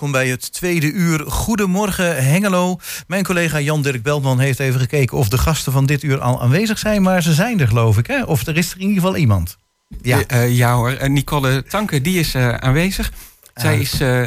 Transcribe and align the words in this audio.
welkom 0.00 0.20
bij 0.20 0.30
het 0.30 0.52
tweede 0.52 0.92
uur. 0.92 1.20
Goedemorgen 1.26 2.24
Hengelo. 2.24 2.78
Mijn 3.06 3.24
collega 3.24 3.60
Jan-Dirk 3.60 4.02
Beltman 4.02 4.38
heeft 4.38 4.60
even 4.60 4.80
gekeken 4.80 5.18
of 5.18 5.28
de 5.28 5.38
gasten 5.38 5.72
van 5.72 5.86
dit 5.86 6.02
uur 6.02 6.20
al 6.20 6.42
aanwezig 6.42 6.78
zijn. 6.78 7.02
Maar 7.02 7.22
ze 7.22 7.34
zijn 7.34 7.60
er 7.60 7.68
geloof 7.68 7.98
ik, 7.98 8.06
hè? 8.06 8.22
Of 8.22 8.46
er 8.46 8.56
is 8.56 8.70
er 8.70 8.76
in 8.76 8.88
ieder 8.88 9.02
geval 9.02 9.16
iemand. 9.16 9.56
Ja, 10.02 10.22
uh, 10.32 10.56
ja 10.56 10.74
hoor. 10.74 11.10
Nicole 11.10 11.64
Tanke, 11.64 12.00
die 12.00 12.18
is 12.18 12.34
uh, 12.34 12.54
aanwezig. 12.54 13.12
Zij 13.54 13.78
is 13.78 14.00
uh, 14.00 14.26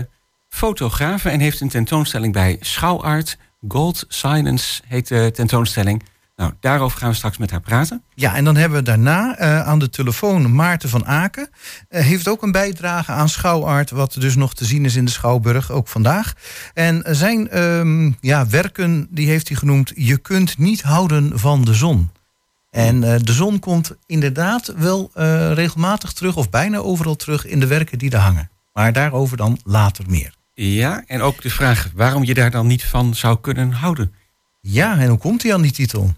fotografe 0.49 1.29
en 1.29 1.39
heeft 1.39 1.61
een 1.61 1.69
tentoonstelling 1.69 2.33
bij 2.33 2.57
Schouwart. 2.59 3.37
Gold 3.67 4.05
Silence 4.07 4.81
heet 4.87 5.07
de 5.07 5.31
tentoonstelling. 5.33 6.03
Nou, 6.35 6.53
daarover 6.59 6.97
gaan 6.97 7.09
we 7.09 7.15
straks 7.15 7.37
met 7.37 7.51
haar 7.51 7.61
praten. 7.61 8.03
Ja, 8.13 8.35
en 8.35 8.43
dan 8.43 8.55
hebben 8.55 8.77
we 8.77 8.83
daarna 8.83 9.39
uh, 9.39 9.67
aan 9.67 9.79
de 9.79 9.89
telefoon 9.89 10.55
Maarten 10.55 10.89
van 10.89 11.05
Aken. 11.05 11.49
Uh, 11.89 12.01
heeft 12.01 12.27
ook 12.27 12.41
een 12.41 12.51
bijdrage 12.51 13.11
aan 13.11 13.29
Schouwart, 13.29 13.89
wat 13.89 14.13
dus 14.19 14.35
nog 14.35 14.55
te 14.55 14.65
zien 14.65 14.85
is 14.85 14.95
in 14.95 15.05
de 15.05 15.11
Schouwburg, 15.11 15.71
ook 15.71 15.87
vandaag. 15.87 16.33
En 16.73 17.03
zijn 17.09 17.61
um, 17.61 18.17
ja, 18.19 18.47
werken, 18.47 19.07
die 19.09 19.27
heeft 19.27 19.47
hij 19.47 19.57
genoemd... 19.57 19.91
Je 19.95 20.17
kunt 20.17 20.57
niet 20.57 20.81
houden 20.81 21.39
van 21.39 21.65
de 21.65 21.73
zon. 21.73 22.11
En 22.69 23.01
uh, 23.01 23.15
de 23.23 23.33
zon 23.33 23.59
komt 23.59 23.95
inderdaad 24.05 24.73
wel 24.77 25.11
regelmatig 25.53 26.11
terug, 26.11 26.35
of 26.35 26.49
bijna 26.49 26.77
overal 26.77 27.15
terug... 27.15 27.45
in 27.45 27.59
de 27.59 27.67
werken 27.67 27.97
die 27.97 28.11
er 28.11 28.19
hangen. 28.19 28.49
Maar 28.73 28.93
daarover 28.93 29.37
dan 29.37 29.59
later 29.63 30.05
meer. 30.07 30.33
Ja, 30.53 31.03
en 31.07 31.21
ook 31.21 31.41
de 31.41 31.49
vraag 31.49 31.89
waarom 31.95 32.23
je 32.23 32.33
daar 32.33 32.51
dan 32.51 32.67
niet 32.67 32.83
van 32.83 33.15
zou 33.15 33.37
kunnen 33.41 33.71
houden. 33.71 34.13
Ja, 34.61 34.97
en 34.97 35.09
hoe 35.09 35.17
komt 35.17 35.43
hij 35.43 35.53
aan 35.53 35.61
die 35.61 35.71
titel? 35.71 36.13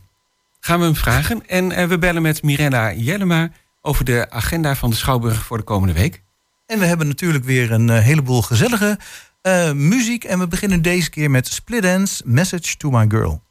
Gaan 0.66 0.80
we 0.80 0.86
hem 0.86 0.96
vragen. 0.96 1.48
En 1.48 1.72
uh, 1.72 1.84
we 1.84 1.98
bellen 1.98 2.22
met 2.22 2.44
Mirella 2.44 2.94
Jellema 2.94 3.50
over 3.82 4.06
de 4.06 4.30
agenda 4.30 4.76
van 4.76 4.90
de 4.90 4.96
Schouwburg 4.96 5.44
voor 5.44 5.58
de 5.58 5.64
komende 5.64 5.94
week. 5.94 6.24
En 6.66 6.80
we 6.80 6.86
hebben 6.86 7.08
natuurlijk 7.08 7.44
weer 7.44 7.72
een 7.72 7.88
uh, 7.88 8.00
heleboel 8.00 8.42
gezellige 8.42 9.00
uh, 9.42 9.72
muziek. 9.72 10.24
En 10.24 10.40
we 10.40 10.48
beginnen 10.48 10.82
deze 10.82 11.10
keer 11.10 11.32
met 11.32 11.48
Split 11.48 11.82
Dance 11.82 12.24
Message 12.26 12.78
to 12.78 12.90
My 12.90 13.06
Girl. 13.08 13.45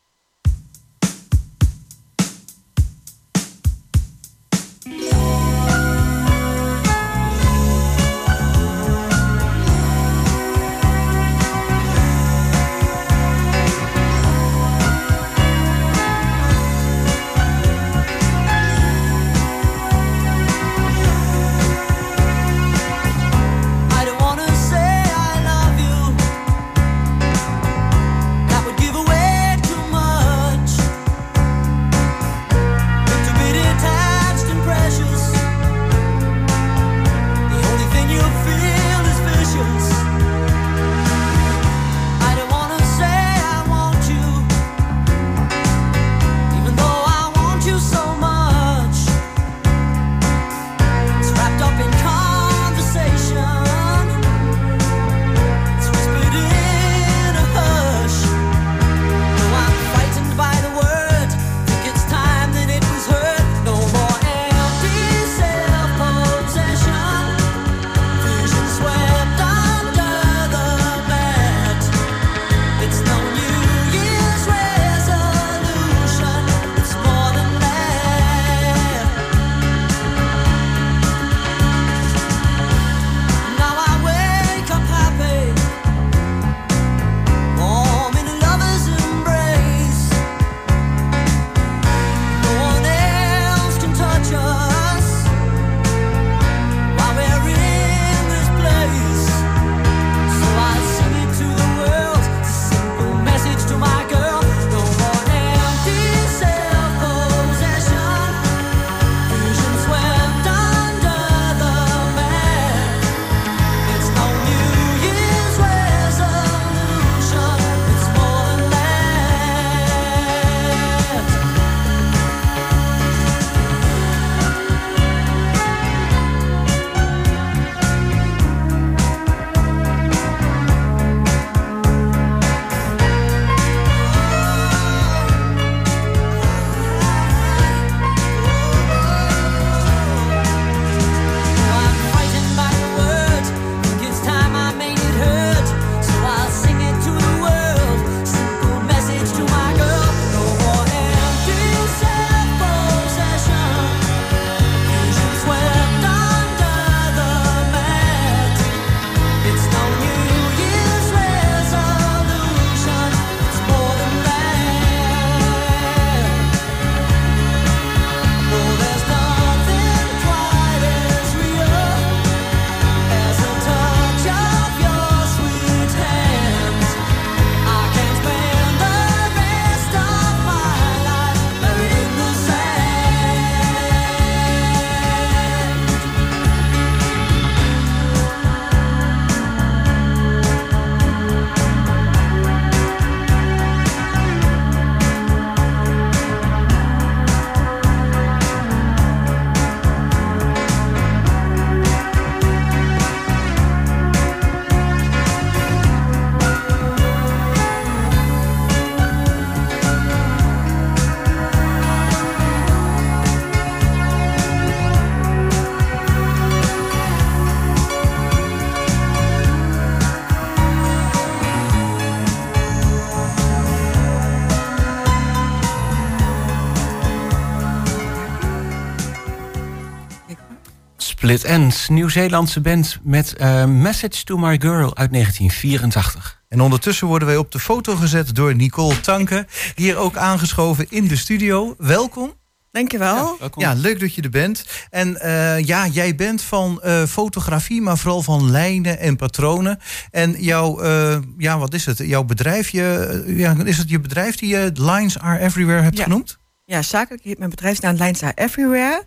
Split 231.34 231.52
Ends, 231.52 231.88
Nieuw-Zeelandse 231.88 232.60
band 232.60 232.98
met 233.02 233.34
uh, 233.40 233.64
Message 233.64 234.24
to 234.24 234.36
My 234.36 234.60
Girl 234.60 234.96
uit 234.96 235.12
1984. 235.12 236.42
En 236.48 236.60
ondertussen 236.60 237.06
worden 237.06 237.28
wij 237.28 237.36
op 237.36 237.52
de 237.52 237.58
foto 237.58 237.96
gezet 237.96 238.34
door 238.34 238.54
Nicole 238.54 239.00
Tanke. 239.00 239.46
Hier 239.74 239.96
ook 239.96 240.16
aangeschoven 240.16 240.86
in 240.88 241.08
de 241.08 241.16
studio. 241.16 241.74
Welkom. 241.78 242.32
Dankjewel. 242.70 243.36
Ja, 243.40 243.48
ja, 243.56 243.72
leuk 243.72 244.00
dat 244.00 244.14
je 244.14 244.22
er 244.22 244.30
bent. 244.30 244.64
En 244.90 245.18
uh, 245.22 245.60
ja, 245.60 245.86
jij 245.86 246.14
bent 246.14 246.42
van 246.42 246.80
uh, 246.84 247.02
fotografie, 247.02 247.82
maar 247.82 247.98
vooral 247.98 248.22
van 248.22 248.50
lijnen 248.50 248.98
en 248.98 249.16
patronen. 249.16 249.78
En 250.10 250.30
jouw, 250.38 250.84
uh, 250.84 251.18
ja, 251.38 251.58
wat 251.58 251.74
is 251.74 251.86
het? 251.86 251.98
Jouw 251.98 252.24
bedrijf, 252.24 252.68
je, 252.68 253.24
ja, 253.26 253.56
is 253.64 253.78
het 253.78 253.90
je 253.90 254.00
bedrijf 254.00 254.36
die 254.36 254.48
je 254.48 254.70
Lines 254.74 255.18
Are 255.18 255.38
Everywhere 255.38 255.82
hebt 255.82 255.96
ja. 255.96 256.02
genoemd? 256.02 256.38
Ja, 256.64 256.82
zakelijk 256.82 257.24
heet 257.24 257.38
mijn 257.38 257.50
bedrijfsnaam 257.50 257.94
Lines 257.96 258.22
Are 258.22 258.34
Everywhere. 258.34 259.06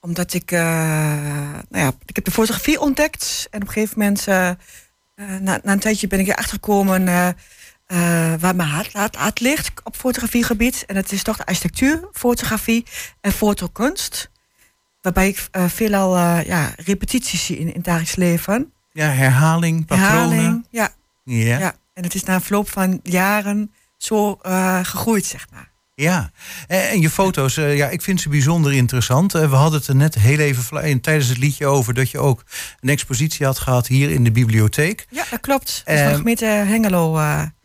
Omdat 0.00 0.32
ik, 0.32 0.50
nou 0.50 1.64
ja, 1.70 1.92
ik 2.06 2.16
heb 2.16 2.24
de 2.24 2.30
fotografie 2.30 2.80
ontdekt. 2.80 3.46
En 3.50 3.60
op 3.62 3.66
een 3.66 3.72
gegeven 3.72 3.98
moment, 3.98 4.26
na, 4.26 4.56
na, 5.40 5.72
een 5.72 5.78
tijdje 5.78 6.06
ben 6.06 6.20
ik 6.20 6.26
erachter 6.26 6.52
gekomen... 6.52 7.04
Waar 8.40 8.56
mijn 8.56 8.68
hart, 8.68 8.92
hart, 8.92 9.16
hart, 9.16 9.40
ligt 9.40 9.70
op 9.84 9.96
fotografiegebied. 9.96 10.84
En 10.86 10.94
dat 10.94 11.12
is 11.12 11.22
toch 11.22 11.36
de 11.36 11.46
architectuur, 11.46 12.08
fotografie 12.12 12.86
en 13.20 13.32
fotokunst. 13.32 14.30
Waarbij 15.00 15.28
ik 15.28 15.48
veelal 15.52 16.18
ja, 16.38 16.72
repetities 16.76 17.44
zie 17.44 17.58
in, 17.58 17.66
in 17.68 17.74
het 17.74 17.84
dagelijks 17.84 18.16
leven. 18.16 18.72
Ja, 18.92 19.08
herhaling, 19.08 19.86
patronen. 19.86 20.12
Herhaling, 20.12 20.66
ja. 20.70 20.90
ja. 21.24 21.58
ja. 21.58 21.74
En 21.92 22.02
het 22.02 22.14
is 22.14 22.24
na 22.24 22.40
verloop 22.40 22.70
van 22.70 23.00
jaren 23.02 23.72
zo 23.96 24.38
gegroeid, 24.82 25.24
zeg 25.24 25.46
maar. 25.50 25.70
Ja, 26.00 26.30
en 26.66 27.00
je 27.00 27.10
foto's, 27.10 27.54
ja, 27.54 27.88
ik 27.88 28.02
vind 28.02 28.20
ze 28.20 28.28
bijzonder 28.28 28.72
interessant. 28.72 29.32
We 29.32 29.46
hadden 29.46 29.78
het 29.78 29.88
er 29.88 29.96
net 29.96 30.14
heel 30.14 30.38
even 30.38 31.00
tijdens 31.00 31.28
het 31.28 31.38
liedje 31.38 31.66
over 31.66 31.94
dat 31.94 32.10
je 32.10 32.18
ook 32.18 32.44
een 32.80 32.88
expositie 32.88 33.46
had 33.46 33.58
gehad 33.58 33.86
hier 33.86 34.10
in 34.10 34.24
de 34.24 34.32
bibliotheek. 34.32 35.06
Ja, 35.10 35.24
dat 35.30 35.40
klopt. 35.40 35.82
Dat 35.84 35.94
is 35.94 36.16
gemeente 36.16 36.44
Hengelo. 36.44 37.20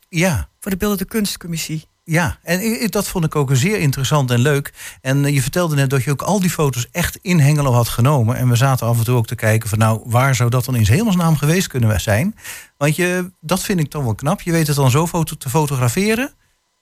Ja. 0.10 0.50
Voor 0.60 0.72
de 0.72 0.78
Beeldende 0.78 1.06
Kunstcommissie. 1.06 1.86
Ja, 2.04 2.38
en 2.44 2.88
dat 2.90 3.08
vond 3.08 3.26
ik 3.26 3.36
ook 3.36 3.50
zeer 3.54 3.80
interessant 3.80 4.32
en 4.32 4.40
leuk. 4.40 4.74
En 5.02 5.34
je 5.34 5.42
vertelde 5.42 5.76
net 5.76 5.90
dat 5.90 6.04
je 6.04 6.12
ook 6.12 6.22
al 6.22 6.40
die 6.40 6.50
foto's 6.50 6.88
echt 6.92 7.20
in 7.22 7.40
Hengelo 7.40 7.74
had 7.74 7.88
genomen. 7.88 8.36
En 8.36 8.50
we 8.50 8.56
zaten 8.56 8.88
af 8.88 8.98
en 8.98 9.04
toe 9.04 9.16
ook 9.16 9.28
te 9.28 9.36
kijken 9.36 9.70
van 9.70 9.78
nou, 9.78 10.02
waar 10.06 10.36
zou 10.36 10.50
dat 10.50 10.66
dan 10.66 10.76
in 10.76 10.86
hemelsnaam 10.86 11.36
geweest 11.36 11.68
kunnen 11.68 12.02
zijn? 12.02 12.36
Want 12.78 12.96
je, 12.96 13.32
dat 13.42 13.62
vind 13.62 13.80
ik 13.80 13.92
dan 13.92 14.04
wel 14.04 14.16
knap. 14.16 14.42
Je 14.42 14.52
weet 14.52 14.68
het 14.68 14.76
dan 14.76 14.92
zo 14.92 15.08
foto 15.08 15.36
te 15.36 15.50
fotograferen, 15.50 16.34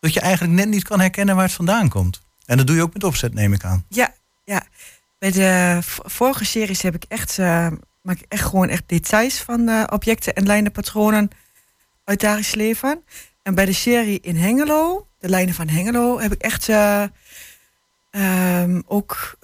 dat 0.02 0.14
je 0.14 0.20
eigenlijk 0.20 0.54
net 0.54 0.68
niet 0.68 0.84
kan 0.84 1.00
herkennen 1.00 1.36
waar 1.36 1.46
het 1.46 1.54
vandaan 1.54 1.90
komt. 1.90 2.22
En 2.46 2.58
dat 2.58 2.68
doe 2.68 2.76
je 2.76 2.82
ook 2.82 2.94
met 2.94 3.04
opzet, 3.04 3.34
neem 3.34 3.54
ik 3.54 3.64
aan. 3.64 3.86
Ja, 3.90 4.14
ja. 4.44 4.64
Bij 5.20 5.32
de 5.32 5.80
vorige 6.06 6.46
series 6.46 6.82
heb 6.82 6.96
ik 6.96 7.04
echt, 7.08 7.38
uh, 7.38 7.68
maak 8.02 8.20
ik 8.20 8.26
echt 8.28 8.46
gewoon 8.46 8.70
echt 8.70 8.84
details 8.86 9.40
van 9.40 9.70
uh, 9.70 9.84
objecten 9.90 10.34
en 10.34 10.46
lijnen, 10.46 10.72
patronen 10.72 11.30
uit 12.04 12.20
dagelijks 12.20 12.56
leven. 12.56 13.04
En 13.44 13.56
bij 13.56 13.66
de 13.66 13.74
serie 13.74 14.20
in 14.20 14.36
Hengelo, 14.36 15.08
de 15.20 15.30
lijnen 15.30 15.54
van 15.54 15.68
Hengelo, 15.68 16.20
heb 16.20 16.32
ik 16.32 16.42
echt 16.42 16.68
uh, 16.70 17.04
um, 18.12 18.84
ook 18.86 19.38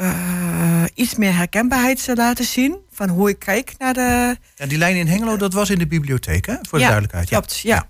iets 0.94 1.16
meer 1.16 1.36
herkenbaarheid 1.36 2.12
laten 2.14 2.46
zien. 2.46 2.78
Van 2.92 3.10
hoe 3.10 3.30
ik 3.30 3.40
kijk 3.40 3.74
naar 3.78 3.94
de. 3.94 4.38
Ja, 4.56 4.66
die 4.66 4.78
lijn 4.78 4.96
in 4.96 5.08
Hengelo, 5.08 5.38
dat 5.38 5.54
was 5.54 5.70
in 5.70 5.80
de 5.80 5.88
bibliotheek, 5.88 6.46
hè? 6.46 6.56
Voor 6.62 6.78
de 6.78 6.84
ja, 6.84 6.90
duidelijkheid. 6.90 7.28
Klopt, 7.28 7.60
ja. 7.60 7.76
ja. 7.76 7.90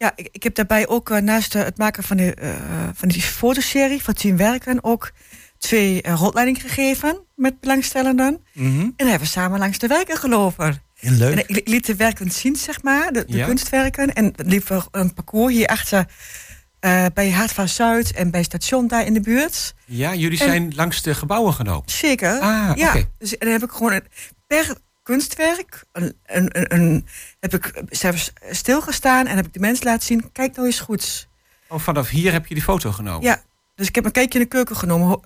Ja. 0.00 0.12
ik, 0.14 0.28
ik 0.32 0.42
heb 0.42 0.54
daarbij 0.54 0.88
ook 0.88 1.10
uh, 1.10 1.18
naast 1.18 1.52
het 1.52 1.78
maken 1.78 2.02
van, 2.02 2.16
de, 2.16 2.54
van 2.94 3.08
die 3.08 3.22
fotoserie 3.22 4.02
van 4.02 4.14
Team 4.14 4.36
Werken 4.36 4.84
ook 4.84 5.12
twee 5.58 6.02
rondleidingen 6.02 6.60
gegeven 6.60 7.20
met 7.36 7.60
belangstellenden. 7.60 8.44
Mm 8.52 8.66
-hmm. 8.66 8.80
En 8.80 8.92
dan 8.96 9.08
hebben 9.08 9.26
we 9.26 9.32
samen 9.32 9.58
langs 9.58 9.78
de 9.78 9.86
werken 9.86 10.16
gelopen. 10.16 10.82
En 11.00 11.16
leuk. 11.16 11.38
En 11.38 11.56
ik 11.56 11.68
liet 11.68 11.86
de 11.86 11.96
werken 11.96 12.30
zien, 12.30 12.56
zeg 12.56 12.82
maar, 12.82 13.12
de, 13.12 13.24
de 13.26 13.36
ja. 13.36 13.46
kunstwerken. 13.46 14.12
En 14.12 14.32
liep 14.36 14.68
er 14.68 14.86
een 14.90 15.14
parcours 15.14 15.54
hierachter 15.54 16.06
uh, 16.80 17.06
bij 17.14 17.30
Hart 17.30 17.52
van 17.52 17.68
Zuid 17.68 18.12
en 18.12 18.30
bij 18.30 18.42
station 18.42 18.86
daar 18.86 19.06
in 19.06 19.14
de 19.14 19.20
buurt. 19.20 19.74
Ja, 19.84 20.14
jullie 20.14 20.38
zijn 20.38 20.74
langs 20.74 21.02
de 21.02 21.14
gebouwen 21.14 21.52
gelopen. 21.52 21.90
Zeker. 21.90 22.38
Ah, 22.40 22.72
ja. 22.74 22.88
Okay. 22.88 23.08
Dus 23.18 23.32
en 23.32 23.38
dan 23.38 23.50
heb 23.50 23.62
ik 23.62 23.70
gewoon 23.70 23.92
een, 23.92 24.04
per 24.46 24.76
kunstwerk 25.10 25.84
een, 25.92 26.14
een, 26.26 26.48
een, 26.52 26.74
een, 26.74 27.06
heb 27.40 27.54
ik 27.54 27.82
zelfs 27.88 28.32
stilgestaan 28.50 29.26
en 29.26 29.36
heb 29.36 29.46
ik 29.46 29.52
de 29.52 29.60
mensen 29.60 29.86
laten 29.86 30.06
zien, 30.06 30.32
kijk 30.32 30.54
nou 30.54 30.66
eens 30.66 30.80
goed. 30.80 31.28
Oh, 31.68 31.78
vanaf 31.78 32.08
hier 32.08 32.32
heb 32.32 32.46
je 32.46 32.54
die 32.54 32.62
foto 32.62 32.92
genomen? 32.92 33.22
Ja, 33.22 33.42
dus 33.74 33.88
ik 33.88 33.94
heb 33.94 34.04
een 34.04 34.12
kijkje 34.12 34.38
in 34.38 34.44
de 34.44 34.50
keuken 34.50 34.76
genomen. 34.76 35.20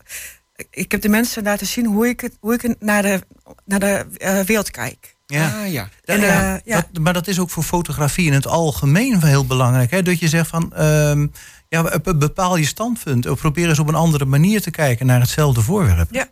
Ik 0.70 0.92
heb 0.92 1.00
de 1.00 1.08
mensen 1.08 1.42
laten 1.42 1.66
zien 1.66 1.86
hoe 1.86 2.08
ik, 2.08 2.20
het, 2.20 2.36
hoe 2.40 2.54
ik 2.54 2.74
naar 2.78 3.02
de, 3.02 3.20
naar 3.64 3.80
de 3.80 4.06
uh, 4.18 4.40
wereld 4.40 4.70
kijk. 4.70 5.16
Ja, 5.26 5.62
ah, 5.62 5.72
ja. 5.72 5.88
En, 6.04 6.20
uh, 6.20 6.56
ja. 6.64 6.86
Dat, 6.92 7.02
maar 7.02 7.12
dat 7.12 7.26
is 7.26 7.38
ook 7.38 7.50
voor 7.50 7.62
fotografie 7.62 8.26
in 8.26 8.32
het 8.32 8.46
algemeen 8.46 9.24
heel 9.24 9.46
belangrijk. 9.46 9.90
Hè? 9.90 10.02
Dat 10.02 10.18
je 10.18 10.28
zegt 10.28 10.48
van, 10.48 10.82
um, 10.82 11.32
ja, 11.68 12.00
bepaal 12.16 12.56
je 12.56 12.66
standpunt. 12.66 13.26
Of 13.26 13.40
probeer 13.40 13.68
eens 13.68 13.78
op 13.78 13.88
een 13.88 13.94
andere 13.94 14.24
manier 14.24 14.62
te 14.62 14.70
kijken 14.70 15.06
naar 15.06 15.20
hetzelfde 15.20 15.60
voorwerp. 15.60 16.08
Ja. 16.10 16.28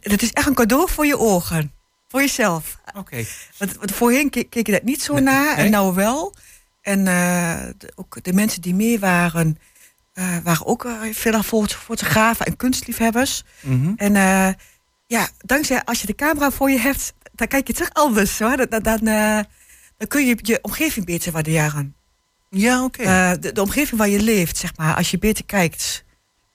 Het 0.00 0.22
is 0.22 0.32
echt 0.32 0.46
een 0.46 0.54
cadeau 0.54 0.90
voor 0.90 1.06
je 1.06 1.18
ogen. 1.18 1.72
Voor 2.12 2.20
jezelf. 2.20 2.78
Oké. 2.86 2.98
Okay. 2.98 3.26
Want, 3.58 3.76
want, 3.76 3.92
voorheen 3.92 4.30
keek, 4.30 4.50
keek 4.50 4.66
je 4.66 4.72
dat 4.72 4.82
niet 4.82 5.02
zo 5.02 5.18
naar. 5.18 5.56
Nee? 5.56 5.64
En 5.64 5.70
nou 5.70 5.94
wel. 5.94 6.34
En 6.80 6.98
uh, 6.98 7.60
de, 7.78 7.92
ook 7.94 8.22
de 8.22 8.32
mensen 8.32 8.62
die 8.62 8.74
mee 8.74 8.98
waren... 8.98 9.58
Uh, 10.14 10.38
waren 10.42 10.66
ook 10.66 10.86
veel 11.12 11.42
fotografen 11.42 12.46
en 12.46 12.56
kunstliefhebbers. 12.56 13.44
Mm 13.60 13.82
-hmm. 13.82 13.94
En 13.96 14.12
ja, 15.06 15.28
dankzij 15.38 15.84
als 15.84 16.00
je 16.00 16.06
de 16.06 16.14
camera 16.14 16.50
voor 16.50 16.70
je 16.70 16.78
hebt 16.78 17.14
dan 17.34 17.46
kijk 17.46 17.66
je 17.66 17.72
toch 17.72 17.90
anders. 17.92 18.38
Hoor. 18.38 18.68
Dan, 18.68 18.82
dan, 18.82 18.98
dan 19.96 20.08
kun 20.08 20.26
je 20.26 20.38
je 20.42 20.58
omgeving 20.62 21.06
beter 21.06 21.32
waarderen. 21.32 21.94
Ja, 22.50 22.84
oké. 22.84 23.00
Okay. 23.00 23.38
De, 23.38 23.52
de, 23.52 23.62
omgeving 23.62 23.98
waar 23.98 24.08
je 24.08 24.22
leeft, 24.22 24.56
zeg 24.56 24.76
maar, 24.76 24.94
als 24.94 25.10
je 25.10 25.18
beter 25.18 25.44
kijkt. 25.44 26.04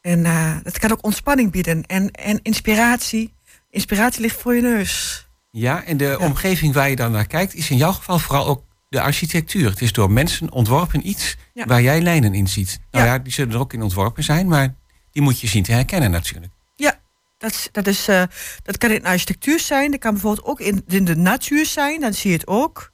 En 0.02 0.24
dat 0.64 0.80
kan 0.80 0.92
ook 0.92 1.04
ontspanning 1.04 1.52
bieden 1.52 1.86
en, 1.86 2.12
en 2.12 2.40
inspiratie. 2.42 3.34
Inspiratie 3.70 4.22
ligt 4.22 4.42
voor 4.42 4.56
je 4.56 4.62
neus. 4.62 5.27
Ja, 5.58 5.84
en 5.84 5.98
de 5.98 6.06
ja. 6.06 6.18
omgeving 6.18 6.74
waar 6.74 6.90
je 6.90 6.96
dan 6.96 7.12
naar 7.12 7.28
kijkt, 7.28 7.54
is 7.54 7.70
in 7.70 7.78
jouw 7.78 7.92
geval 7.92 8.20
vooral 8.20 8.48
ook 8.48 8.64
de 8.90 9.02
architectuur. 9.02 9.70
Het 9.70 9.82
is 9.82 9.92
door 9.92 10.12
mensen 10.12 10.52
ontworpen 10.52 11.08
iets 11.08 11.36
ja. 11.54 11.66
waar 11.66 11.82
jij 11.82 12.02
lijnen 12.02 12.34
in 12.34 12.48
ziet. 12.48 12.80
Nou 12.92 13.06
ja. 13.06 13.14
ja, 13.14 13.20
die 13.20 13.34
zullen 13.34 13.54
er 13.54 13.60
ook 13.60 13.74
in 13.74 13.82
ontworpen 13.82 14.24
zijn, 14.24 14.48
maar 14.48 14.76
die 15.12 15.22
moet 15.22 15.40
je 15.40 15.48
zien 15.48 15.64
te 15.64 15.72
herkennen 15.72 16.12
natuurlijk. 16.12 16.54
Ja, 16.76 17.00
dat, 17.38 17.70
dat, 17.72 17.88
is, 17.88 18.10
uh, 18.10 18.24
dat 18.64 18.78
kan 18.78 18.92
in 18.92 19.06
architectuur 19.06 19.60
zijn. 19.60 19.92
Dat 19.92 20.00
kan 20.00 20.12
bijvoorbeeld 20.12 20.48
ook 20.48 20.60
in, 20.60 20.84
in 20.88 21.06
de 21.06 21.16
natuur 21.16 21.66
zijn. 21.66 22.02
Dan 22.02 22.14
zie 22.14 22.32
je 22.32 22.38
het 22.38 22.48
ook. 22.48 22.92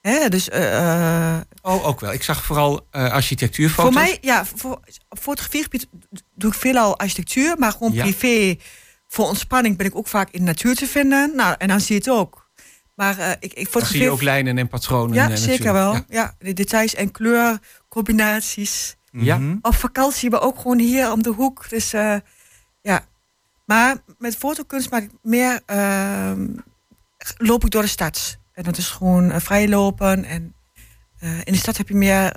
Hè, 0.00 0.28
dus, 0.28 0.48
uh, 0.48 1.36
oh, 1.62 1.86
ook 1.86 2.00
wel. 2.00 2.12
Ik 2.12 2.22
zag 2.22 2.44
vooral 2.44 2.86
uh, 2.92 3.12
architectuurfoto's. 3.12 3.92
Voor 3.92 4.02
mij, 4.02 4.18
ja, 4.20 4.44
voor, 4.44 4.80
op 5.08 5.18
fotografiegebied 5.18 5.88
doe 6.34 6.50
ik 6.50 6.58
veelal 6.58 6.98
architectuur. 6.98 7.58
Maar 7.58 7.72
gewoon 7.72 7.92
privé, 7.92 8.56
voor 9.08 9.26
ontspanning 9.26 9.76
ben 9.76 9.86
ik 9.86 9.96
ook 9.96 10.08
vaak 10.08 10.30
in 10.30 10.38
de 10.40 10.46
natuur 10.46 10.74
te 10.74 10.86
vinden. 10.86 11.32
Nou, 11.36 11.54
en 11.58 11.68
dan 11.68 11.80
zie 11.80 11.94
je 11.94 12.00
het 12.00 12.10
ook. 12.10 12.46
Maar 12.94 13.18
uh, 13.18 13.30
ik, 13.30 13.38
ik 13.40 13.50
fotografeer... 13.50 13.80
Dan 13.80 13.86
zie 13.88 14.02
je 14.02 14.10
ook 14.10 14.22
lijnen 14.22 14.58
en 14.58 14.68
patronen. 14.68 15.14
Ja, 15.14 15.30
en 15.30 15.38
zeker 15.38 15.72
wel. 15.72 15.92
Ja. 15.92 16.04
ja. 16.08 16.34
de 16.38 16.52
details 16.52 16.94
en 16.94 17.10
kleurcombinaties. 17.10 18.96
Ja. 19.10 19.40
Op 19.62 19.74
vakantie, 19.74 20.30
maar 20.30 20.42
ook 20.42 20.56
gewoon 20.56 20.78
hier 20.78 21.12
om 21.12 21.22
de 21.22 21.30
hoek. 21.30 21.68
Dus 21.68 21.94
uh, 21.94 22.16
ja. 22.82 23.04
Maar 23.64 23.96
met 24.18 24.36
fotokunst 24.36 24.90
maak 24.90 25.02
ik 25.02 25.10
meer... 25.22 25.60
Uh, 25.66 26.32
loop 27.36 27.64
ik 27.64 27.70
door 27.70 27.82
de 27.82 27.88
stad. 27.88 28.38
En 28.52 28.62
dat 28.62 28.76
is 28.76 28.88
gewoon 28.88 29.30
uh, 29.30 29.36
vrij 29.38 29.68
lopen. 29.68 30.24
En 30.24 30.54
uh, 31.20 31.38
in 31.38 31.52
de 31.52 31.58
stad 31.58 31.76
heb 31.76 31.88
je 31.88 31.94
meer 31.94 32.36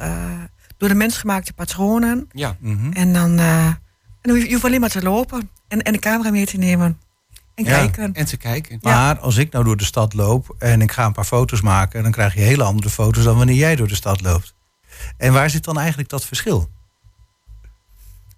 door 0.78 0.90
de 0.90 0.96
mens 0.96 1.18
gemaakte 1.18 1.54
patronen. 1.54 2.30
Ja. 2.32 2.58
Mm 2.60 2.78
-hmm. 2.78 2.94
En 2.94 3.14
dan... 3.14 3.40
en 3.40 3.80
dan 4.22 4.40
je 4.40 4.52
hoeft 4.52 4.66
alleen 4.66 4.80
maar 4.80 4.90
te 4.90 5.04
lopen. 5.04 5.50
En, 5.72 5.82
en 5.82 5.94
de 5.94 6.00
camera 6.00 6.30
mee 6.30 6.46
te 6.46 6.58
nemen. 6.58 7.00
En 7.56 7.64
ja. 7.64 7.78
kijken. 7.78 8.14
En 8.14 8.26
te 8.26 8.38
kijken. 8.38 8.78
Maar 8.82 9.20
als 9.20 9.38
ik 9.38 9.52
nou 9.52 9.64
door 9.64 9.78
de 9.78 9.84
stad 9.84 10.14
loop 10.14 10.56
en 10.58 10.82
ik 10.82 10.92
ga 10.92 11.06
een 11.06 11.14
paar 11.14 11.26
foto's 11.26 11.62
maken, 11.62 12.04
dan 12.04 12.12
krijg 12.12 12.34
je 12.34 12.40
hele 12.40 12.64
andere 12.64 12.90
foto's 12.90 13.24
dan 13.24 13.38
wanneer 13.38 13.56
jij 13.56 13.76
door 13.76 13.88
de 13.88 13.96
stad 13.96 14.22
loopt. 14.22 14.54
En 15.18 15.34
waar 15.34 15.50
zit 15.50 15.64
dan 15.64 15.78
eigenlijk 15.78 16.10
dat 16.10 16.26
verschil? 16.26 16.70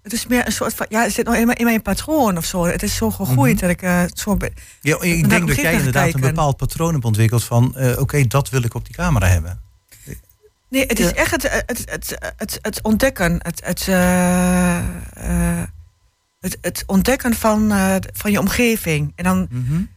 Het 0.02 0.12
is 0.12 0.26
meer 0.26 0.46
een 0.46 0.52
soort 0.52 0.74
van, 0.74 0.86
ja, 0.88 1.02
het 1.02 1.12
zit 1.12 1.26
nog 1.26 1.34
in 1.34 1.46
mijn, 1.46 1.58
in 1.58 1.64
mijn 1.64 1.82
patroon 1.82 2.36
of 2.36 2.44
zo. 2.44 2.64
Het 2.64 2.82
is 2.82 2.96
zo 2.96 3.10
gegroeid 3.10 3.52
mm 3.54 3.58
-hmm. 3.58 3.68
dat 3.68 3.70
ik 3.70 3.82
uh, 3.82 4.02
zo. 4.14 4.36
Be- 4.36 4.52
ja, 4.80 5.00
ik 5.00 5.28
denk 5.28 5.48
dat 5.48 5.56
jij 5.56 5.72
inderdaad 5.72 6.02
kijken. 6.02 6.22
een 6.22 6.28
bepaald 6.28 6.56
patroon 6.56 6.92
hebt 6.92 7.04
ontwikkeld 7.04 7.44
van, 7.44 7.74
uh, 7.76 7.90
oké, 7.90 8.00
okay, 8.00 8.26
dat 8.26 8.48
wil 8.48 8.62
ik 8.62 8.74
op 8.74 8.84
die 8.84 8.94
camera 8.94 9.26
hebben. 9.26 9.60
Nee, 10.68 10.86
het 10.86 10.98
is 10.98 11.06
ja. 11.06 11.14
echt 11.14 11.30
het, 11.30 11.42
het, 11.66 11.82
het, 11.90 12.16
het, 12.36 12.58
het 12.62 12.82
ontdekken. 12.82 13.38
Het, 13.42 13.64
het, 13.64 13.86
uh, 13.86 15.62
het, 16.44 16.58
het 16.60 16.82
ontdekken 16.86 17.34
van, 17.34 17.72
uh, 17.72 17.96
van 18.12 18.30
je 18.30 18.38
omgeving. 18.38 19.12
En 19.14 19.24
dan 19.24 19.46
mm 19.50 19.66
-hmm. 19.66 19.88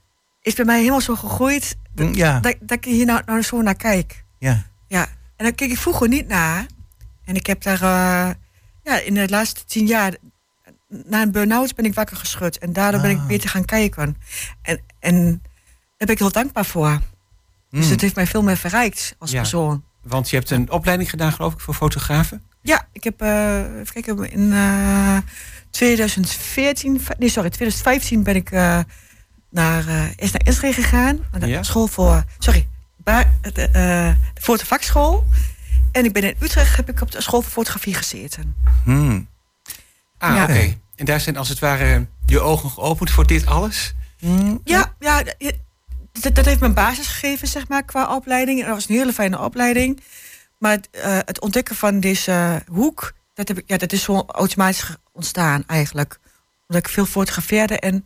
is 0.42 0.54
bij 0.54 0.66
mij 0.66 0.78
helemaal 0.80 1.02
zo 1.02 1.16
gegroeid 1.16 1.78
dat, 1.94 2.16
ja. 2.16 2.40
dat, 2.40 2.56
dat 2.60 2.78
ik 2.78 2.86
hier 2.86 3.06
nou, 3.06 3.22
nou 3.26 3.42
zo 3.42 3.62
naar 3.62 3.76
kijk. 3.76 4.24
Ja. 4.40 4.64
ja. 4.88 5.02
En 5.36 5.46
daar 5.46 5.54
keek 5.54 5.72
ik 5.72 5.78
vroeger 5.78 6.08
niet 6.08 6.28
naar. 6.28 6.66
En 7.26 7.36
ik 7.36 7.46
heb 7.48 7.62
daar 7.62 7.82
uh, 7.82 8.30
ja, 8.84 9.00
in 9.00 9.14
de 9.14 9.30
laatste 9.30 9.66
tien 9.66 9.86
jaar 9.86 10.16
na 10.88 11.22
een 11.22 11.32
burn-out 11.32 11.76
ben 11.76 11.86
ik 11.86 11.94
wakker 11.94 12.18
geschud. 12.18 12.58
En 12.58 12.74
daardoor 12.74 13.02
ben 13.02 13.10
ik 13.10 13.18
Ah. 13.18 13.28
beter 13.28 13.50
gaan 13.50 13.66
kijken. 13.66 14.18
En, 14.62 14.82
en 15.00 15.42
daar 15.98 16.08
ben 16.08 16.10
ik 16.10 16.20
heel 16.20 16.32
dankbaar 16.32 16.66
voor. 16.66 17.00
Dus 17.70 17.86
Mm. 17.86 17.92
het 17.92 18.02
heeft 18.02 18.16
mij 18.16 18.28
veel 18.28 18.44
meer 18.44 18.58
verrijkt 18.58 19.16
als 19.20 19.32
Ja. 19.32 19.38
persoon. 19.40 19.84
Want 20.02 20.30
je 20.30 20.36
hebt 20.36 20.50
een 20.50 20.72
opleiding 20.72 21.10
gedaan, 21.10 21.32
geloof 21.32 21.54
ik, 21.54 21.60
voor 21.60 21.74
fotografen. 21.74 22.42
Ja, 22.62 22.88
ik 22.92 23.04
heb, 23.04 23.22
eh 23.22 23.80
even 23.80 23.94
kijken, 23.94 24.32
in 24.32 24.54
eh 24.54 25.18
2014, 25.78 27.02
nee 27.18 27.30
sorry, 27.30 27.50
2015 27.50 28.24
ben 28.24 28.36
ik 28.36 28.52
eh, 28.52 28.80
naar, 29.50 29.84
eerst 30.16 30.34
naar 30.34 30.48
Israël 30.48 30.74
gegaan. 30.74 31.20
Naar 31.32 31.40
de 31.40 31.48
Ja. 31.48 31.64
school 31.64 31.88
voor, 31.88 32.24
sorry, 32.38 32.68
ba- 32.98 33.32
de, 33.42 33.62
eh, 33.68 33.72
de 34.34 34.42
fotovakschool. 34.42 35.26
En 35.92 36.06
ik 36.06 36.14
ben 36.14 36.24
in 36.24 36.36
Utrecht, 36.40 36.76
heb 36.76 36.90
ik 36.90 37.02
op 37.02 37.12
de 37.12 37.22
school 37.22 37.42
voor 37.42 37.52
fotografie 37.52 37.94
gezeten. 37.94 38.56
Hmm. 38.84 39.28
Ah, 40.18 40.36
Ja. 40.36 40.44
oké. 40.44 40.78
En 40.96 41.06
daar 41.06 41.20
zijn 41.22 41.38
als 41.38 41.50
het 41.50 41.60
ware 41.60 42.08
je 42.26 42.40
ogen 42.40 42.70
geopend 42.70 43.12
voor 43.12 43.28
dit 43.28 43.46
alles. 43.46 43.94
Hmm. 44.20 44.62
Ja, 44.64 44.94
ja 45.00 45.24
dat, 46.12 46.36
dat 46.36 46.46
heeft 46.46 46.60
me 46.60 46.66
een 46.68 46.74
basis 46.74 47.08
gegeven, 47.08 47.48
zeg 47.48 47.68
maar, 47.68 47.84
qua 47.84 48.16
opleiding. 48.16 48.60
En 48.60 48.66
dat 48.66 48.76
was 48.76 48.90
een 48.90 48.96
hele 48.96 49.14
fijne 49.14 49.40
opleiding. 49.40 50.04
Maar 50.60 50.72
het, 50.72 50.90
het 51.26 51.42
ontdekken 51.42 51.76
van 51.76 52.00
deze 52.00 52.64
hoek, 52.72 53.14
dat, 53.38 53.48
heb 53.48 53.58
ik, 53.58 53.64
ja, 53.68 53.78
dat 53.78 53.92
is 53.92 54.04
zo 54.04 54.24
automatisch 54.28 54.96
ontstaan 55.12 55.64
eigenlijk. 55.68 56.20
Omdat 56.68 56.86
ik 56.86 56.94
veel 56.94 57.06
fotografeerde 57.06 57.80
en 57.80 58.04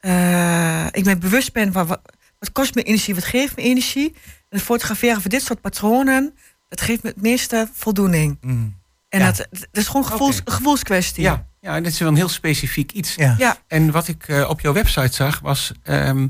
eh, 0.00 0.86
ik 0.90 1.04
me 1.04 1.16
bewust 1.16 1.52
ben 1.52 1.72
van 1.72 1.86
wat, 1.86 2.00
wat 2.38 2.52
kost 2.52 2.74
me 2.74 2.82
energie, 2.82 3.14
wat 3.14 3.24
geeft 3.24 3.56
me 3.56 3.62
energie. 3.62 4.14
En 4.24 4.58
het 4.58 4.62
fotograferen 4.62 5.20
van 5.20 5.30
dit 5.30 5.42
soort 5.42 5.60
patronen, 5.60 6.34
dat 6.68 6.80
geeft 6.80 7.02
me 7.02 7.08
het 7.08 7.22
meeste 7.22 7.68
voldoening. 7.72 8.38
Hmm. 8.40 8.76
En 9.08 9.20
Ja. 9.20 9.26
dat, 9.26 9.36
dat 9.50 9.68
is 9.72 9.86
gewoon 9.86 10.02
een 10.02 10.10
gevoels, 10.10 10.40
gevoelskwestie. 10.44 11.22
Ja, 11.22 11.46
ja, 11.60 11.76
en 11.76 11.82
dit 11.82 11.92
is 11.92 11.98
wel 11.98 12.08
een 12.08 12.16
heel 12.16 12.28
specifiek 12.28 12.92
iets. 12.92 13.14
Ja. 13.14 13.34
Ja. 13.38 13.56
En 13.66 13.90
wat 13.90 14.08
ik 14.08 14.28
eh, 14.28 14.48
op 14.48 14.60
jouw 14.60 14.72
website 14.72 15.14
zag, 15.14 15.40
was 15.40 15.72
ehm, 15.82 16.26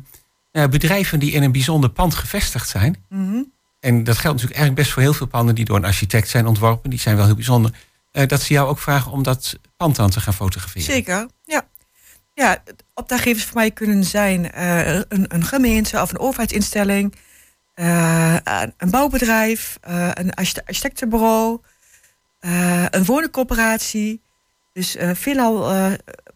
ja, 0.52 0.68
bedrijven 0.68 1.18
die 1.18 1.32
in 1.32 1.42
een 1.42 1.52
bijzonder 1.52 1.90
pand 1.90 2.14
gevestigd 2.14 2.68
zijn. 2.68 3.04
Mhm. 3.08 3.42
En 3.80 4.04
dat 4.04 4.14
geldt 4.18 4.36
natuurlijk 4.36 4.60
eigenlijk 4.60 4.74
best 4.74 4.90
voor 4.92 5.02
heel 5.02 5.12
veel 5.12 5.26
panden 5.26 5.54
die 5.54 5.64
door 5.64 5.76
een 5.76 5.84
architect 5.84 6.28
zijn 6.28 6.46
ontworpen. 6.46 6.90
Die 6.90 6.98
zijn 6.98 7.16
wel 7.16 7.24
heel 7.24 7.34
bijzonder. 7.34 7.70
Eh, 8.18 8.26
dat 8.26 8.42
ze 8.42 8.52
jou 8.52 8.68
ook 8.68 8.78
vragen 8.78 9.12
om 9.12 9.22
dat 9.22 9.58
pand 9.76 9.96
dan 9.96 10.10
te 10.10 10.20
gaan 10.20 10.34
fotograferen. 10.34 10.82
Zeker, 10.82 11.28
ja. 11.44 11.68
Ja, 12.34 12.62
opdrachtgevers 12.94 13.44
voor 13.44 13.56
mij 13.56 13.70
kunnen 13.70 14.04
zijn 14.04 14.52
eh, 14.52 14.94
een, 14.94 15.24
een 15.34 15.44
gemeente 15.44 16.00
of 16.00 16.10
een 16.10 16.18
overheidsinstelling, 16.18 17.14
eh, 17.74 18.36
een 18.76 18.90
bouwbedrijf, 18.90 19.78
een 19.80 20.34
archite- 20.34 20.66
architectenbureau, 20.66 21.60
een 22.90 23.04
woningcoöperatie. 23.04 24.22
Dus 24.72 24.96
veelal 25.12 25.72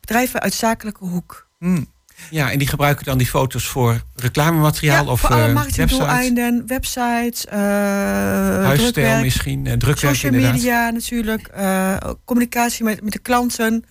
bedrijven 0.01 0.41
uit 0.41 0.55
zakelijke 0.55 1.05
hoek. 1.05 1.49
Hmm. 1.59 1.92
Ja, 2.31 2.51
en 2.51 2.59
die 2.59 2.69
gebruiken 2.69 3.05
dan 3.05 3.19
die 3.19 3.27
foto's 3.27 3.67
voor 3.67 4.03
reclamemateriaal 4.15 5.05
ja, 5.05 5.11
of 5.11 5.21
voor 5.21 5.31
alle 5.31 5.47
eh, 5.47 5.53
marketingdoeleinden, 5.55 6.67
websites, 6.67 7.47
eh 7.47 7.59
huisstijl 7.59 8.93
drukwerk, 8.93 9.23
misschien, 9.23 9.67
eh, 9.67 9.73
drukwerk 9.73 10.15
social 10.15 10.33
inderdaad. 10.33 10.57
media 10.57 10.91
natuurlijk, 10.91 11.47
eh, 11.49 11.97
communicatie 12.25 12.85
met, 12.85 13.03
met 13.03 13.13
de 13.13 13.19
klanten, 13.19 13.85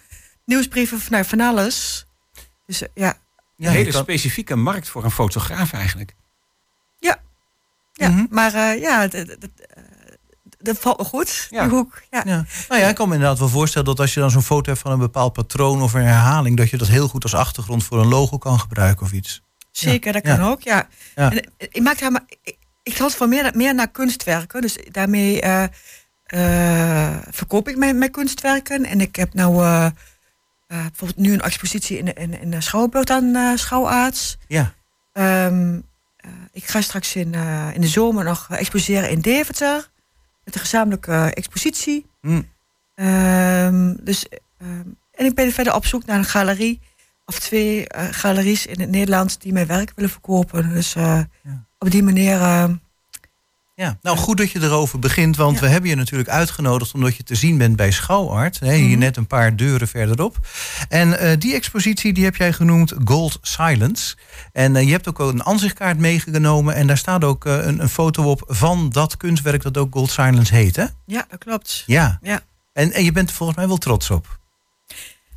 nieuwsbrieven, 0.46 1.00
van, 1.00 1.12
nou, 1.12 1.26
van 1.26 1.40
alles. 1.40 2.06
Dus 2.66 2.82
eh, 2.82 2.90
ja, 2.94 3.08
Een 3.58 3.68
Ja, 3.68 3.72
hele 3.72 3.92
specifieke 3.92 4.56
markt 4.56 4.88
voor 4.90 5.04
een 5.04 5.12
fotograaf 5.12 5.74
eigenlijk. 5.74 6.14
Ja, 7.94 8.10
Mhm. 8.10 8.26
maar 8.30 8.54
eh, 8.54 8.82
ja, 8.82 9.10
eh, 9.10 9.22
dat 10.64 10.78
valt 10.80 10.98
me 10.98 11.04
goed, 11.04 11.48
Ja. 11.50 11.62
die 11.64 11.72
hoek. 11.72 12.02
Ja. 12.12 12.22
Ja. 12.26 12.46
Nou 12.70 12.82
ja, 12.82 12.88
ik 12.88 12.96
kan 12.96 13.08
me 13.08 13.14
inderdaad 13.14 13.40
wel 13.40 13.50
voorstellen 13.50 13.88
dat 13.88 14.00
als 14.00 14.14
je 14.14 14.20
dan 14.20 14.32
zo'n 14.32 14.42
foto 14.44 14.70
hebt 14.70 14.82
van 14.84 14.92
een 14.92 15.00
bepaald 15.00 15.34
patroon 15.34 15.82
of 15.82 15.94
een 15.94 16.02
herhaling, 16.04 16.58
dat 16.58 16.70
je 16.70 16.78
dat 16.78 16.88
heel 16.88 17.08
goed 17.08 17.24
als 17.24 17.34
achtergrond 17.36 17.84
voor 17.84 18.00
een 18.00 18.08
logo 18.08 18.38
kan 18.38 18.60
gebruiken 18.60 19.06
of 19.06 19.12
iets. 19.12 19.42
Zeker, 19.72 20.14
dat 20.14 20.22
kan 20.22 20.42
ook, 20.42 20.62
ja. 20.62 20.88
En, 21.16 21.32
eh, 21.32 21.46
ik 21.58 21.82
maak 21.82 22.00
daar 22.00 22.12
maar, 22.12 22.24
ik, 22.44 22.58
ik 22.84 22.96
van 22.96 23.30
meer, 23.30 23.52
meer 23.56 23.76
naar 23.76 23.92
kunstwerken, 23.92 24.62
dus 24.62 24.78
daarmee 24.92 25.42
eh, 25.42 25.64
eh, 26.26 27.18
verkoop 27.30 27.68
ik 27.70 27.78
mijn, 27.78 27.98
mijn 27.98 28.12
kunstwerken. 28.12 28.86
En 28.86 29.02
ik 29.02 29.16
heb 29.16 29.34
nou 29.34 29.56
bijvoorbeeld 30.68 31.18
nu 31.18 31.34
een 31.34 31.42
expositie 31.42 31.98
in, 31.98 32.06
de- 32.06 32.14
in, 32.14 32.42
in 32.42 32.52
de 32.52 32.62
Schouwburg 32.62 33.06
aan 33.10 33.58
Schouwaarts. 33.58 34.38
Ja. 34.48 34.74
Ehm, 35.14 35.80
eh, 36.18 36.30
ik 36.52 36.66
ga 36.66 36.82
straks 36.82 37.16
in, 37.16 37.34
in 37.74 37.82
de 37.82 37.88
zomer 37.88 38.24
nog 38.24 38.48
exposeren 38.50 39.10
in 39.10 39.22
Deventer. 39.22 39.90
Met 40.44 40.56
een 40.56 40.62
gezamenlijke 40.62 41.12
eh, 41.12 41.28
expositie. 41.28 42.06
Hmm. 42.22 42.50
Ehm, 42.96 43.96
dus, 44.04 44.26
ehm, 44.58 44.88
en 45.12 45.26
ik 45.26 45.36
ben 45.36 45.52
verder 45.52 45.76
op 45.76 45.86
zoek 45.86 46.06
naar 46.06 46.18
een 46.18 46.26
galerie. 46.26 46.80
Of 47.26 47.40
twee 47.40 47.88
eh, 47.88 48.08
galeries 48.12 48.66
in 48.66 48.80
het 48.80 48.90
Nederlands 48.90 49.38
die 49.38 49.54
mijn 49.54 49.68
werk 49.68 49.92
willen 49.96 50.12
verkopen. 50.12 50.70
Dus 50.74 50.96
eh, 50.96 51.22
Ja. 51.44 51.66
op 51.80 51.92
die 51.92 52.04
manier. 52.04 52.40
Ja, 53.76 53.98
nou 54.02 54.18
goed 54.18 54.38
dat 54.38 54.52
je 54.52 54.62
erover 54.62 55.00
begint, 55.00 55.36
want 55.36 55.56
Ja. 55.56 55.62
we 55.62 55.68
hebben 55.68 55.90
je 55.90 55.96
natuurlijk 55.96 56.30
uitgenodigd 56.30 56.94
omdat 56.94 57.16
je 57.16 57.24
te 57.24 57.36
zien 57.36 57.58
bent 57.58 57.76
bij 57.76 57.92
Schouwart. 57.92 58.60
Hè, 58.60 58.74
hier 58.74 58.90
Mhm. 58.90 59.00
net 59.00 59.18
een 59.18 59.28
paar 59.28 59.56
deuren 59.56 59.88
verderop. 59.88 60.40
En 60.90 61.20
eh, 61.20 61.38
die 61.40 61.54
expositie 61.54 62.14
die 62.14 62.24
heb 62.24 62.36
jij 62.36 62.54
genoemd 62.54 62.94
Gold 63.06 63.38
Silence. 63.42 64.16
En 64.54 64.76
eh, 64.76 64.84
je 64.86 64.92
hebt 64.92 65.08
ook 65.08 65.20
een 65.20 65.46
aanzichtkaart 65.46 65.98
meegenomen 65.98 66.76
en 66.76 66.88
daar 66.88 66.98
staat 66.98 67.24
ook 67.24 67.46
eh, 67.46 67.66
een, 67.66 67.80
een 67.82 67.90
foto 67.90 68.24
op 68.30 68.44
van 68.48 68.90
dat 68.90 69.18
kunstwerk 69.18 69.62
dat 69.62 69.78
ook 69.78 69.94
Gold 69.94 70.12
Silence 70.12 70.56
heet, 70.56 70.76
hè? 70.76 70.86
ja, 71.06 71.26
dat 71.30 71.40
klopt. 71.40 71.84
Ja. 71.86 72.20
Ja. 72.22 72.42
En, 72.74 72.92
en 72.92 73.04
je 73.04 73.12
bent 73.12 73.30
er 73.30 73.36
volgens 73.36 73.58
mij 73.58 73.68
wel 73.68 73.78
trots 73.78 74.10
op. 74.10 74.40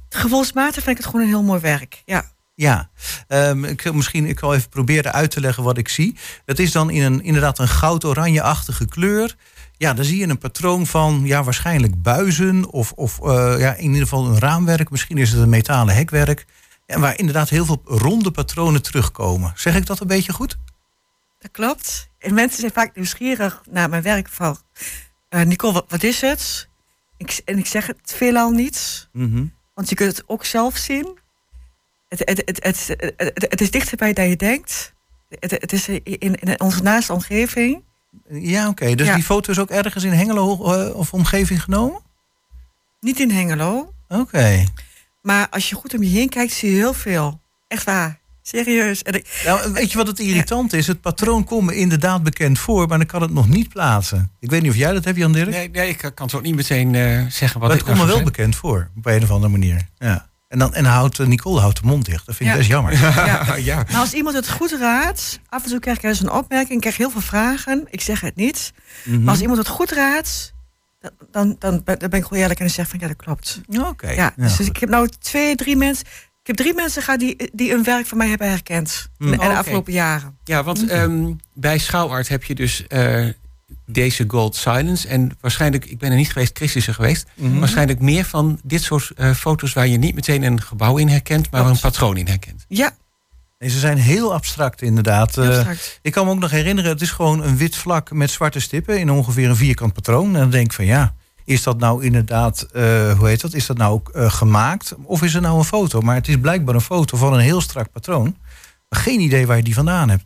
Gevoelsmatig 0.08 0.82
vind 0.82 0.86
ik 0.86 0.96
het 0.96 1.06
gewoon 1.06 1.20
een 1.20 1.28
heel 1.32 1.42
mooi 1.42 1.60
werk. 1.60 2.02
Ja. 2.04 2.24
Ja, 2.54 2.90
Ehm, 3.28 3.64
ik, 3.64 3.92
misschien 3.92 4.26
ik 4.26 4.38
zal 4.38 4.54
even 4.54 4.68
proberen 4.68 5.12
uit 5.12 5.30
te 5.30 5.40
leggen 5.40 5.62
wat 5.62 5.78
ik 5.78 5.88
zie. 5.88 6.16
Dat 6.44 6.58
is 6.58 6.72
dan 6.72 6.90
in 6.90 7.02
een, 7.02 7.22
inderdaad 7.22 7.58
een 7.58 7.68
goud-oranje-achtige 7.68 8.86
kleur. 8.86 9.36
Ja, 9.76 9.94
dan 9.94 10.04
zie 10.04 10.18
je 10.18 10.28
een 10.28 10.38
patroon 10.38 10.86
van 10.86 11.22
ja, 11.24 11.44
waarschijnlijk 11.44 12.02
buizen 12.02 12.70
of, 12.70 12.92
of 12.92 13.20
eh, 13.20 13.54
ja, 13.58 13.74
in 13.74 13.84
ieder 13.84 14.02
geval 14.02 14.26
een 14.26 14.38
raamwerk. 14.38 14.90
Misschien 14.90 15.18
is 15.18 15.32
het 15.32 15.40
een 15.40 15.48
metalen 15.48 15.94
hekwerk. 15.94 16.46
En 16.86 17.00
waar 17.00 17.18
inderdaad 17.18 17.48
heel 17.48 17.64
veel 17.64 17.82
ronde 17.84 18.30
patronen 18.30 18.82
terugkomen. 18.82 19.52
Zeg 19.56 19.76
ik 19.76 19.86
dat 19.86 20.00
een 20.00 20.06
beetje 20.06 20.32
goed? 20.32 20.56
Dat 21.38 21.50
klopt. 21.50 22.08
En 22.18 22.34
mensen 22.34 22.60
zijn 22.60 22.72
vaak 22.72 22.94
nieuwsgierig 22.94 23.62
naar 23.70 23.88
mijn 23.88 24.02
werk. 24.02 24.28
Van, 24.28 24.58
eh, 25.28 25.42
Nicole, 25.42 25.72
wat, 25.72 25.84
wat 25.88 26.02
is 26.02 26.20
het? 26.20 26.68
Ik, 27.16 27.40
en 27.44 27.58
ik 27.58 27.66
zeg 27.66 27.86
het 27.86 28.14
veelal 28.16 28.50
niet. 28.50 29.08
Mhm. 29.12 29.44
Want 29.74 29.88
je 29.88 29.94
kunt 29.94 30.16
het 30.16 30.28
ook 30.28 30.44
zelf 30.44 30.76
zien. 30.76 31.18
Het, 32.18 32.28
het, 32.28 32.38
het, 32.44 32.64
het, 32.64 32.86
het, 33.16 33.30
het- 33.34 33.46
het 33.50 33.60
is 33.60 33.70
dichterbij 33.70 34.12
dan 34.12 34.28
je 34.28 34.36
denkt. 34.36 34.92
Het, 35.28 35.50
het 35.50 35.72
is 35.72 35.88
in, 35.88 36.00
in 36.34 36.60
onze 36.60 36.82
naaste 36.82 37.12
omgeving. 37.12 37.82
Ja, 38.28 38.68
oké. 38.68 38.94
Dus 38.94 39.06
Ja. 39.06 39.14
die 39.14 39.24
foto 39.24 39.50
is 39.50 39.58
ook 39.58 39.70
ergens 39.70 40.04
in 40.04 40.12
Hengelo 40.12 40.72
eh, 40.72 40.94
of 40.96 41.12
omgeving 41.12 41.62
genomen? 41.62 42.00
Niet 43.00 43.20
in 43.20 43.30
Hengelo. 43.30 43.92
Oké. 44.08 44.64
Maar 45.22 45.48
als 45.50 45.68
je 45.68 45.74
goed 45.74 45.94
om 45.94 46.02
je 46.02 46.08
heen 46.08 46.28
kijkt, 46.28 46.52
zie 46.52 46.70
je 46.70 46.76
heel 46.76 46.94
veel. 46.94 47.40
Echt 47.68 47.84
waar. 47.84 48.18
Serieus. 48.42 49.02
En 49.02 49.14
ik, 49.14 49.42
Nou, 49.44 49.72
weet 49.72 49.90
je 49.90 49.96
wat 49.96 50.06
het 50.06 50.18
irritant 50.18 50.72
is? 50.72 50.86
Het 50.86 51.00
patroon 51.00 51.44
komt 51.44 51.66
me 51.66 51.76
inderdaad 51.76 52.22
bekend 52.22 52.58
voor, 52.58 52.88
maar 52.88 52.98
dan 52.98 53.06
kan 53.06 53.22
het 53.22 53.30
nog 53.32 53.48
niet 53.48 53.68
plaatsen. 53.68 54.30
Ik 54.40 54.50
weet 54.50 54.62
niet 54.62 54.70
of 54.70 54.76
jij 54.76 54.92
dat 54.92 55.04
hebt, 55.04 55.16
Jan 55.18 55.32
Dirk. 55.32 55.48
Nee, 55.50 55.70
nee, 55.70 55.88
ik 55.88 55.98
kan 55.98 56.26
het 56.26 56.34
ook 56.34 56.42
niet 56.42 56.54
meteen 56.54 56.94
eh, 56.94 57.26
zeggen 57.28 57.60
wat 57.60 57.68
maar 57.68 57.78
het 57.78 57.86
komt 57.86 57.98
me 57.98 58.06
wel 58.06 58.22
bekend 58.22 58.56
voor, 58.56 58.90
op 58.96 59.06
een 59.06 59.22
of 59.22 59.30
andere 59.30 59.52
manier. 59.52 59.86
Ja. 59.98 60.28
En, 60.54 60.60
dan, 60.60 60.74
en 60.74 60.84
houdt, 60.84 61.18
eh, 61.18 61.26
Nicole 61.26 61.60
houdt 61.60 61.80
de 61.80 61.86
mond 61.86 62.04
dicht. 62.04 62.26
Dat 62.26 62.36
vind 62.36 62.48
ik 62.48 62.54
Ja. 62.54 62.60
best 62.60 62.70
jammer. 62.70 62.92
ja. 62.92 63.54
ja. 63.70 63.84
Maar 63.90 64.00
als 64.00 64.12
iemand 64.12 64.36
het 64.36 64.50
goed 64.50 64.72
raadt, 64.72 65.40
af 65.48 65.64
en 65.64 65.70
toe 65.70 65.78
krijg 65.78 65.96
ik 65.96 66.02
eens 66.02 66.20
een 66.20 66.30
opmerking, 66.30 66.74
ik 66.74 66.80
krijg 66.80 66.96
heel 66.96 67.10
veel 67.10 67.20
vragen. 67.20 67.86
Ik 67.90 68.00
zeg 68.00 68.20
het 68.20 68.36
niet. 68.36 68.72
Mhm. 69.04 69.20
Maar 69.20 69.30
als 69.30 69.40
iemand 69.40 69.58
het 69.58 69.68
goed 69.68 69.90
raadt, 69.90 70.54
dan, 71.30 71.56
dan, 71.58 71.58
dan, 71.58 71.82
ben 71.84 72.12
ik 72.12 72.22
gewoon 72.22 72.38
eerlijk 72.38 72.58
en 72.60 72.66
dan 72.66 72.74
zeg 72.74 72.88
van 72.88 72.98
ja, 72.98 73.06
dat 73.06 73.16
klopt. 73.16 73.60
Oké. 73.78 74.10
Ja, 74.10 74.32
dus 74.36 74.60
ik 74.60 74.76
heb 74.76 74.88
nou 74.88 75.08
twee, 75.18 75.54
drie 75.56 75.76
mensen. 75.76 76.06
Ik 76.40 76.46
heb 76.46 76.56
drie 76.56 76.74
mensen 76.74 77.02
gehad 77.02 77.20
die, 77.20 77.50
die 77.52 77.72
een 77.72 77.84
werk 77.84 78.06
van 78.06 78.18
mij 78.18 78.28
hebben 78.28 78.48
herkend. 78.48 79.08
In 79.18 79.30
de 79.30 79.38
afgelopen 79.38 79.92
jaren. 79.92 80.38
Ja, 80.44 80.62
want 80.62 80.88
ehm, 80.88 81.32
bij 81.54 81.78
Schouwart 81.78 82.28
heb 82.28 82.44
je 82.44 82.54
dus 82.54 82.86
eh, 82.86 83.28
deze 83.86 84.24
Gold 84.28 84.56
Silence. 84.56 85.08
En 85.08 85.30
waarschijnlijk, 85.40 85.84
ik 85.84 85.98
ben 85.98 86.10
er 86.10 86.16
niet 86.16 86.32
geweest, 86.32 86.56
Chris 86.56 86.76
is 86.76 86.86
er 86.86 86.94
geweest. 86.94 87.26
Mhm. 87.34 87.58
Waarschijnlijk 87.58 88.00
meer 88.00 88.24
van 88.24 88.60
dit 88.64 88.82
soort 88.82 89.10
eh, 89.16 89.30
foto's 89.30 89.72
waar 89.72 89.86
je 89.86 89.96
niet 89.98 90.14
meteen 90.14 90.42
een 90.42 90.62
gebouw 90.62 90.96
in 90.96 91.08
herkent, 91.08 91.50
maar 91.50 91.66
een 91.66 91.78
patroon 91.80 92.16
in 92.16 92.26
herkent. 92.26 92.64
Ja, 92.68 92.96
Nee, 93.58 93.70
ze 93.72 93.78
zijn 93.78 93.98
heel 93.98 94.32
abstract 94.34 94.82
inderdaad. 94.82 95.34
heel 95.34 95.44
Eh, 95.52 95.60
straks. 95.60 95.98
ik 96.02 96.12
kan 96.12 96.24
me 96.26 96.32
ook 96.32 96.38
nog 96.38 96.50
herinneren, 96.50 96.90
het 96.90 97.00
is 97.00 97.10
gewoon 97.10 97.42
een 97.42 97.56
wit 97.56 97.76
vlak 97.76 98.12
met 98.12 98.30
zwarte 98.30 98.60
stippen 98.60 98.98
in 98.98 99.10
ongeveer 99.10 99.48
een 99.48 99.56
vierkant 99.56 99.92
patroon. 99.92 100.26
En 100.26 100.40
dan 100.40 100.50
denk 100.50 100.64
ik 100.66 100.72
van 100.72 100.84
ja, 100.84 101.14
is 101.44 101.62
dat 101.62 101.78
nou 101.78 102.04
inderdaad, 102.04 102.62
eh, 102.62 103.18
hoe 103.18 103.28
heet 103.28 103.40
dat, 103.40 103.54
is 103.54 103.66
dat 103.66 103.76
nou 103.76 103.92
ook 103.92 104.08
eh, 104.08 104.30
gemaakt? 104.32 104.94
Of 105.04 105.22
is 105.22 105.32
het 105.34 105.42
nou 105.42 105.58
een 105.58 105.64
foto? 105.64 106.00
Maar 106.00 106.14
het 106.14 106.28
is 106.28 106.36
blijkbaar 106.40 106.74
een 106.74 106.80
foto 106.80 107.16
van 107.16 107.32
een 107.32 107.40
heel 107.40 107.60
strak 107.60 107.90
patroon. 107.92 108.36
Maar 108.88 109.00
geen 109.00 109.20
idee 109.20 109.46
waar 109.46 109.56
je 109.56 109.62
die 109.62 109.74
vandaan 109.74 110.08
hebt. 110.08 110.24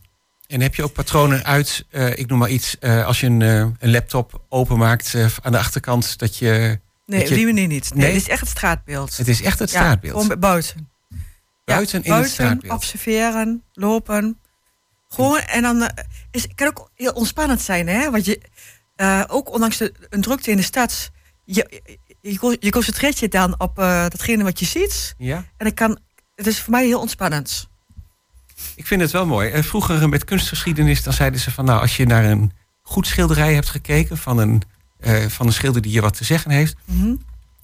En 0.49 0.61
heb 0.61 0.75
je 0.75 0.83
ook 0.83 0.93
patronen 0.93 1.43
uit, 1.43 1.85
eh, 1.89 2.17
ik 2.17 2.27
noem 2.27 2.37
maar 2.37 2.49
iets, 2.49 2.79
eh, 2.79 3.05
als 3.05 3.19
je 3.19 3.25
een, 3.25 3.41
eh, 3.41 3.49
een 3.79 3.91
laptop 3.91 4.41
openmaakt 4.49 5.15
aan 5.41 5.51
de 5.51 5.57
achterkant, 5.57 6.17
dat 6.17 6.37
je 6.37 6.79
Nee, 7.05 7.19
Dat 7.19 7.21
op 7.21 7.27
je- 7.27 7.35
die 7.35 7.45
manier 7.53 7.67
niet. 7.67 7.89
Nee, 7.93 8.03
Nee? 8.03 8.13
het 8.13 8.21
is 8.21 8.27
echt 8.29 8.39
het 8.39 8.49
straatbeeld. 8.49 9.17
Het 9.17 9.27
is 9.27 9.41
echt 9.41 9.59
het 9.59 9.71
Ja, 9.71 9.79
straatbeeld. 9.79 10.21
gewoon 10.21 10.39
buiten. 10.39 10.89
buiten 11.65 12.01
Ja, 12.03 12.15
in 12.15 12.21
het 12.21 12.31
straatbeeld. 12.31 12.73
observeren, 12.73 13.63
lopen. 13.73 14.39
Gewoon, 15.07 15.39
en 15.39 15.61
dan 15.61 15.89
is, 16.31 16.41
het 16.43 16.55
kan 16.55 16.67
ook 16.67 16.89
heel 16.95 17.11
ontspannend 17.11 17.61
zijn, 17.61 17.87
hè? 17.87 18.11
Want 18.11 18.25
je, 18.25 18.41
ook 19.27 19.53
ondanks 19.53 19.77
de, 19.77 19.93
een 20.09 20.21
drukte 20.21 20.51
in 20.51 20.57
de 20.57 20.63
stad, 20.63 21.11
je, 21.45 21.81
je, 22.21 22.57
je 22.59 22.69
concentreert 22.71 23.19
je 23.19 23.27
dan 23.27 23.59
op 23.59 23.75
datgene 23.75 24.43
wat 24.43 24.59
je 24.59 24.65
ziet. 24.65 25.13
Ja, 25.17 25.37
En 25.37 25.45
dan 25.65 25.73
kan, 25.73 25.99
het 26.35 26.47
is 26.47 26.59
voor 26.61 26.71
mij 26.71 26.85
heel 26.85 26.99
ontspannend. 26.99 27.67
Ik 28.75 28.87
vind 28.87 29.01
het 29.01 29.11
wel 29.11 29.25
mooi. 29.25 29.49
Eh, 29.49 29.63
Vroeger 29.63 30.09
met 30.09 30.23
kunstgeschiedenis, 30.25 31.03
dan 31.03 31.13
zeiden 31.13 31.39
ze 31.39 31.51
van... 31.51 31.65
nou, 31.65 31.81
als 31.81 31.97
je 31.97 32.05
naar 32.05 32.25
een 32.25 32.51
goed 32.81 33.07
schilderij 33.07 33.53
hebt 33.53 33.69
gekeken... 33.69 34.17
van 34.17 34.37
een, 34.37 34.61
eh, 34.99 35.25
van 35.25 35.45
een 35.47 35.53
schilder 35.53 35.81
die 35.81 35.91
je 35.91 36.01
wat 36.01 36.17
te 36.17 36.23
zeggen 36.23 36.51
heeft... 36.51 36.75
Mhm. 36.85 37.15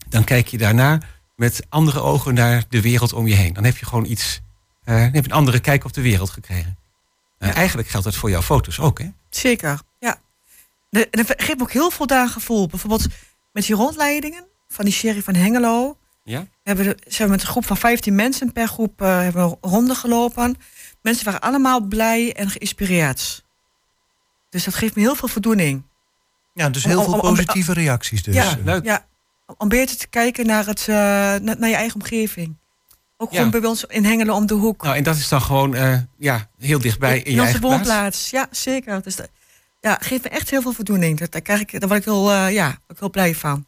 dan 0.09 0.23
kijk 0.23 0.47
je 0.47 0.57
daarna 0.57 0.99
met 1.35 1.65
andere 1.69 1.99
ogen 2.01 2.33
naar 2.33 2.63
de 2.69 2.81
wereld 2.81 3.13
om 3.13 3.27
je 3.27 3.35
heen. 3.35 3.53
Dan 3.53 3.63
heb 3.63 3.77
je 3.77 3.85
gewoon 3.85 4.05
iets... 4.05 4.41
dan 4.83 4.95
heb 4.95 5.13
je 5.13 5.23
een 5.23 5.31
andere 5.31 5.59
kijk 5.59 5.85
op 5.85 5.93
de 5.93 6.01
wereld 6.01 6.29
gekregen. 6.29 6.77
Nou, 7.39 7.51
Ja. 7.51 7.57
Eigenlijk 7.57 7.87
geldt 7.87 8.05
dat 8.05 8.15
voor 8.15 8.29
jouw 8.29 8.41
foto's 8.41 8.79
ook, 8.79 8.99
hè? 8.99 9.07
Zeker, 9.29 9.79
ja. 9.99 10.17
En 10.89 11.07
dat 11.11 11.33
geeft 11.37 11.57
me 11.57 11.61
ook 11.63 11.71
heel 11.71 11.91
voldaan 11.91 12.29
gevoel. 12.29 12.67
Bijvoorbeeld 12.67 13.07
met 13.51 13.65
die 13.65 13.75
rondleidingen 13.75 14.45
van 14.67 14.85
die 14.85 14.93
serie 14.93 15.23
van 15.23 15.35
Hengelo. 15.35 15.97
Ja? 16.23 16.47
hebben 16.63 16.85
we, 16.85 16.97
zijn 17.07 17.27
we 17.27 17.33
met 17.33 17.43
een 17.43 17.49
groep 17.51 17.65
van 17.65 17.77
15 17.77 18.15
mensen 18.15 18.51
per 18.51 18.67
groep 18.67 19.01
eh, 19.01 19.19
hebben 19.19 19.49
we 19.49 19.57
ronde 19.61 19.95
gelopen. 19.95 20.57
Mensen 21.05 21.25
waren 21.25 21.39
allemaal 21.41 21.81
blij 21.81 22.33
en 22.33 22.49
geïnspireerd. 22.49 23.43
Dus 24.49 24.63
dat 24.63 24.73
geeft 24.73 24.95
me 24.95 25.01
heel 25.01 25.15
veel 25.15 25.27
voldoening. 25.27 25.83
Ja, 26.53 26.69
dus 26.69 26.83
heel 26.83 26.97
Om- 26.97 27.03
veel 27.03 27.13
om- 27.13 27.19
om- 27.19 27.29
positieve 27.29 27.73
reacties 27.73 28.23
dus. 28.23 28.35
Ja. 28.35 28.57
Leuk. 28.63 28.83
Ja, 28.85 29.05
om 29.57 29.67
beter 29.67 29.97
te 29.97 30.07
kijken 30.07 30.45
naar, 30.45 30.65
het, 30.65 30.79
eh, 30.79 30.95
naar, 30.95 31.39
naar 31.41 31.69
je 31.69 31.75
eigen 31.75 31.95
omgeving. 32.01 32.55
Ook 33.17 33.31
Ja. 33.31 33.35
gewoon 33.37 33.51
bij 33.61 33.69
ons 33.69 33.83
in 33.83 34.05
Hengelo 34.05 34.35
om 34.35 34.45
de 34.45 34.53
hoek. 34.53 34.83
Nou, 34.83 34.95
en 34.95 35.03
dat 35.03 35.15
is 35.15 35.27
dan 35.29 35.41
gewoon 35.41 35.75
eh, 35.75 35.97
ja, 36.17 36.49
heel 36.59 36.79
dichtbij 36.79 37.17
in, 37.17 37.23
je 37.23 37.29
onze 37.29 37.41
eigen 37.41 37.59
plaats. 37.59 37.75
woonplaats. 37.75 38.29
Ja, 38.29 38.47
zeker. 38.51 39.01
Dus 39.01 39.15
dat 39.15 39.29
ja, 39.81 39.97
geeft 40.01 40.23
me 40.23 40.29
echt 40.29 40.49
heel 40.49 40.61
veel 40.61 40.73
voldoening. 40.73 41.19
Dat, 41.19 41.31
daar, 41.31 41.41
krijg 41.41 41.59
ik, 41.61 41.79
daar 41.79 41.87
word 41.89 41.99
ik 41.99 42.05
heel, 42.05 42.31
eh, 42.31 42.53
ja, 42.53 42.77
ook 42.87 42.99
heel 42.99 43.09
blij 43.09 43.35
van. 43.35 43.65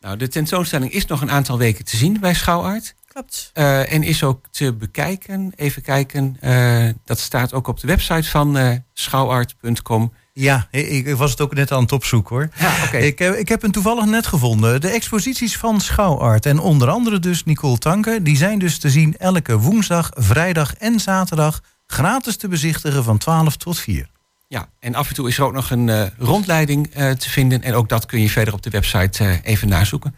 Nou, 0.00 0.16
de 0.16 0.28
tentoonstelling 0.28 0.92
is 0.92 1.06
nog 1.06 1.20
een 1.20 1.30
aantal 1.30 1.58
weken 1.58 1.84
te 1.84 1.96
zien 1.96 2.20
bij 2.20 2.34
Schouwart. 2.34 2.94
Klopt. 3.12 3.50
Eh, 3.54 3.92
en 3.92 4.02
is 4.02 4.22
ook 4.22 4.46
te 4.50 4.72
bekijken. 4.72 5.52
Even 5.56 5.82
kijken. 5.82 6.36
eh, 6.40 6.88
dat 7.04 7.18
staat 7.18 7.52
ook 7.52 7.66
op 7.66 7.80
de 7.80 7.86
website 7.86 8.28
van 8.30 8.56
eh 8.56 8.76
schouwart.com. 8.92 10.12
Ja, 10.32 10.66
ik, 10.70 11.06
ik 11.06 11.16
was 11.16 11.30
het 11.30 11.40
ook 11.40 11.54
net 11.54 11.72
aan 11.72 11.82
het 11.82 11.92
opzoeken 11.92 12.36
hoor. 12.36 12.48
Ja, 12.58 12.72
oké. 12.86 12.96
Ik, 12.96 13.18
heb- 13.18 13.34
ik 13.34 13.48
heb 13.48 13.62
hem 13.62 13.72
toevallig 13.72 14.04
net 14.04 14.26
gevonden. 14.26 14.80
De 14.80 14.88
exposities 14.88 15.56
van 15.56 15.80
Schouwart 15.80 16.46
en 16.46 16.58
onder 16.58 16.88
andere 16.88 17.18
dus 17.18 17.44
Nicole 17.44 17.78
Tanke... 17.78 18.22
die 18.22 18.36
zijn 18.36 18.58
dus 18.58 18.78
te 18.78 18.90
zien 18.90 19.16
elke 19.18 19.58
woensdag, 19.58 20.10
vrijdag 20.14 20.74
en 20.74 21.00
zaterdag... 21.00 21.60
gratis 21.86 22.36
te 22.36 22.48
bezichtigen 22.48 23.04
van 23.04 23.18
12 23.18 23.56
tot 23.56 23.78
4. 23.78 24.10
Ja, 24.48 24.68
en 24.78 24.94
af 24.94 25.08
en 25.08 25.14
toe 25.14 25.28
is 25.28 25.38
er 25.38 25.44
ook 25.44 25.52
nog 25.52 25.70
een 25.70 25.88
eh, 25.88 26.02
rondleiding 26.18 26.86
eh, 26.94 27.10
te 27.10 27.30
vinden. 27.30 27.62
En 27.62 27.74
ook 27.74 27.88
dat 27.88 28.06
kun 28.06 28.20
je 28.20 28.30
verder 28.30 28.54
op 28.54 28.62
de 28.62 28.70
website 28.70 29.24
eh, 29.24 29.34
even 29.42 29.68
nazoeken. 29.68 30.14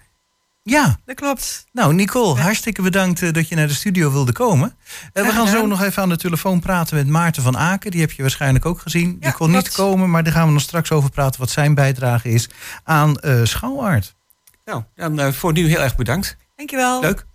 Ja, 0.65 0.99
Dat 1.05 1.17
klopt. 1.17 1.65
nou 1.73 1.95
Nicole, 1.95 2.41
hartstikke 2.41 2.83
bedankt 2.83 3.23
eh, 3.23 3.33
dat 3.33 3.49
je 3.49 3.55
naar 3.55 3.67
de 3.67 3.75
studio 3.75 4.13
wilde 4.13 4.33
komen. 4.33 4.77
Eh, 5.13 5.25
we 5.25 5.33
gaan 5.33 5.49
zo 5.49 5.67
nog 5.67 5.83
even 5.83 6.03
aan 6.03 6.09
de 6.09 6.17
telefoon 6.17 6.61
praten 6.61 6.97
met 6.97 7.07
Maarten 7.09 7.43
van 7.43 7.57
Aken. 7.59 7.91
Die 7.91 8.01
heb 8.01 8.11
je 8.13 8.23
waarschijnlijk 8.23 8.67
ook 8.67 8.81
gezien. 8.81 9.11
Die 9.11 9.19
Ja, 9.21 9.31
kon 9.31 9.51
niet 9.51 9.73
komen, 9.73 10.11
maar 10.11 10.23
daar 10.25 10.33
gaan 10.33 10.47
we 10.47 10.53
nog 10.53 10.63
straks 10.63 10.91
over 10.93 11.11
praten... 11.11 11.41
wat 11.41 11.51
zijn 11.51 11.75
bijdrage 11.75 12.29
is 12.29 12.49
aan 12.85 13.17
eh 13.17 13.41
Schouwart. 13.45 14.15
Nou, 14.65 14.83
dan 14.95 15.21
eh, 15.21 15.33
voor 15.33 15.53
nu 15.53 15.67
heel 15.69 15.81
erg 15.81 15.97
bedankt. 15.97 16.37
Dankjewel. 16.57 17.01
Leuk. 17.01 17.27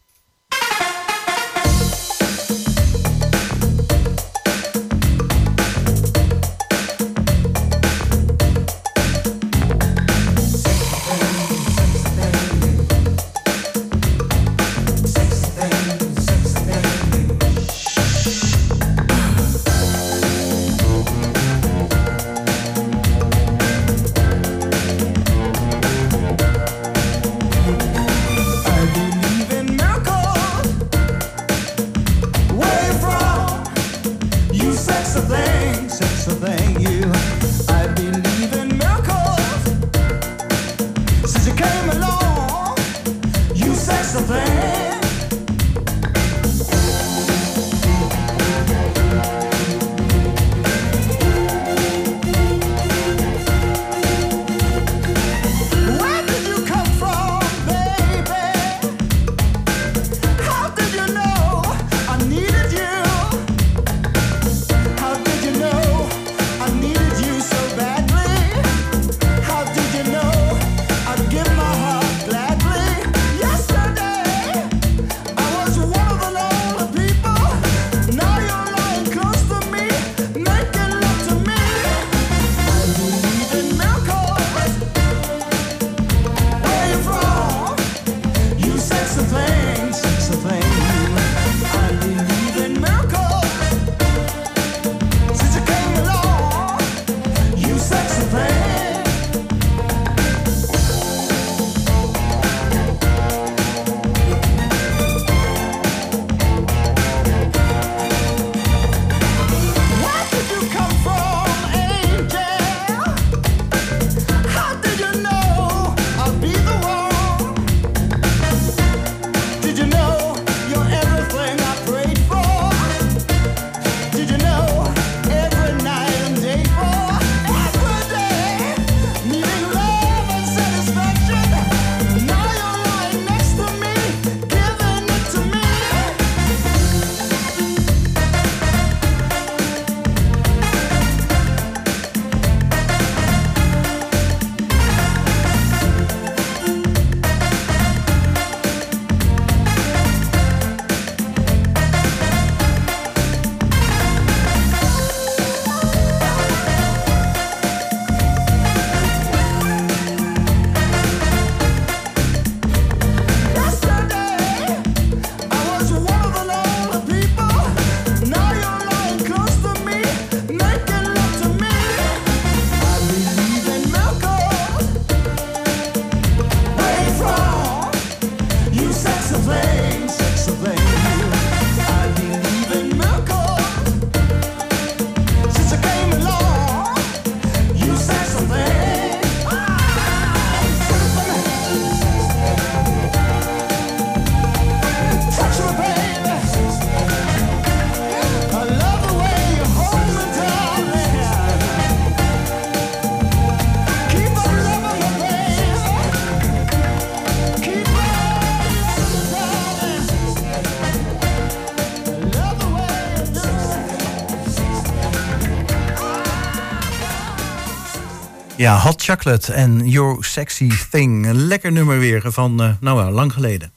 Ja, 218.68 218.80
Hot 218.80 219.04
Chocolate 219.04 219.54
en 219.54 219.90
Your 219.90 220.24
Sexy 220.24 220.72
Thing. 220.92 221.26
Een 221.26 221.48
lekker 221.48 221.72
nummer 221.72 222.00
weer 222.00 222.32
van, 222.32 222.64
uh, 222.64 222.70
nou 222.80 222.98
wel, 222.98 223.12
lang 223.12 223.34
geleden. 223.34 223.72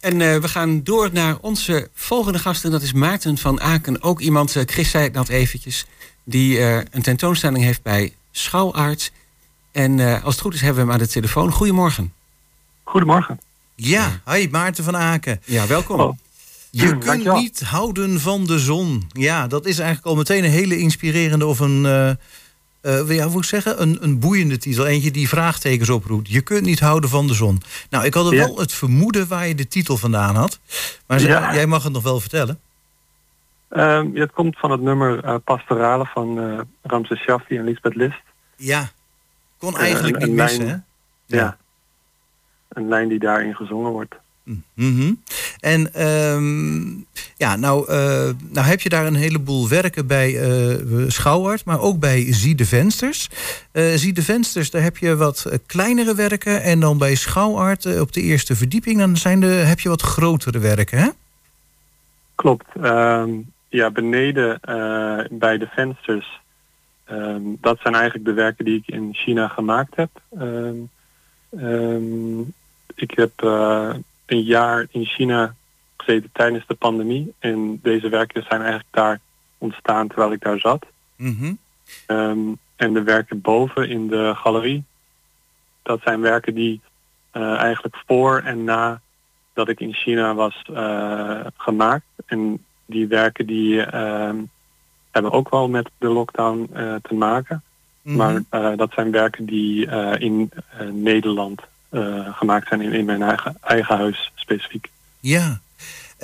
En 0.00 0.20
uh, 0.20 0.36
we 0.36 0.48
gaan 0.48 0.82
door 0.82 1.08
naar 1.12 1.36
onze 1.40 1.88
volgende 1.94 2.38
gast. 2.38 2.64
En 2.64 2.70
dat 2.70 2.82
is 2.82 2.92
Maarten 2.92 3.38
van 3.38 3.60
Aken. 3.60 4.02
Ook 4.02 4.20
iemand, 4.20 4.54
uh, 4.54 4.62
Chris 4.66 4.90
zei 4.90 5.04
het 5.04 5.12
net 5.12 5.28
eventjes... 5.28 5.86
die 6.24 6.58
uh, 6.58 6.76
een 6.76 7.02
tentoonstelling 7.02 7.64
heeft 7.64 7.82
bij 7.82 8.14
Schouwaard. 8.30 9.12
En 9.72 10.22
als 10.22 10.34
het 10.34 10.42
goed 10.42 10.54
is 10.54 10.60
hebben 10.60 10.84
we 10.84 10.90
hem 10.90 11.00
aan 11.00 11.06
de 11.06 11.12
telefoon. 11.12 11.52
Goedemorgen. 11.52 12.12
Goedemorgen. 12.84 13.40
Ja, 13.74 14.20
hi 14.26 14.48
Maarten 14.50 14.84
van 14.84 14.96
Aken. 14.96 15.40
Ja, 15.44 15.66
welkom. 15.66 16.00
Oh. 16.00 16.18
Je 16.70 16.98
kunt 17.06 17.32
niet 17.32 17.60
houden 17.60 18.20
van 18.20 18.46
de 18.46 18.58
zon. 18.58 19.10
Ja, 19.12 19.46
dat 19.46 19.66
is 19.66 19.78
eigenlijk 19.78 20.08
al 20.08 20.16
meteen 20.16 20.44
een 20.44 20.50
hele 20.50 20.78
inspirerende 20.78 21.46
of 21.46 21.58
een... 21.58 21.84
Uh, 21.84 22.10
ja, 23.06 23.26
hoe 23.26 23.44
zeggen, 23.44 23.82
een, 23.82 23.98
een 24.00 24.18
boeiende 24.18 24.58
titel. 24.58 24.86
Eentje 24.86 25.10
die 25.10 25.28
vraagtekens 25.28 25.90
oproept. 25.90 26.28
Je 26.28 26.40
kunt 26.40 26.64
niet 26.64 26.80
houden 26.80 27.10
van 27.10 27.26
de 27.26 27.34
zon. 27.34 27.62
Nou, 27.90 28.04
ik 28.04 28.14
had 28.14 28.30
er 28.30 28.38
wel 28.38 28.58
het 28.58 28.72
vermoeden 28.72 29.28
waar 29.28 29.46
je 29.46 29.54
de 29.54 29.68
titel 29.68 29.96
vandaan 29.96 30.34
had. 30.34 30.58
Maar 31.06 31.20
ja. 31.20 31.54
jij 31.54 31.66
mag 31.66 31.82
het 31.82 31.92
nog 31.92 32.02
wel 32.02 32.20
vertellen. 32.20 32.60
Uh, 33.70 33.78
ja, 34.12 34.20
het 34.20 34.32
komt 34.32 34.58
van 34.58 34.70
het 34.70 34.80
nummer 34.80 35.24
uh, 35.24 35.34
Pastorale 35.44 36.06
van 36.06 36.38
uh, 36.38 36.60
Ramses 36.82 37.20
Shaffi 37.20 37.56
en 37.56 37.64
Lisbeth 37.64 37.94
List. 37.94 38.22
Ja, 38.56 38.90
kon 39.58 39.76
eigenlijk 39.76 40.18
niet 40.18 40.34
missen, 40.34 40.68
hè? 40.68 40.74
Ja. 40.74 40.82
ja. 41.26 41.56
Een 42.68 42.88
lijn 42.88 43.08
die 43.08 43.18
daarin 43.18 43.54
gezongen 43.54 43.90
wordt. 43.90 44.14
Mm. 44.74 45.22
En 45.60 46.06
um, 46.08 47.06
ja, 47.36 47.56
nou, 47.56 47.92
uh, 47.92 48.30
nou 48.48 48.66
heb 48.66 48.80
je 48.80 48.88
daar 48.88 49.06
een 49.06 49.14
heleboel 49.14 49.68
werken 49.68 50.06
bij 50.06 50.30
uh, 50.32 51.08
Schouwart, 51.08 51.64
maar 51.64 51.80
ook 51.80 51.98
bij 51.98 52.32
Zie 52.32 52.54
de 52.54 52.64
Vensters. 52.64 53.28
Uh, 53.72 53.94
Zie 53.94 54.12
de 54.12 54.22
Vensters, 54.22 54.70
daar 54.70 54.82
heb 54.82 54.96
je 54.96 55.16
wat 55.16 55.60
kleinere 55.66 56.14
werken. 56.14 56.62
En 56.62 56.80
dan 56.80 56.98
bij 56.98 57.14
Schouwart 57.14 58.00
op 58.00 58.12
de 58.12 58.20
eerste 58.20 58.56
verdieping, 58.56 58.98
dan 58.98 59.16
zijn 59.16 59.40
de, 59.40 59.46
heb 59.46 59.80
je 59.80 59.88
wat 59.88 60.02
grotere 60.02 60.58
werken, 60.58 60.98
hè? 60.98 61.08
Klopt. 62.34 62.66
Um, 62.82 63.52
ja, 63.68 63.90
beneden 63.90 64.60
bij 65.30 65.58
de 65.58 65.68
vensters, 65.70 66.40
um, 67.10 67.58
dat 67.60 67.78
zijn 67.82 67.94
eigenlijk 67.94 68.24
de 68.24 68.32
werken 68.32 68.64
die 68.64 68.76
ik 68.76 68.94
in 68.94 69.08
China 69.12 69.48
gemaakt 69.48 69.96
heb. 69.96 70.10
ik 72.94 73.10
heb 73.10 73.32
een 74.30 74.42
jaar 74.42 74.86
in 74.90 75.04
China 75.04 75.54
gezeten 75.96 76.30
tijdens 76.32 76.66
de 76.66 76.74
pandemie. 76.74 77.34
En 77.38 77.78
deze 77.82 78.08
werken 78.08 78.42
zijn 78.42 78.60
eigenlijk 78.60 78.90
daar 78.90 79.20
ontstaan 79.58 80.08
terwijl 80.08 80.32
ik 80.32 80.40
daar 80.40 80.58
zat. 80.58 80.86
Mm 81.16 81.58
um, 82.06 82.58
en 82.76 82.92
de 82.92 83.02
werken 83.02 83.40
boven 83.40 83.88
in 83.88 84.08
de 84.08 84.32
galerie, 84.36 84.84
dat 85.82 86.00
zijn 86.02 86.20
werken 86.20 86.54
die 86.54 86.80
uh, 87.32 87.56
eigenlijk 87.56 87.96
voor 88.06 88.42
en 88.44 88.64
na 88.64 89.00
dat 89.52 89.68
ik 89.68 89.80
in 89.80 89.94
China 89.94 90.34
was 90.34 90.64
uh, 90.70 91.40
gemaakt. 91.56 92.04
En 92.26 92.64
die 92.86 93.06
werken 93.06 93.46
die 93.46 93.74
uh, 93.74 94.30
hebben 95.10 95.32
ook 95.32 95.50
wel 95.50 95.68
met 95.68 95.90
de 95.98 96.08
lockdown 96.08 96.70
uh, 96.74 96.94
te 97.02 97.14
maken. 97.14 97.62
Mm 98.02 98.18
-hmm. 98.18 98.46
Maar 98.50 98.76
dat 98.76 98.92
zijn 98.92 99.10
werken 99.10 99.44
die 99.44 99.86
in 100.18 100.50
Nederland 100.90 101.60
gemaakt 102.32 102.68
zijn 102.68 102.80
in, 102.80 102.92
in 102.92 103.04
mijn 103.04 103.22
eigen, 103.22 103.56
eigen 103.60 103.96
huis 103.96 104.32
specifiek. 104.34 104.90
Ja, 105.20 105.60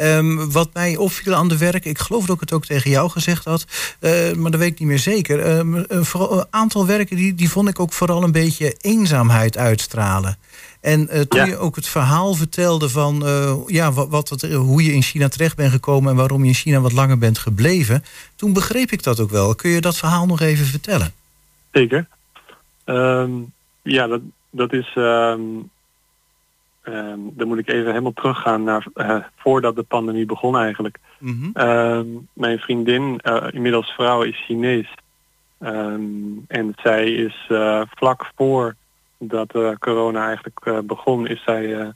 Um, 0.00 0.52
wat 0.52 0.68
mij 0.72 0.96
opviel 0.96 1.34
aan 1.34 1.48
de 1.48 1.58
werk, 1.58 1.84
ik 1.84 1.98
geloof 1.98 2.26
dat 2.26 2.34
ik 2.34 2.40
het 2.40 2.52
ook 2.52 2.64
tegen 2.64 2.90
jou 2.90 3.10
gezegd 3.10 3.44
had, 3.44 3.66
uh, 4.00 4.32
maar 4.32 4.50
dat 4.50 4.60
weet 4.60 4.72
ik 4.72 4.78
niet 4.78 4.88
meer 4.88 4.98
zeker. 4.98 5.56
Um, 5.58 5.74
een 5.88 6.44
aantal 6.50 6.86
werken 6.86 7.16
die, 7.16 7.34
die 7.34 7.50
vond 7.50 7.68
ik 7.68 7.80
ook 7.80 7.92
vooral 7.92 8.22
een 8.22 8.32
beetje 8.32 8.74
eenzaamheid 8.80 9.56
uitstralen. 9.56 10.36
En 10.80 11.00
uh, 11.00 11.20
toen 11.20 11.40
ja. 11.40 11.46
je 11.46 11.56
ook 11.56 11.76
het 11.76 11.86
verhaal 11.86 12.34
vertelde 12.34 12.88
van 12.88 13.26
uh, 13.26 13.56
ja, 13.66 13.92
wat, 13.92 14.28
wat, 14.28 14.42
hoe 14.42 14.84
je 14.84 14.92
in 14.92 15.02
China 15.02 15.28
terecht 15.28 15.56
bent 15.56 15.72
gekomen 15.72 16.10
en 16.10 16.16
waarom 16.16 16.42
je 16.42 16.48
in 16.48 16.54
China 16.54 16.80
wat 16.80 16.92
langer 16.92 17.18
bent 17.18 17.38
gebleven, 17.38 18.04
toen 18.34 18.52
begreep 18.52 18.90
ik 18.90 19.02
dat 19.02 19.20
ook 19.20 19.30
wel. 19.30 19.54
Kun 19.54 19.70
je 19.70 19.80
dat 19.80 19.96
verhaal 19.96 20.26
nog 20.26 20.40
even 20.40 20.66
vertellen? 20.66 21.12
Zeker. 21.72 22.06
Um, 22.84 23.52
ja, 23.82 24.06
dat, 24.06 24.20
dat 24.56 24.72
is 24.72 24.94
Um, 26.88 27.32
dan 27.34 27.48
moet 27.48 27.58
ik 27.58 27.68
even 27.68 27.86
helemaal 27.86 28.12
teruggaan 28.12 28.64
naar 28.64 28.86
uh, 28.94 29.16
voordat 29.36 29.76
de 29.76 29.82
pandemie 29.82 30.26
begon 30.26 30.56
eigenlijk. 30.56 30.98
Mm 31.18 31.52
-hmm. 31.54 31.68
um, 31.68 32.28
mijn 32.32 32.58
vriendin, 32.58 33.20
uh, 33.22 33.46
inmiddels 33.50 33.90
vrouw, 33.90 34.22
is 34.22 34.44
Chinees. 34.44 34.94
En 35.58 36.74
zij 36.76 37.12
is 37.12 37.46
uh, 37.48 37.82
vlak 37.94 38.30
voor 38.36 38.74
dat 39.18 39.52
corona 39.78 40.26
eigenlijk 40.26 40.86
begon, 40.86 41.26
is 41.26 41.42
zij 41.42 41.92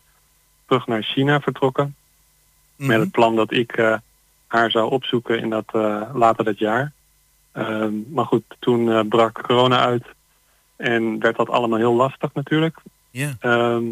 terug 0.66 0.86
naar 0.86 1.02
China 1.02 1.40
vertrokken. 1.40 1.84
Mm 1.84 1.94
-hmm. 2.76 2.86
Met 2.86 3.00
het 3.00 3.10
plan 3.10 3.36
dat 3.36 3.52
ik 3.52 3.98
haar 4.46 4.70
zou 4.70 4.90
opzoeken 4.90 5.38
in 5.38 5.50
dat 5.50 5.72
later 6.14 6.44
dat 6.44 6.58
jaar. 6.58 6.92
maar 8.12 8.26
goed, 8.26 8.44
toen 8.58 9.08
brak 9.08 9.42
corona 9.42 9.80
uit 9.80 10.04
en 10.80 11.18
werd 11.18 11.36
dat 11.36 11.48
allemaal 11.48 11.78
heel 11.78 11.94
lastig 11.94 12.34
natuurlijk. 12.34 12.78
Ja. 13.10 13.36
Yeah. 13.40 13.82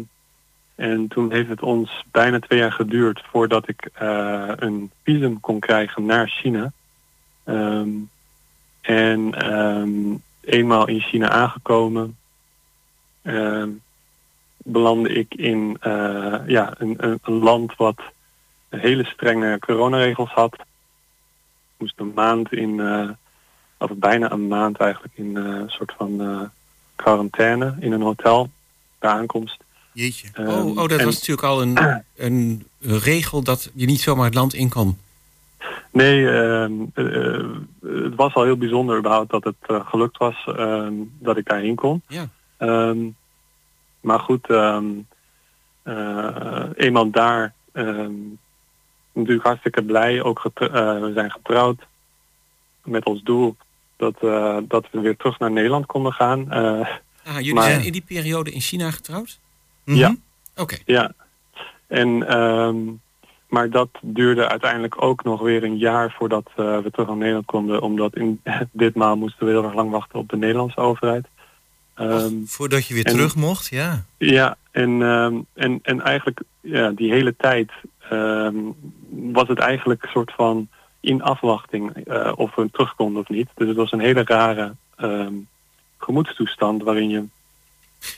En 0.79 1.07
toen 1.07 1.31
heeft 1.31 1.49
het 1.49 1.61
ons 1.61 2.03
bijna 2.11 2.39
twee 2.39 2.59
jaar 2.59 2.71
geduurd 2.71 3.21
voordat 3.31 3.67
ik 3.67 3.89
uh, 4.01 4.51
een 4.55 4.91
visum 5.03 5.39
kon 5.39 5.59
krijgen 5.59 6.05
naar 6.05 6.27
China. 6.27 6.71
Um, 7.45 8.09
en 8.81 9.51
um, 9.55 10.21
eenmaal 10.41 10.87
in 10.87 10.99
China 10.99 11.29
aangekomen, 11.29 12.17
uh, 13.21 13.63
belandde 14.57 15.09
ik 15.09 15.33
in 15.33 15.77
uh, 15.83 16.35
ja, 16.45 16.73
een, 16.77 16.95
een, 16.97 17.19
een, 17.23 17.33
land 17.33 17.75
wat 17.75 18.01
hele 18.69 19.05
strenge 19.05 19.59
coronaregels 19.59 20.31
had. 20.31 20.53
Ik 20.53 20.65
moest 21.77 21.99
een 21.99 22.11
maand 22.15 22.53
in, 22.53 22.81
of 23.77 23.91
bijna 23.93 24.31
een 24.31 24.47
maand 24.47 24.77
eigenlijk, 24.77 25.13
in 25.17 25.35
een 25.35 25.69
soort 25.69 25.93
van 25.97 26.51
quarantaine 27.03 27.75
in 27.79 27.91
een 27.91 28.01
hotel 28.01 28.49
bij 28.99 29.09
aankomst. 29.09 29.57
Jeetje. 29.91 30.27
Um, 30.39 30.47
oh, 30.47 30.67
oh, 30.67 30.87
dat 30.87 30.99
en, 30.99 31.05
was 31.05 31.15
natuurlijk 31.15 31.47
al 31.47 31.61
een, 31.61 31.77
een 32.27 32.65
regel 32.79 33.43
dat 33.43 33.71
je 33.73 33.85
niet 33.85 34.01
zomaar 34.01 34.25
het 34.25 34.33
land 34.33 34.53
in 34.53 34.69
kon. 34.69 34.97
Nee, 35.91 36.19
uh, 36.19 36.69
uh, 36.95 37.45
het 37.81 38.15
was 38.15 38.33
al 38.33 38.43
heel 38.43 38.57
bijzonder 38.57 38.97
überhaupt 38.97 39.31
dat 39.31 39.43
het 39.43 39.55
uh, 39.67 39.87
gelukt 39.87 40.17
was 40.17 40.45
ehm, 40.45 40.93
dat 41.19 41.37
ik 41.37 41.47
daarheen 41.47 41.75
kon. 41.75 42.01
Ja. 42.07 42.29
Um, 42.57 43.15
maar 43.99 44.19
goed, 44.19 44.47
eh, 44.49 44.79
eenmaal 46.75 47.09
daar 47.09 47.53
natuurlijk 49.13 49.45
hartstikke 49.45 49.83
blij. 49.83 50.21
Ook 50.21 50.41
we 50.53 51.11
zijn 51.13 51.31
getrouwd 51.31 51.87
met 52.83 53.05
ons 53.05 53.23
doel 53.23 53.55
dat, 53.99 54.19
dat 54.69 54.87
we 54.91 54.99
weer 54.99 55.17
terug 55.17 55.39
naar 55.39 55.51
Nederland 55.51 55.85
konden 55.85 56.11
gaan. 56.11 56.51
ah, 56.51 56.87
jullie 57.35 57.53
maar, 57.53 57.63
zijn 57.63 57.83
in 57.83 57.91
die 57.91 58.03
periode 58.07 58.51
in 58.51 58.61
China 58.61 58.91
getrouwd? 58.91 59.39
Mm 59.83 59.93
-hmm. 59.93 60.01
Ja. 60.01 60.15
Oké. 60.55 60.61
Okay. 60.61 60.81
Ja. 60.85 61.11
En, 61.87 62.39
um, 62.39 63.01
maar 63.49 63.69
dat 63.69 63.89
duurde 64.01 64.47
uiteindelijk 64.47 65.01
ook 65.01 65.23
nog 65.23 65.41
weer 65.41 65.63
een 65.63 65.77
jaar 65.77 66.11
voordat 66.17 66.49
uh, 66.57 66.77
we 66.77 66.91
terug 66.91 67.07
naar 67.07 67.17
Nederland 67.17 67.45
konden. 67.45 67.81
Omdat 67.81 68.15
in 68.15 68.41
ditmaal 68.71 69.17
moesten 69.17 69.45
we 69.45 69.51
heel 69.51 69.63
erg 69.63 69.73
lang 69.73 69.91
wachten 69.91 70.19
op 70.19 70.29
de 70.29 70.37
Nederlandse 70.37 70.79
overheid. 70.79 71.25
Um, 71.99 72.41
Och, 72.41 72.49
voordat 72.49 72.87
je 72.87 72.93
weer 72.93 73.05
en, 73.05 73.11
terug 73.11 73.35
mocht, 73.35 73.67
ja. 73.67 74.05
Ja, 74.17 74.57
en, 74.71 74.89
um, 74.89 75.45
en, 75.53 75.79
en 75.81 76.01
eigenlijk 76.01 76.41
ja, 76.61 76.91
die 76.91 77.11
hele 77.11 77.35
tijd 77.37 77.71
was 79.09 79.47
het 79.47 79.59
eigenlijk 79.59 80.03
een 80.03 80.09
soort 80.09 80.31
van 80.35 80.67
in 80.99 81.21
afwachting 81.21 82.07
uh, 82.07 82.31
of 82.35 82.55
we 82.55 82.69
terug 82.71 82.95
konden 82.95 83.21
of 83.21 83.29
niet. 83.29 83.49
Dus 83.55 83.67
het 83.67 83.77
was 83.77 83.91
een 83.91 83.99
hele 83.99 84.23
rare 84.23 84.73
gemoedstoestand 85.97 86.83
waarin 86.83 87.09
je 87.09 87.23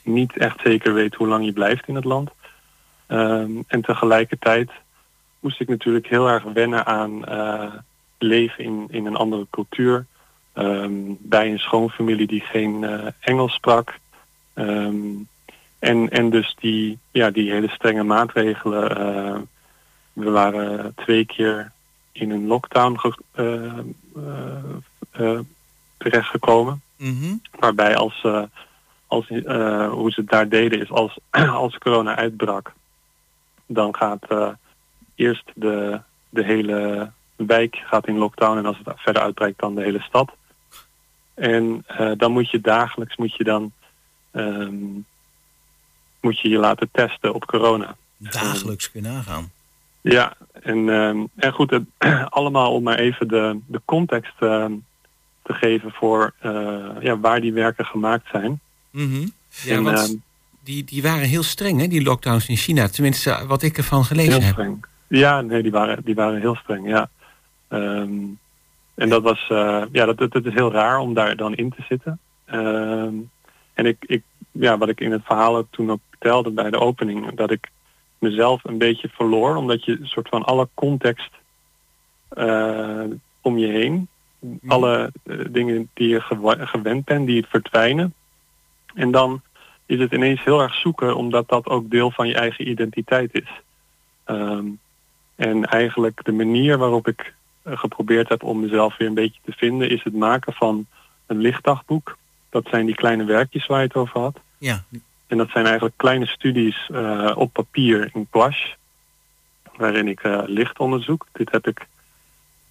niet 0.03 0.37
echt 0.37 0.59
zeker 0.63 0.93
weet 0.93 1.15
hoe 1.15 1.27
lang 1.27 1.45
je 1.45 1.53
blijft 1.53 1.87
in 1.87 1.95
het 1.95 2.03
land. 2.03 2.29
Um, 3.07 3.63
en 3.67 3.81
tegelijkertijd 3.81 4.71
moest 5.39 5.59
ik 5.59 5.67
natuurlijk 5.67 6.07
heel 6.07 6.29
erg 6.29 6.43
wennen 6.43 6.85
aan 6.85 7.23
uh, 7.29 7.73
leven 8.17 8.63
in, 8.63 8.87
in 8.89 9.05
een 9.05 9.15
andere 9.15 9.47
cultuur. 9.49 10.05
Um, 10.53 11.17
bij 11.19 11.51
een 11.51 11.59
schoonfamilie 11.59 12.27
die 12.27 12.41
geen 12.41 12.81
uh, 12.81 13.07
Engels 13.19 13.53
sprak. 13.53 13.99
En, 14.53 16.09
en 16.09 16.29
dus 16.29 16.55
die, 16.59 16.97
ja, 17.11 17.31
die 17.31 17.51
hele 17.51 17.69
strenge 17.69 18.03
maatregelen. 18.03 19.49
We 20.13 20.29
waren 20.29 20.93
twee 20.95 21.25
keer 21.25 21.71
in 22.11 22.31
een 22.31 22.47
lockdown 22.47 22.99
terechtgekomen. 25.97 26.81
Mm 26.97 27.19
-hmm. 27.19 27.41
Waarbij 27.59 27.95
als 27.95 28.25
als, 29.07 29.27
hoe 29.27 30.11
ze 30.11 30.19
het 30.19 30.29
daar 30.29 30.49
deden 30.49 30.81
is 30.81 30.89
als, 30.89 31.17
als 31.63 31.77
corona 31.77 32.15
uitbrak, 32.15 32.73
dan 33.65 33.95
gaat 33.95 34.27
eerst 35.15 35.51
de, 35.55 36.01
de 36.29 36.43
hele 36.43 37.11
wijk 37.35 37.75
gaat 37.75 38.07
in 38.07 38.17
lockdown 38.17 38.57
en 38.57 38.65
als 38.65 38.77
het 38.83 38.93
verder 38.95 39.21
uitbreidt 39.21 39.59
dan 39.59 39.75
de 39.75 39.81
hele 39.81 40.01
stad. 40.01 40.31
En 41.33 41.85
uh, 41.91 42.11
dan 42.17 42.31
moet 42.31 42.49
je 42.49 42.61
dagelijks 42.61 43.15
moet 43.15 43.35
je 43.35 43.43
dan 43.43 43.71
ehm, 44.31 44.75
moet 46.19 46.39
je 46.39 46.49
je 46.49 46.57
laten 46.57 46.89
testen 46.91 47.33
op 47.33 47.45
corona. 47.45 47.95
Dagelijks 48.17 48.91
kun 48.91 49.01
je 49.01 49.07
nagaan. 49.07 49.51
Ja, 50.01 50.35
en, 50.61 50.89
ehm, 50.89 51.25
en 51.35 51.53
goed, 51.53 51.69
het, 51.69 51.83
allemaal 52.29 52.73
om 52.73 52.83
maar 52.83 52.99
even 52.99 53.27
de, 53.27 53.59
de 53.67 53.81
context 53.85 54.33
ehm, 54.39 54.71
te 55.41 55.53
geven 55.53 55.91
voor 55.91 56.33
eh, 56.39 56.85
ja, 56.99 57.19
waar 57.19 57.41
die 57.41 57.53
werken 57.53 57.85
gemaakt 57.85 58.27
zijn. 58.31 58.59
Mhm. 58.89 59.27
Ja, 59.63 59.75
En, 59.75 59.83
want 59.83 59.97
ehm, 59.97 60.15
die, 60.63 60.83
die 60.83 61.01
waren 61.01 61.27
heel 61.27 61.43
streng, 61.43 61.79
hè, 61.79 61.87
die 61.87 62.03
lockdowns 62.03 62.47
in 62.47 62.55
China. 62.55 62.87
Tenminste, 62.87 63.43
wat 63.47 63.61
ik 63.61 63.77
ervan 63.77 64.03
gelezen 64.03 64.33
heel 64.33 64.41
heb. 64.41 64.51
streng. 64.51 64.85
Ja, 65.07 65.41
nee, 65.41 65.61
die 65.61 65.71
waren, 65.71 66.01
die 66.03 66.15
waren 66.15 66.39
heel 66.39 66.55
streng, 66.55 66.87
ja. 66.87 67.09
En 68.95 69.09
dat 69.09 69.21
was, 69.21 69.47
eh, 69.49 69.83
ja, 69.91 70.05
dat, 70.05 70.17
dat, 70.17 70.31
dat 70.31 70.45
is 70.45 70.53
heel 70.53 70.71
raar 70.71 70.99
om 70.99 71.13
daar 71.13 71.35
dan 71.35 71.55
in 71.55 71.69
te 71.69 71.83
zitten. 71.89 72.19
En 73.73 73.85
ik, 73.85 73.97
ik, 73.99 74.23
ja, 74.51 74.77
wat 74.77 74.89
ik 74.89 74.99
in 74.99 75.11
het 75.11 75.21
verhaal 75.25 75.57
ook 75.57 75.67
toen 75.69 75.91
ook 75.91 75.99
vertelde 76.09 76.51
bij 76.51 76.69
de 76.69 76.79
opening, 76.79 77.35
dat 77.35 77.51
ik 77.51 77.69
mezelf 78.21 78.63
een 78.63 78.77
beetje 78.77 79.09
verloor, 79.09 79.55
omdat 79.55 79.85
je 79.85 79.99
soort 80.03 80.29
van 80.29 80.43
alle 80.43 80.67
context 80.73 81.29
eh, 82.29 83.03
om 83.41 83.57
je 83.57 83.67
heen, 83.67 84.07
alle 84.67 85.11
eh, 85.23 85.37
dingen 85.49 85.89
die 85.93 86.07
je 86.07 86.21
gewend 86.45 87.05
bent, 87.05 87.27
die 87.27 87.45
verdwijnen. 87.45 88.13
En 88.93 89.11
dan 89.11 89.41
is 89.85 89.99
het 89.99 90.11
ineens 90.11 90.43
heel 90.43 90.61
erg 90.61 90.73
zoeken, 90.73 91.15
omdat 91.15 91.49
dat 91.49 91.65
ook 91.65 91.89
deel 91.89 92.11
van 92.11 92.27
je 92.27 92.35
eigen 92.35 92.69
identiteit 92.69 93.33
is. 93.33 93.49
Ehm, 94.23 94.65
en 95.35 95.65
eigenlijk 95.65 96.23
de 96.23 96.31
manier 96.31 96.77
waarop 96.77 97.07
ik 97.07 97.33
eh, 97.61 97.77
geprobeerd 97.77 98.29
heb 98.29 98.43
om 98.43 98.59
mezelf 98.59 98.97
weer 98.97 99.07
een 99.07 99.13
beetje 99.13 99.41
te 99.45 99.51
vinden, 99.51 99.89
is 99.89 100.03
het 100.03 100.13
maken 100.13 100.53
van 100.53 100.85
een 101.25 101.37
lichtdagboek. 101.37 102.17
Dat 102.49 102.67
zijn 102.69 102.85
die 102.85 102.95
kleine 102.95 103.23
werkjes 103.23 103.65
waar 103.65 103.79
je 103.79 103.87
het 103.87 103.95
over 103.95 104.19
had. 104.19 104.39
Ja. 104.57 104.83
En 105.31 105.37
dat 105.37 105.49
zijn 105.49 105.65
eigenlijk 105.65 105.97
kleine 105.97 106.25
studies 106.25 106.89
eh, 106.93 107.31
op 107.35 107.53
papier 107.53 108.09
in 108.13 108.27
gouache, 108.31 108.75
waarin 109.75 110.07
ik 110.07 110.19
eh, 110.23 110.41
licht 110.45 110.79
onderzoek. 110.79 111.27
Dit 111.31 111.51
heb 111.51 111.67
ik 111.67 111.87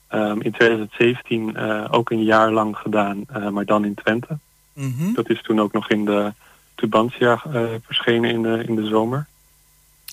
ehm, 0.09 0.40
in 0.40 0.53
2017 0.53 1.57
eh, 1.57 1.87
ook 1.90 2.11
een 2.11 2.23
jaar 2.25 2.51
lang 2.51 2.77
gedaan, 2.77 3.25
maar 3.51 3.64
dan 3.64 3.85
in 3.85 3.94
Twente. 3.94 4.38
Mhm. 4.73 5.12
Dat 5.12 5.31
is 5.31 5.42
toen 5.42 5.61
ook 5.61 5.73
nog 5.73 5.90
in 5.90 6.05
de 6.05 6.33
Tubantia 6.75 7.42
verschenen 7.85 8.31
in 8.31 8.42
de, 8.42 8.64
in 8.66 8.75
de 8.75 8.87
zomer. 8.87 9.27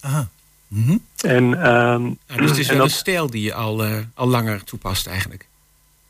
Aha. 0.01 0.27
Mhm. 0.67 0.97
En, 1.21 1.49
Nou, 1.49 2.15
dus 2.27 2.49
het 2.49 2.57
is 2.57 2.67
wel 2.67 2.77
dat- 2.77 2.85
een 2.85 2.91
stijl 2.91 3.29
die 3.29 3.43
je 3.43 3.53
al, 3.53 3.83
al 4.13 4.27
langer 4.27 4.63
toepast 4.63 5.07
eigenlijk. 5.07 5.47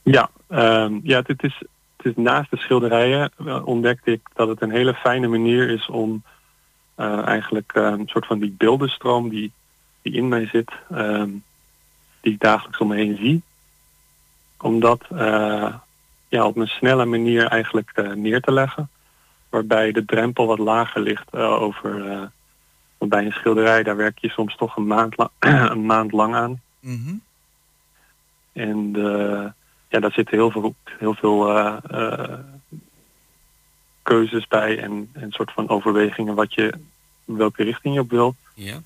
Ja, 0.04 0.30
ehm, 0.48 1.00
ja 1.04 1.22
het, 1.26 1.44
is, 1.44 1.62
is 2.08 2.16
naast 2.16 2.52
de 2.52 2.58
schilderijen 2.58 3.32
eh, 3.46 3.68
ontdekte 3.68 4.12
ik 4.12 4.22
dat 4.34 4.48
het 4.48 4.62
een 4.62 4.72
hele 4.72 4.94
fijne 4.94 5.28
manier 5.28 5.70
is 5.70 5.88
om 5.88 6.24
eh, 6.96 7.28
eigenlijk 7.28 7.72
eh, 7.74 7.84
een 7.84 8.08
soort 8.08 8.26
van 8.26 8.40
die 8.40 8.56
beeldenstroom 8.58 9.30
die, 9.30 9.52
die 10.02 10.14
in 10.14 10.28
mij 10.28 10.48
zit, 10.48 10.72
ehm, 10.90 11.30
die 12.22 12.34
ik 12.34 12.40
dagelijks 12.40 12.80
om 12.80 12.88
me 12.88 12.96
heen 12.96 13.18
zie, 13.18 13.42
om 14.58 14.80
dat 14.80 15.06
ja, 16.30 16.46
op 16.46 16.58
een 16.58 16.68
snelle 16.68 17.06
manier 17.06 17.48
eigenlijk 17.48 18.16
neer 18.16 18.42
te 18.42 18.52
leggen. 18.52 18.90
Waarbij 19.50 19.92
de 19.92 20.06
drempel 20.06 20.46
wat 20.46 20.60
lager 20.60 21.02
ligt 21.02 21.36
over. 21.36 22.00
want 22.98 23.12
bij 23.12 23.26
een 23.26 23.32
schilderij, 23.32 23.84
daar 23.84 23.96
werk 23.96 24.20
je 24.20 24.30
soms 24.30 24.56
toch 24.56 24.76
een 24.76 24.88
maand, 24.88 25.18
la- 25.18 25.32
een 25.72 25.86
maand 25.86 26.12
lang 26.12 26.36
aan. 26.36 26.62
Mhm. 26.80 27.16
En 28.54 28.92
ja, 29.88 30.00
daar 30.00 30.12
zitten 30.12 30.38
heel 30.38 30.52
veel, 30.52 30.76
heel 31.00 31.14
veel 31.14 31.50
eh, 31.50 31.78
eh, 31.90 32.40
keuzes 34.02 34.48
bij 34.48 34.80
en 34.80 35.10
een 35.14 35.32
soort 35.32 35.52
van 35.52 35.70
overwegingen 35.70 36.36
wat 36.36 36.54
je, 36.54 36.74
welke 37.26 37.64
richting 37.64 37.94
je 37.94 38.00
op 38.00 38.10
wil. 38.10 38.36
Ja. 38.54 38.82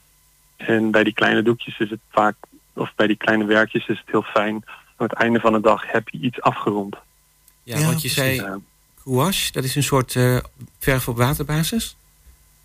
En 0.55 0.91
bij 0.91 1.03
die 1.03 1.13
kleine 1.13 1.41
doekjes 1.41 1.79
is 1.79 1.89
het 1.89 1.99
vaak, 2.09 2.35
of 2.73 2.93
bij 2.95 3.07
die 3.07 3.17
kleine 3.17 3.45
werkjes 3.45 3.87
is 3.87 3.97
het 3.97 4.09
heel 4.09 4.21
fijn. 4.21 4.63
Aan 4.95 5.07
het 5.07 5.13
einde 5.13 5.39
van 5.39 5.53
de 5.53 5.61
dag 5.61 5.91
heb 5.91 6.09
je 6.09 6.17
iets 6.19 6.41
afgerond. 6.41 6.95
Ja, 7.63 7.77
Ja, 7.77 7.85
want 7.85 8.01
je 8.01 8.09
zei 8.09 8.61
gouache, 9.03 9.51
dat 9.51 9.63
is 9.63 9.75
een 9.75 9.83
soort 9.83 10.15
eh, 10.15 10.37
verf 10.79 11.07
op 11.07 11.17
waterbasis. 11.17 11.95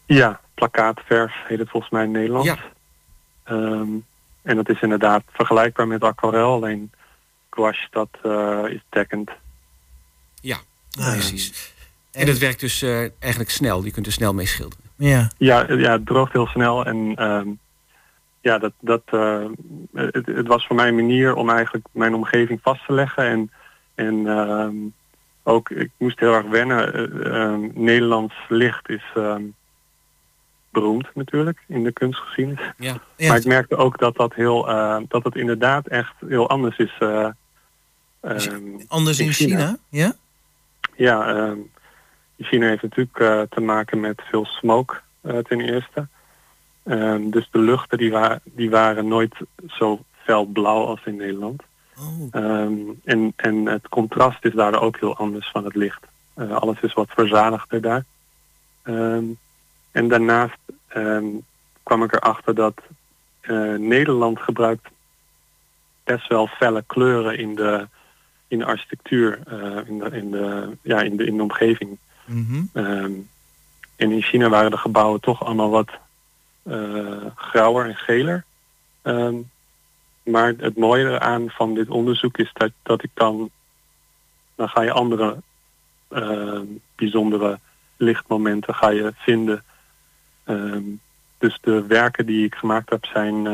ja, 0.06 0.40
plakkaatverf 0.54 1.32
heet 1.44 1.58
het 1.58 1.70
volgens 1.70 1.92
mij 1.92 2.04
in 2.04 2.10
Nederland. 2.10 2.44
Ja. 2.44 2.58
Ehm, 3.42 3.88
en 4.42 4.56
dat 4.56 4.68
is 4.68 4.80
inderdaad 4.80 5.22
vergelijkbaar 5.32 5.86
met 5.86 6.02
aquarel, 6.02 6.52
alleen 6.52 6.90
gouache 7.56 7.86
dat 7.90 8.08
eh, 8.22 8.62
is 8.68 8.80
dekkend. 8.88 9.30
Ja, 10.40 10.56
Ah, 11.00 11.12
precies. 11.12 11.74
En 12.12 12.26
dat 12.26 12.38
werkt 12.38 12.60
dus 12.60 12.82
eh, 12.82 12.98
eigenlijk 13.18 13.50
snel. 13.50 13.84
Je 13.84 13.90
kunt 13.90 14.06
er 14.06 14.12
snel 14.12 14.34
mee 14.34 14.46
schilderen. 14.46 14.84
Ja. 14.96 15.30
Ja, 15.38 15.72
ja, 15.72 15.92
het 15.92 16.06
droogt 16.06 16.32
heel 16.32 16.46
snel 16.46 16.84
en 16.84 17.14
ehm, 17.16 17.48
ja, 18.40 18.58
dat, 18.58 18.72
dat, 18.80 19.02
eh, 19.06 19.44
het, 19.94 20.26
het 20.26 20.46
was 20.46 20.66
voor 20.66 20.76
mij 20.76 20.88
een 20.88 20.94
manier 20.94 21.34
om 21.34 21.50
eigenlijk 21.50 21.86
mijn 21.92 22.14
omgeving 22.14 22.58
vast 22.62 22.86
te 22.86 22.92
leggen 22.92 23.24
en, 23.24 23.50
en 23.94 24.26
ehm, 24.26 24.74
ook, 25.42 25.70
ik 25.70 25.90
moest 25.96 26.20
heel 26.20 26.34
erg 26.34 26.46
wennen. 26.46 26.94
eh, 26.94 27.42
ehm, 27.42 27.60
Nederlands 27.74 28.34
licht 28.48 28.88
is 28.88 29.04
ehm, 29.14 29.42
beroemd 30.70 31.08
natuurlijk 31.14 31.58
in 31.68 31.84
de 31.84 31.92
kunstgeschiedenis. 31.92 32.60
Ja. 32.78 32.96
Ja. 33.16 33.28
Maar 33.28 33.36
ik 33.36 33.44
merkte 33.44 33.76
ook 33.76 33.98
dat 33.98 34.16
dat 34.16 34.34
heel, 34.34 34.68
eh, 34.68 34.96
dat 35.08 35.24
het 35.24 35.36
inderdaad 35.36 35.86
echt 35.86 36.14
heel 36.28 36.48
anders 36.48 36.76
is. 36.76 36.96
eh, 36.98 37.28
ehm, 38.34 38.62
Anders 38.88 39.18
in 39.18 39.26
in 39.26 39.32
China. 39.32 39.56
China? 39.56 39.78
Ja? 39.88 40.14
ja, 40.96 41.34
ehm, 41.34 41.58
China 42.38 42.66
heeft 42.66 42.82
natuurlijk 42.82 43.18
eh, 43.18 43.40
te 43.50 43.60
maken 43.60 44.00
met 44.00 44.22
veel 44.30 44.44
smoke 44.44 44.96
eh, 45.20 45.38
ten 45.38 45.60
eerste. 45.60 46.06
Ehm, 46.82 47.30
dus 47.30 47.48
de 47.50 47.58
luchten 47.58 47.98
die, 47.98 48.10
wa 48.10 48.40
die 48.44 48.70
waren 48.70 49.08
nooit 49.08 49.34
zo 49.66 50.04
fel 50.22 50.44
blauw 50.44 50.84
als 50.86 51.00
in 51.04 51.16
Nederland. 51.16 51.62
Oh. 51.98 52.34
En, 53.04 53.32
en 53.36 53.66
het 53.66 53.88
contrast 53.88 54.44
is 54.44 54.52
daardoor 54.52 54.80
ook 54.80 54.98
heel 54.98 55.16
anders 55.16 55.50
van 55.50 55.64
het 55.64 55.74
licht. 55.74 56.04
Eh, 56.34 56.50
alles 56.50 56.80
is 56.80 56.92
wat 56.92 57.08
verzadigder 57.10 57.80
daar. 57.80 58.04
En 59.92 60.08
daarnaast 60.08 60.58
kwam 61.82 62.02
ik 62.02 62.12
erachter 62.12 62.54
dat 62.54 62.82
Nederland 63.76 64.40
gebruikt 64.40 64.88
best 66.04 66.28
wel 66.28 66.46
felle 66.46 66.84
kleuren 66.86 67.38
in 67.38 67.54
de, 67.54 67.88
in 68.48 68.58
de 68.58 68.64
architectuur, 68.64 69.40
eh, 69.46 69.88
in, 69.88 69.98
de, 69.98 70.10
in, 70.10 70.30
de, 70.30 70.76
ja, 70.82 71.00
in, 71.00 71.16
de, 71.16 71.26
in 71.26 71.36
de 71.36 71.42
omgeving. 71.42 71.98
Mhm. 72.24 72.62
Ehm, 72.72 73.12
en 73.96 74.10
in 74.10 74.22
China 74.22 74.48
waren 74.48 74.70
de 74.70 74.76
gebouwen 74.76 75.20
toch 75.20 75.44
allemaal 75.44 75.70
wat 75.70 75.90
eh, 76.62 77.26
grauwer 77.34 77.86
en 77.86 77.96
geler. 77.96 78.44
Ehm, 79.02 79.34
maar 80.22 80.54
het 80.58 80.76
mooie 80.76 81.04
eraan 81.04 81.50
van 81.50 81.74
dit 81.74 81.88
onderzoek 81.88 82.38
is 82.38 82.50
dat, 82.52 82.70
dat 82.82 83.02
ik 83.02 83.10
dan... 83.14 83.50
dan 84.54 84.68
ga 84.68 84.82
je 84.82 84.92
andere 84.92 85.36
ehm, 86.08 86.64
bijzondere 86.94 87.58
lichtmomenten 87.96 88.74
ga 88.74 88.88
je 88.88 89.12
vinden. 89.16 89.62
Dus 91.38 91.58
de 91.60 91.86
werken 91.86 92.26
die 92.26 92.44
ik 92.44 92.54
gemaakt 92.54 92.90
heb 92.90 93.04
zijn 93.04 93.46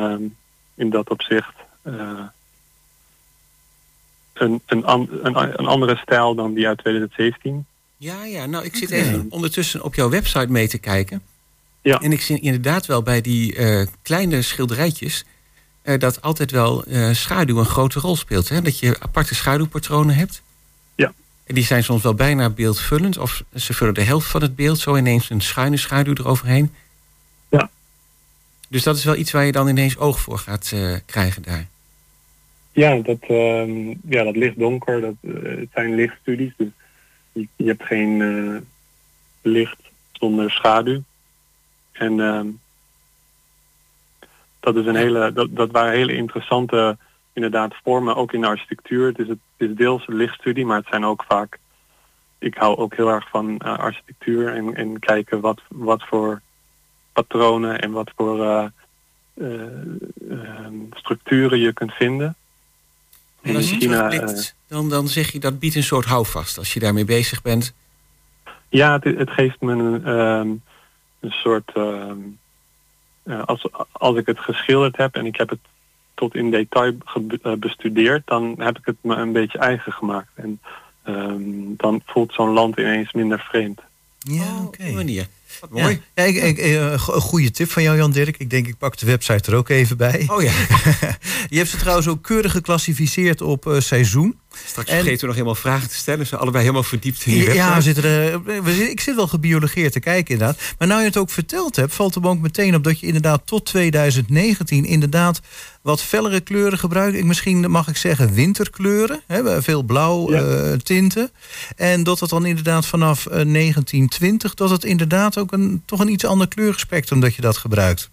in 0.74 0.90
dat 0.90 1.10
opzicht... 1.10 1.54
eh, 1.82 2.26
een, 4.42 4.62
een, 4.66 4.84
an- 4.84 5.08
een, 5.22 5.36
een 5.36 5.66
andere 5.66 5.96
stijl 5.96 6.34
dan 6.34 6.54
die 6.54 6.66
uit 6.66 6.78
2017. 6.78 7.66
Ja, 7.96 8.24
ja. 8.24 8.46
Nou, 8.46 8.64
ik 8.64 8.76
zit 8.76 8.90
even 8.90 9.26
ondertussen 9.30 9.82
op 9.82 9.94
jouw 9.94 10.08
website 10.08 10.46
mee 10.52 10.68
te 10.68 10.78
kijken. 10.78 11.22
Ja. 11.82 11.98
En 12.00 12.12
ik 12.12 12.20
zie 12.20 12.40
inderdaad 12.40 12.86
wel 12.86 13.02
bij 13.02 13.20
die 13.20 13.54
eh, 13.56 13.86
kleine 14.02 14.42
schilderijtjes... 14.42 15.24
eh, 15.82 15.98
dat 15.98 16.22
altijd 16.22 16.50
wel 16.50 16.84
eh, 16.84 17.10
schaduw 17.12 17.58
een 17.58 17.64
grote 17.64 18.00
rol 18.00 18.16
speelt. 18.16 18.48
Hè? 18.48 18.62
Dat 18.62 18.78
je 18.78 18.96
aparte 19.00 19.34
schaduwpatronen 19.34 20.14
hebt. 20.14 20.42
Ja. 20.94 21.12
En 21.44 21.54
die 21.54 21.64
zijn 21.64 21.84
soms 21.84 22.02
wel 22.02 22.14
bijna 22.14 22.50
beeldvullend. 22.50 23.18
Of 23.18 23.42
ze 23.54 23.72
vullen 23.74 23.94
de 23.94 24.02
helft 24.02 24.26
van 24.28 24.42
het 24.42 24.56
beeld. 24.56 24.78
Zo 24.78 24.96
ineens 24.96 25.30
een 25.30 25.40
schuine 25.40 25.76
schaduw 25.76 26.14
eroverheen. 26.14 26.74
Ja. 27.48 27.70
Dus 28.68 28.82
dat 28.82 28.96
is 28.96 29.04
wel 29.04 29.16
iets 29.16 29.30
waar 29.32 29.44
je 29.44 29.52
dan 29.52 29.68
ineens 29.68 29.98
oog 29.98 30.20
voor 30.20 30.38
gaat 30.38 30.70
eh, 30.74 30.94
krijgen 31.06 31.42
daar. 31.42 31.66
Ja, 32.72 32.96
dat, 32.96 33.18
ehm, 33.20 33.94
ja, 34.08 34.22
dat 34.24 34.36
licht 34.36 34.58
donker, 34.58 35.00
dat, 35.00 35.14
eh, 35.20 35.32
het 35.42 35.68
zijn 35.72 35.94
lichtstudies. 35.94 36.52
Dus 36.56 36.68
je, 37.32 37.66
hebt 37.66 37.84
geen 37.84 38.22
eh, 38.22 38.60
licht 39.42 39.90
zonder 40.12 40.50
schaduw. 40.50 41.02
En 41.92 42.20
ehm, 42.20 42.46
dat, 44.60 44.76
is 44.76 44.86
een 44.86 44.96
hele, 44.96 45.32
dat, 45.32 45.56
dat 45.56 45.70
waren 45.70 45.92
hele 45.92 46.14
interessante 46.16 46.96
inderdaad 47.32 47.74
vormen, 47.82 48.16
ook 48.16 48.32
in 48.32 48.40
de 48.40 48.46
architectuur. 48.46 49.06
Het 49.06 49.18
is, 49.18 49.28
het, 49.28 49.38
is 49.56 49.74
deels 49.74 50.08
een 50.08 50.14
lichtstudie, 50.14 50.66
maar 50.66 50.78
het 50.78 50.88
zijn 50.90 51.04
ook 51.04 51.24
vaak... 51.28 51.58
Ik 52.38 52.54
hou 52.54 52.76
ook 52.76 52.94
heel 52.96 53.08
erg 53.08 53.28
van 53.28 53.58
eh, 53.58 53.78
architectuur 53.78 54.54
en, 54.54 54.74
en 54.74 54.98
kijken 54.98 55.40
wat, 55.40 55.60
wat 55.68 56.02
voor 56.06 56.40
patronen 57.12 57.80
en 57.80 57.90
wat 57.90 58.12
voor 58.16 58.44
eh, 58.44 58.64
eh, 59.34 59.62
ehm, 60.30 60.74
structuren 60.90 61.58
je 61.58 61.72
kunt 61.72 61.92
vinden. 61.92 62.36
En 63.42 63.56
als 63.56 63.70
je 63.70 63.76
China, 63.76 64.08
terugblikt, 64.08 64.54
dan, 64.68 64.88
dan 64.88 65.08
zeg 65.08 65.32
je 65.32 65.38
dat 65.40 65.58
biedt 65.58 65.74
een 65.74 65.82
soort 65.82 66.04
houvast 66.04 66.58
als 66.58 66.72
je 66.74 66.80
daarmee 66.80 67.04
bezig 67.04 67.42
bent. 67.42 67.74
Ja, 68.68 68.92
het, 69.02 69.18
het 69.18 69.30
geeft 69.30 69.60
me 69.60 69.72
een, 69.72 70.04
ehm, 70.04 70.48
een 71.20 71.30
soort... 71.30 71.70
ehm, 71.74 72.16
eh, 73.22 73.42
als, 73.44 73.66
als 73.92 74.16
ik 74.16 74.26
het 74.26 74.38
geschilderd 74.38 74.96
heb 74.96 75.14
en 75.14 75.26
ik 75.26 75.36
heb 75.36 75.48
het 75.48 75.58
tot 76.14 76.34
in 76.34 76.50
detail 76.50 76.92
ge- 77.04 77.38
eh, 77.42 77.52
bestudeerd... 77.52 78.22
dan 78.24 78.54
heb 78.58 78.78
ik 78.78 78.84
het 78.86 78.96
me 79.00 79.14
een 79.16 79.32
beetje 79.32 79.58
eigen 79.58 79.92
gemaakt. 79.92 80.30
En 80.34 80.60
ehm, 81.02 81.40
dan 81.76 82.02
voelt 82.06 82.32
zo'n 82.34 82.52
land 82.52 82.78
ineens 82.78 83.12
minder 83.12 83.38
vreemd. 83.38 83.80
Ja, 84.18 84.42
Oh, 84.42 84.64
oké. 84.64 84.66
Op 84.80 84.86
die 84.86 84.94
manier. 84.94 85.26
Wat 85.60 85.70
mooi. 85.70 86.00
Ja, 86.14 86.22
ik, 86.22 86.36
ik, 86.42 86.58
eh, 86.58 86.72
een 86.90 86.98
goede 87.00 87.50
tip 87.50 87.70
van 87.70 87.82
jou, 87.82 87.96
Jan 87.96 88.12
Dirk. 88.12 88.36
Ik 88.38 88.50
denk, 88.50 88.66
ik 88.66 88.78
pak 88.78 88.98
de 88.98 89.06
website 89.06 89.50
er 89.50 89.56
ook 89.56 89.68
even 89.68 89.96
bij. 89.96 90.24
Oh 90.26 90.42
ja, 90.42 90.52
Je 91.50 91.56
hebt 91.56 91.68
ze 91.70 91.76
trouwens 91.76 92.08
ook 92.08 92.22
keurig 92.22 92.52
geclassificeerd 92.52 93.40
op 93.40 93.66
eh, 93.66 93.80
seizoen. 93.80 94.38
straks 94.66 94.88
En- 94.88 94.94
vergeten 94.96 95.20
we 95.20 95.26
nog 95.26 95.34
helemaal 95.34 95.54
vragen 95.54 95.88
te 95.88 95.94
stellen. 95.96 96.26
Ze 96.26 96.36
allebei 96.36 96.62
helemaal 96.62 96.82
verdiept 96.82 97.24
in 97.26 97.32
die 97.32 97.40
website. 97.44 97.58
Ja, 97.64 97.80
zitten 97.80 98.04
er, 98.04 98.42
we 98.44 98.62
zitten- 98.72 98.90
ik 98.90 99.00
zit 99.00 99.14
wel 99.16 99.26
gebiologeerd 99.28 99.92
te 99.92 100.00
kijken 100.00 100.32
inderdaad. 100.32 100.60
Maar 100.78 100.88
nou 100.88 101.00
je 101.00 101.06
het 101.06 101.16
ook 101.16 101.30
verteld 101.30 101.76
hebt, 101.76 101.94
valt 101.94 102.14
er 102.14 102.24
ook 102.24 102.38
meteen 102.40 102.74
op 102.74 102.84
dat 102.84 103.00
je 103.00 103.06
inderdaad 103.06 103.42
tot 103.44 103.64
2019 103.66 104.84
inderdaad 104.84 105.40
wat 105.82 106.02
fellere 106.02 106.40
kleuren 106.40 106.78
gebruikt. 106.78 107.16
Ik, 107.16 107.24
misschien 107.24 107.70
mag 107.70 107.88
ik 107.88 107.96
zeggen 107.96 108.32
winterkleuren. 108.34 109.20
Hè, 109.26 109.62
veel 109.62 109.82
blauw 109.82 110.32
Ja. 110.32 110.40
eh, 110.42 110.72
tinten. 110.72 111.30
En 111.76 112.02
dat 112.02 112.20
het 112.20 112.30
dan 112.30 112.46
inderdaad 112.46 112.86
vanaf 112.86 113.26
eh, 113.26 113.32
1920, 113.32 114.54
dat 114.54 114.70
het 114.70 114.84
inderdaad 114.84 115.38
ook 115.38 115.41
een, 115.50 115.82
toch 115.84 116.00
een 116.00 116.08
iets 116.12 116.24
ander 116.26 116.48
kleurspectrum 116.48 117.20
dat 117.20 117.34
je 117.34 117.42
dat 117.42 117.56
gebruikt. 117.56 118.10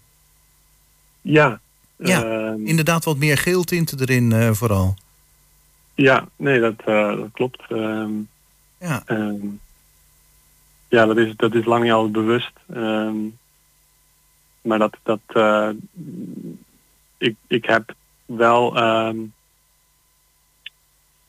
Ja. 1.20 1.60
Ja, 1.96 2.24
ehm, 2.24 2.66
Inderdaad 2.66 3.04
wat 3.04 3.16
meer 3.16 3.38
geeltinten 3.38 4.00
erin 4.00 4.32
eh, 4.32 4.50
vooral. 4.52 4.94
ja 5.94 6.28
nee, 6.36 6.60
dat, 6.60 6.74
eh, 6.84 7.16
dat 7.16 7.28
klopt. 7.32 7.62
Ehm, 7.68 8.10
Ja. 8.78 9.02
Ehm, 9.06 9.46
ja, 10.88 11.06
dat 11.06 11.16
is, 11.16 11.32
dat 11.36 11.54
is 11.54 11.64
lang 11.64 11.82
niet 11.82 11.92
altijd 11.92 12.12
bewust. 12.12 12.52
Maar 14.62 14.78
dat, 14.78 14.96
dat 15.02 15.20
eh, 15.26 15.68
ik, 17.18 17.36
ik 17.46 17.64
heb 17.64 17.94
wel 18.26 18.78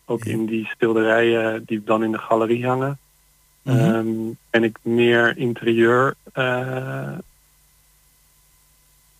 ook 0.06 0.26
in 0.26 0.46
die 0.46 0.66
schilderijen 0.66 1.64
die 1.66 1.84
dan 1.84 2.04
in 2.04 2.12
de 2.12 2.18
galerie 2.18 2.68
hangen, 2.68 3.00
Mhm. 3.62 3.78
ehm, 3.78 4.08
ben 4.50 4.64
ik 4.64 4.78
meer 4.82 5.38
interieur 5.38 6.16
eh, 6.34 7.18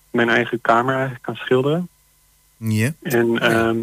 mijn 0.10 0.30
eigen 0.30 0.62
kamer 0.62 0.94
eigenlijk 0.94 1.24
kan 1.24 1.36
schilderen. 1.36 1.88
ja. 2.58 2.94
En 3.02 3.40
ehm, 3.40 3.78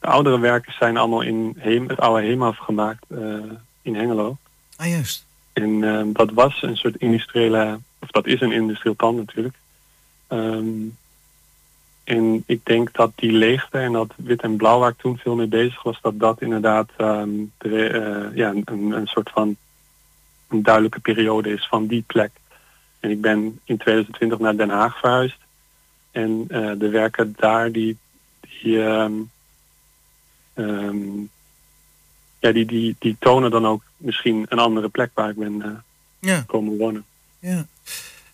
de 0.00 0.06
oudere 0.06 0.38
werken 0.38 0.72
zijn 0.72 0.96
allemaal 0.96 1.20
in 1.20 1.54
Heem, 1.58 1.88
het 1.88 2.00
oude 2.00 2.22
Heemaf 2.22 2.56
gemaakt 2.56 3.04
eh, 3.08 3.18
in 3.82 3.94
Hengelo. 3.94 4.36
Ah, 4.76 4.88
juist. 4.88 5.24
En 5.52 5.84
ehm, 5.84 6.12
dat 6.12 6.30
was 6.30 6.62
een 6.62 6.76
soort 6.76 6.96
industriële, 6.96 7.78
of 7.98 8.10
dat 8.10 8.26
is 8.26 8.40
een 8.40 8.52
industrieel 8.52 8.94
pand 8.94 9.16
natuurlijk. 9.16 9.56
En 12.04 12.42
ik 12.46 12.60
denk 12.64 12.92
dat 12.92 13.12
die 13.14 13.32
leegte 13.32 13.78
en 13.78 13.92
dat 13.92 14.12
wit 14.16 14.42
en 14.42 14.56
blauw 14.56 14.78
waar 14.78 14.90
ik 14.90 14.98
toen 14.98 15.18
veel 15.18 15.34
mee 15.34 15.46
bezig 15.46 15.82
was, 15.82 15.98
dat 16.00 16.18
dat 16.18 16.40
inderdaad 16.40 16.90
de, 16.96 17.88
eh, 17.88 18.36
ja, 18.36 18.50
een, 18.50 18.92
een 18.92 19.06
soort 19.06 19.30
van 19.30 19.56
een 20.54 20.62
duidelijke 20.62 21.00
periode 21.00 21.52
is 21.52 21.66
van 21.66 21.86
die 21.86 22.04
plek. 22.06 22.30
En 23.00 23.10
ik 23.10 23.20
ben 23.20 23.60
in 23.64 23.76
2020 23.76 24.38
naar 24.38 24.56
Den 24.56 24.70
Haag 24.70 24.98
verhuisd. 24.98 25.36
En 26.10 26.44
eh, 26.48 26.70
de 26.78 26.88
werken 26.88 27.34
daar, 27.36 27.72
die, 27.72 27.96
die, 28.40 28.82
ehm, 28.82 29.12
ehm, 30.54 31.20
ja, 32.38 32.52
die, 32.52 32.66
die, 32.66 32.96
die 32.98 33.16
tonen 33.18 33.50
dan 33.50 33.66
ook 33.66 33.82
misschien 33.96 34.46
een 34.48 34.58
andere 34.58 34.88
plek 34.88 35.10
waar 35.14 35.30
ik 35.30 35.36
ben 35.36 35.84
Ja, 36.18 36.44
komen 36.46 36.76
wonen. 36.76 37.04
ja. 37.38 37.66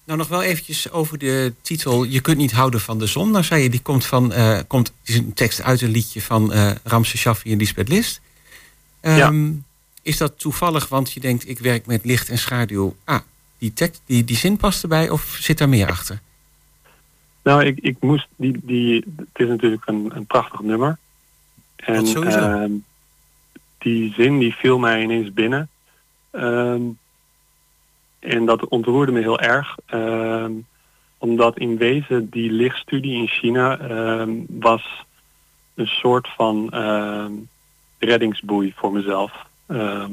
Nou, 0.05 0.23
nog 0.23 0.31
wel 0.31 0.43
eventjes 0.43 0.91
over 0.91 1.19
de 1.19 1.53
titel 1.63 2.05
Je 2.05 2.21
kunt 2.21 2.37
niet 2.37 2.53
houden 2.53 2.81
van 2.81 2.99
de 2.99 3.07
zon. 3.07 3.31
Nou 3.31 3.45
zei 3.45 3.63
je, 3.63 3.71
die 3.71 3.83
komt 3.83 4.07
van, 4.07 4.33
eh, 4.33 4.59
komt, 4.67 4.93
is 5.05 5.17
een 5.17 5.33
tekst 5.33 5.63
uit 5.63 5.81
een 5.81 5.91
liedje 5.91 6.23
van 6.23 6.53
eh 6.53 6.71
Ramses 6.85 7.21
Shaffi 7.21 7.53
en 7.53 7.59
Lisbeth 7.59 7.89
List. 7.89 8.21
Ehm, 9.01 9.53
Is 10.03 10.17
dat 10.17 10.39
toevallig, 10.39 10.89
want 10.89 11.13
je 11.13 11.21
denkt, 11.21 11.49
ik 11.49 11.59
werk 11.59 11.87
met 11.87 12.05
licht 12.05 12.29
en 12.29 12.39
schaduw. 12.39 12.95
Ah, 13.05 13.21
die, 13.59 13.73
tekst, 13.73 14.03
die, 14.07 14.25
die 14.25 14.37
zin 14.37 14.57
past 14.57 14.83
erbij 14.83 15.11
of 15.11 15.37
zit 15.41 15.59
daar 15.59 15.69
meer 15.69 15.89
achter? 15.89 16.21
Nou, 17.43 17.65
ik, 17.65 17.79
ik 17.79 17.97
moest 18.01 18.27
die, 18.37 18.61
die. 18.63 19.05
Het 19.17 19.29
is 19.33 19.49
natuurlijk 19.49 19.83
een, 19.87 20.11
een 20.15 20.27
prachtig 20.27 20.61
nummer. 20.61 20.99
En 21.77 22.07
ehm, 22.07 22.73
die 23.79 24.13
zin 24.13 24.39
die 24.39 24.55
viel 24.55 24.79
mij 24.79 25.03
ineens 25.03 25.33
binnen. 25.33 25.69
Ehm, 26.31 26.83
en 28.19 28.45
dat 28.45 28.69
ontroerde 28.69 29.13
me 29.13 29.21
heel 29.21 29.41
erg. 29.41 29.77
ehm, 29.87 30.53
omdat 31.19 31.59
in 31.59 31.77
wezen 31.77 32.31
die 32.31 32.51
lichtstudie 32.51 33.17
in 33.17 33.29
China 33.29 33.79
was 34.49 35.05
een 35.75 35.87
soort 35.87 36.29
van 36.37 36.71
reddingsboei 37.99 38.73
voor 38.77 38.93
mezelf. 38.93 39.33
Ehm, 39.71 40.13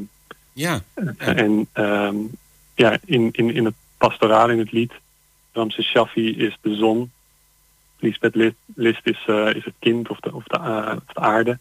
Ja, 0.54 0.82
en 1.18 1.68
ehm, 1.74 2.16
ja, 2.76 2.98
in, 3.06 3.30
in, 3.32 3.54
in 3.54 3.66
het 3.66 3.74
pastoraal 3.98 4.50
in 4.50 4.60
het 4.60 4.72
lied, 4.72 4.92
Ramses 5.52 5.86
Shaffi 5.90 6.38
is 6.38 6.58
de 6.62 6.76
zon. 6.76 7.12
Lisbeth 8.00 8.36
List, 8.36 8.56
List 8.76 9.02
is, 9.08 9.24
eh, 9.28 9.54
is 9.56 9.66
het 9.66 9.74
kind 9.80 10.10
of 10.10 10.20
de, 10.20 10.34
of, 10.36 10.44
de, 10.44 10.58
eh, 10.58 10.96
of 10.96 11.14
de 11.14 11.20
aarde. 11.20 11.60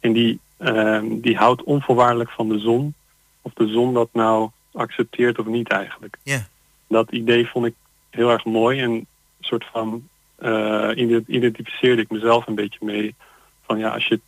En 0.00 0.12
die, 0.12 0.38
ehm, 0.56 1.20
die 1.20 1.36
houdt 1.36 1.62
onvoorwaardelijk 1.62 2.30
van 2.30 2.48
de 2.48 2.58
zon. 2.58 2.94
Of 3.42 3.52
de 3.52 3.66
zon 3.68 3.94
dat 3.94 4.08
nou 4.12 4.50
accepteert 4.72 5.38
of 5.38 5.46
niet 5.46 5.68
eigenlijk. 5.68 6.16
Ja. 6.22 6.46
Dat 6.88 7.10
idee 7.12 7.46
vond 7.46 7.66
ik 7.66 7.74
heel 8.10 8.30
erg 8.30 8.44
mooi. 8.44 8.80
En 8.80 8.90
een 8.90 9.06
soort 9.40 9.64
van 9.72 10.08
eh, 10.36 10.90
ide- 10.94 11.24
identificeerde 11.26 12.02
ik 12.02 12.10
mezelf 12.10 12.46
een 12.46 12.54
beetje 12.54 12.78
mee. 12.84 13.14
Van 13.66 13.78
ja, 13.78 13.88
als 13.90 14.06
je, 14.06 14.20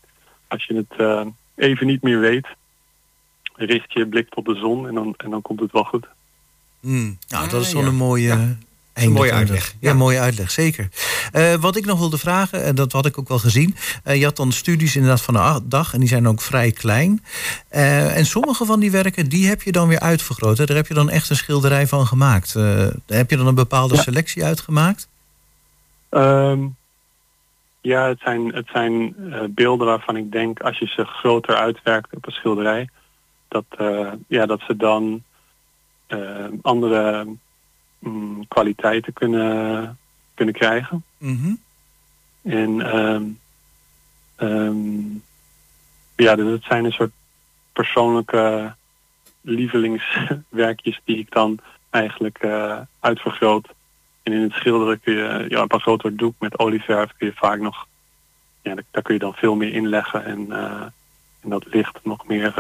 als 0.49 0.65
je 0.65 0.75
het 0.75 0.93
eh, 1.01 1.27
even 1.55 1.87
niet 1.87 2.03
meer 2.03 2.21
weet, 2.21 2.47
richt 3.55 3.93
je 3.93 4.07
blik 4.09 4.29
tot 4.29 4.45
de 4.45 4.55
zon 4.55 4.89
en 4.89 4.95
dan, 4.95 5.15
en 5.17 5.31
dan 5.31 5.43
komt 5.43 5.61
het 5.61 5.73
wel 5.73 5.85
goed. 5.85 6.07
Hmm. 6.81 7.19
Nou, 7.29 7.45
Ah, 7.45 7.51
dat 7.51 7.61
is 7.63 7.73
wel 7.73 7.83
ja. 7.83 7.89
een 7.89 7.95
mooie... 7.95 8.23
Ja. 8.27 8.33
einde 8.35 8.57
een 8.95 9.13
mooie 9.13 9.31
de- 9.31 9.37
uitleg, 9.37 9.75
Ja, 9.81 9.91
ja. 9.91 9.95
mooie 9.97 10.19
uitleg, 10.19 10.51
zeker. 10.51 10.89
Eh, 11.33 11.55
wat 11.55 11.77
ik 11.77 11.85
nog 11.85 11.99
wilde 11.99 12.19
vragen, 12.19 12.65
en 12.65 12.75
dat 12.75 12.93
had 12.93 13.07
ik 13.07 13.19
ook 13.19 13.29
wel 13.29 13.39
gezien. 13.39 13.77
eh, 14.05 14.17
je 14.19 14.25
had 14.25 14.37
dan 14.37 14.53
studies 14.53 14.95
inderdaad 14.97 15.23
van 15.23 15.35
een 15.37 15.69
dag 15.69 15.93
en 15.95 16.01
die 16.01 16.09
zijn 16.09 16.29
ook 16.29 16.41
vrij 16.41 16.71
klein. 16.73 17.25
Eh, 17.69 18.17
en 18.17 18.27
sommige 18.27 18.65
van 18.65 18.81
die 18.81 18.91
werken, 18.91 19.29
die 19.29 19.47
heb 19.49 19.63
je 19.63 19.73
dan 19.73 19.89
weer 19.89 20.01
uitvergroot. 20.01 20.59
hè. 20.59 20.65
Daar 20.65 20.77
heb 20.77 20.87
je 20.87 20.95
dan 20.95 21.11
echt 21.11 21.31
een 21.31 21.37
schilderij 21.37 21.87
van 21.87 22.07
gemaakt. 22.07 22.55
Eh, 22.55 22.87
heb 23.07 23.31
je 23.31 23.37
dan 23.37 23.47
een 23.47 23.55
bepaalde 23.55 23.95
Ja. 23.95 24.03
selectie 24.03 24.45
uitgemaakt? 24.45 25.09
Ehm, 26.09 26.61
ja, 27.81 28.09
het 28.09 28.21
zijn, 28.21 28.55
het 28.55 28.69
zijn 28.73 29.15
eh, 29.33 29.41
beelden 29.49 29.87
waarvan 29.87 30.17
ik 30.17 30.33
denk 30.33 30.61
als 30.61 30.79
je 30.79 30.87
ze 30.87 31.05
groter 31.05 31.55
uitwerkt 31.57 32.15
op 32.15 32.27
een 32.27 32.33
schilderij, 32.33 32.91
dat, 33.55 33.65
eh, 33.79 34.13
ja, 34.27 34.47
dat 34.47 34.61
ze 34.61 34.77
dan 34.77 35.23
eh, 36.07 36.47
andere 36.63 37.27
mm, 37.99 38.49
kwaliteiten 38.49 39.13
kunnen, 39.13 39.99
kunnen 40.35 40.55
krijgen. 40.55 41.05
Mhm. 41.19 41.55
En 42.43 42.81
ehm, 42.81 43.25
ehm, 44.37 45.03
ja, 46.17 46.35
dus 46.35 46.51
het 46.51 46.65
zijn 46.65 46.85
een 46.85 46.93
soort 46.93 47.13
persoonlijke 47.73 48.75
lievelingswerkjes 49.41 51.01
die 51.05 51.19
ik 51.19 51.31
dan 51.31 51.59
eigenlijk 51.91 52.39
eh, 52.39 52.81
uitvergroot. 53.01 53.69
En 54.23 54.33
in 54.33 54.43
het 54.43 54.53
schilderen 54.53 55.01
kun 55.01 55.15
je, 55.15 55.45
ja, 55.49 55.63
op 55.63 55.73
een 55.73 55.81
groter 55.81 56.17
doek 56.17 56.35
met 56.39 56.59
olieverf 56.59 57.13
kun 57.17 57.27
je 57.27 57.33
vaak 57.35 57.61
nog, 57.61 57.87
ja, 58.63 58.75
daar, 58.91 59.03
kun 59.03 59.15
je 59.15 59.21
dan 59.21 59.35
veel 59.35 59.55
meer 59.55 59.73
inleggen 59.73 60.25
en, 60.25 60.53
en 61.41 61.51
dat 61.51 61.65
licht 61.67 61.99
nog 62.03 62.27
meer, 62.27 62.55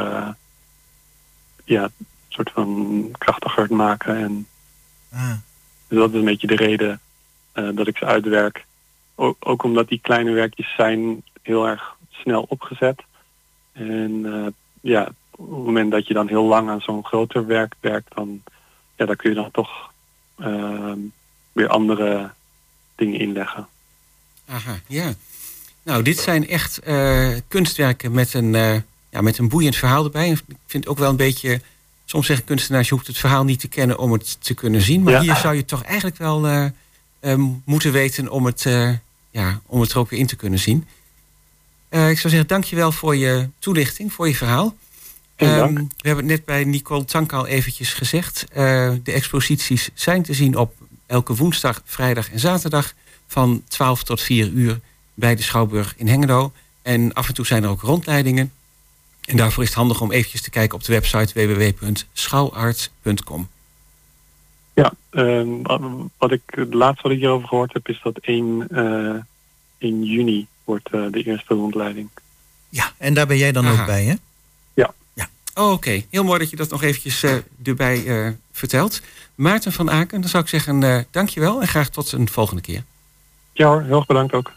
ja, 1.65 1.91
soort 2.29 2.51
van 2.51 3.09
krachtiger 3.19 3.75
maken. 3.75 4.17
En 4.17 4.47
Ah. 5.15 5.35
dus 5.89 5.99
dat 5.99 6.11
is 6.11 6.19
een 6.19 6.25
beetje 6.25 6.47
de 6.47 6.57
reden 6.57 7.01
eh, 7.53 7.69
dat 7.75 7.87
ik 7.87 7.97
ze 7.97 8.05
uitwerk. 8.05 8.65
Ook, 9.15 9.37
ook 9.39 9.62
omdat 9.62 9.89
die 9.89 10.01
kleine 10.03 10.33
werkjes 10.33 10.75
zijn 10.77 11.23
heel 11.43 11.69
erg 11.69 11.97
snel 12.11 12.47
opgezet. 12.49 13.03
En 13.73 14.21
eh, 14.25 14.47
ja, 14.81 15.09
op 15.31 15.47
het 15.47 15.65
moment 15.65 15.91
dat 15.91 16.07
je 16.07 16.15
dan 16.15 16.29
heel 16.29 16.45
lang 16.45 16.69
aan 16.71 16.81
zo'n 16.81 17.05
groter 17.05 17.47
werk 17.47 17.75
werkt, 17.81 18.15
dan 18.15 18.43
ja, 18.97 19.07
daar 19.07 19.17
kun 19.17 19.31
je 19.31 19.37
dan 19.37 19.51
toch 19.51 19.93
ehm, 20.39 20.99
weer 21.53 21.69
andere 21.69 22.31
dingen 22.95 23.21
inleggen. 23.21 23.69
Aha, 24.47 24.81
ja. 24.87 25.12
Nou, 25.83 26.03
dit 26.03 26.19
zijn 26.19 26.49
echt 26.49 26.79
eh, 26.79 27.37
kunstwerken 27.49 28.12
met 28.12 28.35
een, 28.35 28.55
ja, 29.15 29.21
met 29.21 29.39
een 29.39 29.49
boeiend 29.49 29.77
verhaal 29.77 30.05
erbij. 30.05 30.31
Ik 30.31 30.43
vind 30.67 30.87
ook 30.87 30.99
wel 30.99 31.11
een 31.11 31.17
beetje... 31.17 31.61
Soms 32.05 32.27
zeggen 32.27 32.45
kunstenaars, 32.45 32.89
je 32.89 32.95
hoeft 32.95 33.07
het 33.07 33.19
verhaal 33.19 33.45
niet 33.45 33.61
te 33.61 33.69
kennen 33.69 33.99
om 33.99 34.12
het 34.12 34.37
te 34.41 34.55
kunnen 34.55 34.81
zien. 34.81 35.03
Maar 35.03 35.12
Ja. 35.12 35.21
hier 35.21 35.37
zou 35.37 35.55
je 35.55 35.65
toch 35.65 35.83
eigenlijk 35.83 36.17
wel 36.17 36.47
eh, 36.47 36.65
eh, 37.21 37.39
moeten 37.65 37.93
weten 37.93 38.29
om 38.31 38.47
het, 38.47 38.67
eh, 38.67 38.91
ja, 39.31 39.61
om 39.67 39.81
het 39.81 39.93
er 39.93 39.99
ook 39.99 40.11
weer 40.11 40.21
in 40.21 40.27
te 40.27 40.37
kunnen 40.37 40.59
zien. 40.59 40.87
Ik 41.91 42.19
zou 42.19 42.29
zeggen, 42.29 42.47
dankjewel 42.47 42.93
voor 42.93 43.17
je 43.17 43.49
toelichting, 43.59 44.12
voor 44.12 44.29
je 44.29 44.35
verhaal. 44.35 44.77
Um, 45.37 45.75
we 45.75 46.09
hebben 46.09 46.25
het 46.25 46.35
net 46.35 46.45
bij 46.45 46.65
Nicole 46.65 47.05
Tank 47.05 47.33
al 47.33 47.47
eventjes 47.47 47.93
gezegd. 47.93 48.45
Uh, 48.51 48.57
de 49.03 49.12
exposities 49.12 49.91
zijn 49.95 50.23
te 50.23 50.35
zien 50.35 50.57
op 50.57 50.75
elke 51.07 51.35
woensdag, 51.35 51.83
vrijdag 51.85 52.31
en 52.31 52.39
zaterdag... 52.39 52.95
van 53.27 53.62
12 53.69 54.03
tot 54.03 54.21
4 54.21 54.49
uur 54.49 54.81
bij 55.15 55.35
de 55.35 55.43
Schouwburg 55.43 55.95
in 55.97 56.09
Hengelo. 56.09 56.53
En 56.83 57.12
af 57.12 57.29
en 57.29 57.35
toe 57.35 57.47
zijn 57.47 57.62
er 57.62 57.69
ook 57.69 57.81
rondleidingen. 57.81 58.53
En 59.27 59.37
daarvoor 59.37 59.62
is 59.62 59.68
het 59.68 59.79
handig 59.79 60.01
om 60.01 60.12
eventjes 60.12 60.43
te 60.43 60.51
kijken 60.51 60.79
op 60.79 60.85
de 60.85 60.93
website 60.93 61.47
www.schouwarts.com. 61.47 63.49
Ja, 64.75 64.93
uh, 65.11 65.47
wat 66.18 66.33
ik, 66.33 66.43
het 66.47 66.75
laatste 66.75 67.03
wat 67.03 67.12
ik 67.12 67.18
hierover 67.18 67.49
gehoord 67.49 67.72
heb... 67.72 67.89
is 67.89 68.01
dat 68.03 68.18
1, 68.18 68.66
uh, 68.70 69.14
1 69.79 70.05
juni 70.05 70.47
wordt 70.64 70.89
uh, 70.93 71.07
de 71.11 71.22
eerste 71.22 71.55
rondleiding. 71.55 72.09
Ja, 72.68 72.93
en 72.99 73.14
daar 73.14 73.27
ben 73.27 73.37
jij 73.37 73.53
dan 73.53 73.66
Aha. 73.66 73.81
ook 73.81 73.87
bij, 73.87 74.05
hè? 74.05 74.14
Ja. 74.75 74.95
ja. 75.12 75.29
Oh, 75.55 75.72
Oké, 75.72 76.05
heel 76.11 76.25
mooi 76.25 76.39
dat 76.39 76.51
je 76.51 76.57
dat 76.57 76.70
nog 76.70 76.83
eventjes 76.83 77.22
uh, 77.22 77.35
erbij 77.62 78.05
uh, 78.05 78.29
vertelt. 78.53 79.01
Maarten 79.35 79.72
van 79.72 79.91
Aken, 79.91 80.20
dan 80.20 80.31
zou 80.31 80.43
ik 80.43 80.49
zeggen 80.49 80.83
uh, 80.83 80.99
dankjewel 81.11 81.61
en 81.61 81.68
graag 81.68 81.89
tot 81.89 82.12
een 82.12 82.29
volgende 82.29 82.62
keer. 82.62 82.85
Ja 83.53 83.68
hoor, 83.68 83.83
heel 83.83 83.97
erg 83.97 84.07
bedankt 84.07 84.33
ook. 84.33 84.53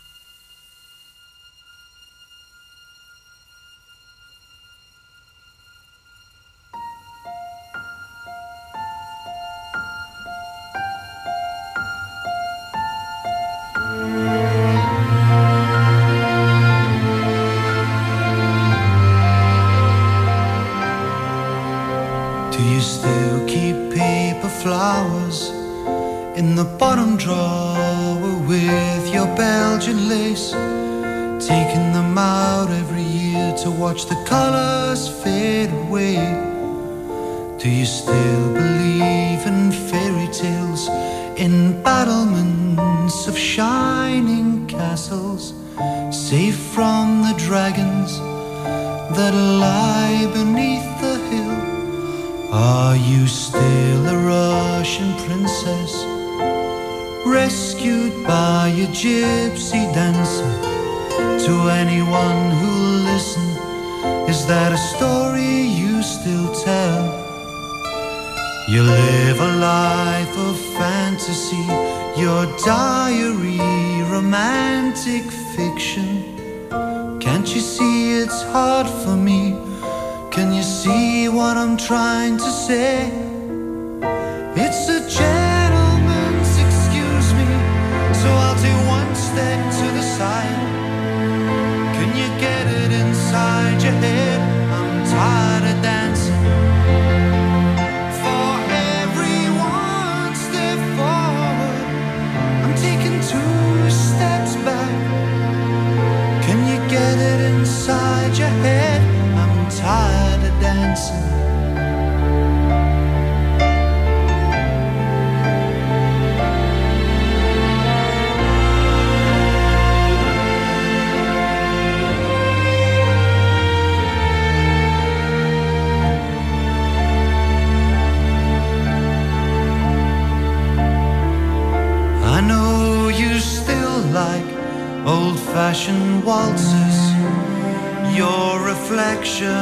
picture 139.28 139.57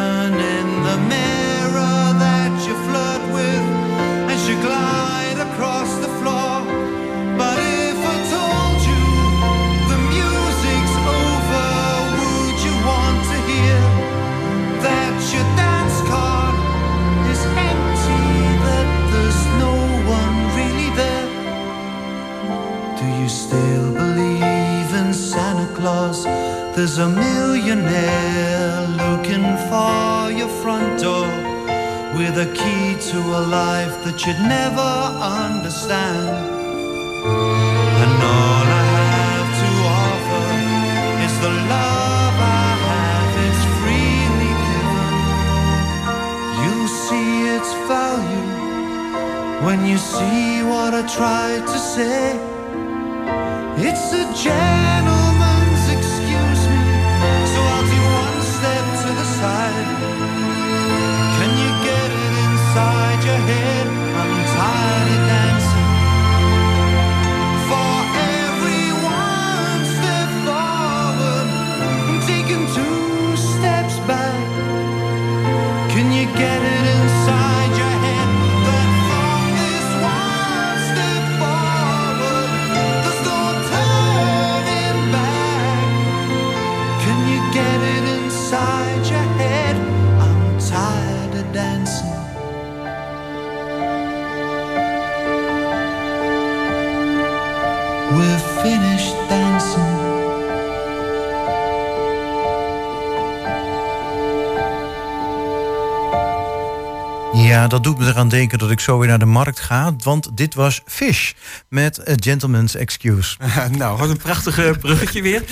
dat 107.67 107.83
doet 107.83 107.97
me 107.97 108.05
eraan 108.05 108.29
denken 108.29 108.57
dat 108.57 108.71
ik 108.71 108.79
zo 108.79 108.97
weer 108.97 109.07
naar 109.07 109.19
de 109.19 109.25
markt 109.25 109.59
ga. 109.59 109.95
Want 109.97 110.37
dit 110.37 110.53
was 110.53 110.81
Fish 110.85 111.31
met 111.69 112.09
A 112.09 112.13
Gentleman's 112.15 112.75
Excuse. 112.75 113.37
nou, 113.77 113.97
wat 113.97 114.09
een 114.09 114.17
prachtige 114.17 114.75
bruggetje 114.79 115.21
weer. 115.21 115.43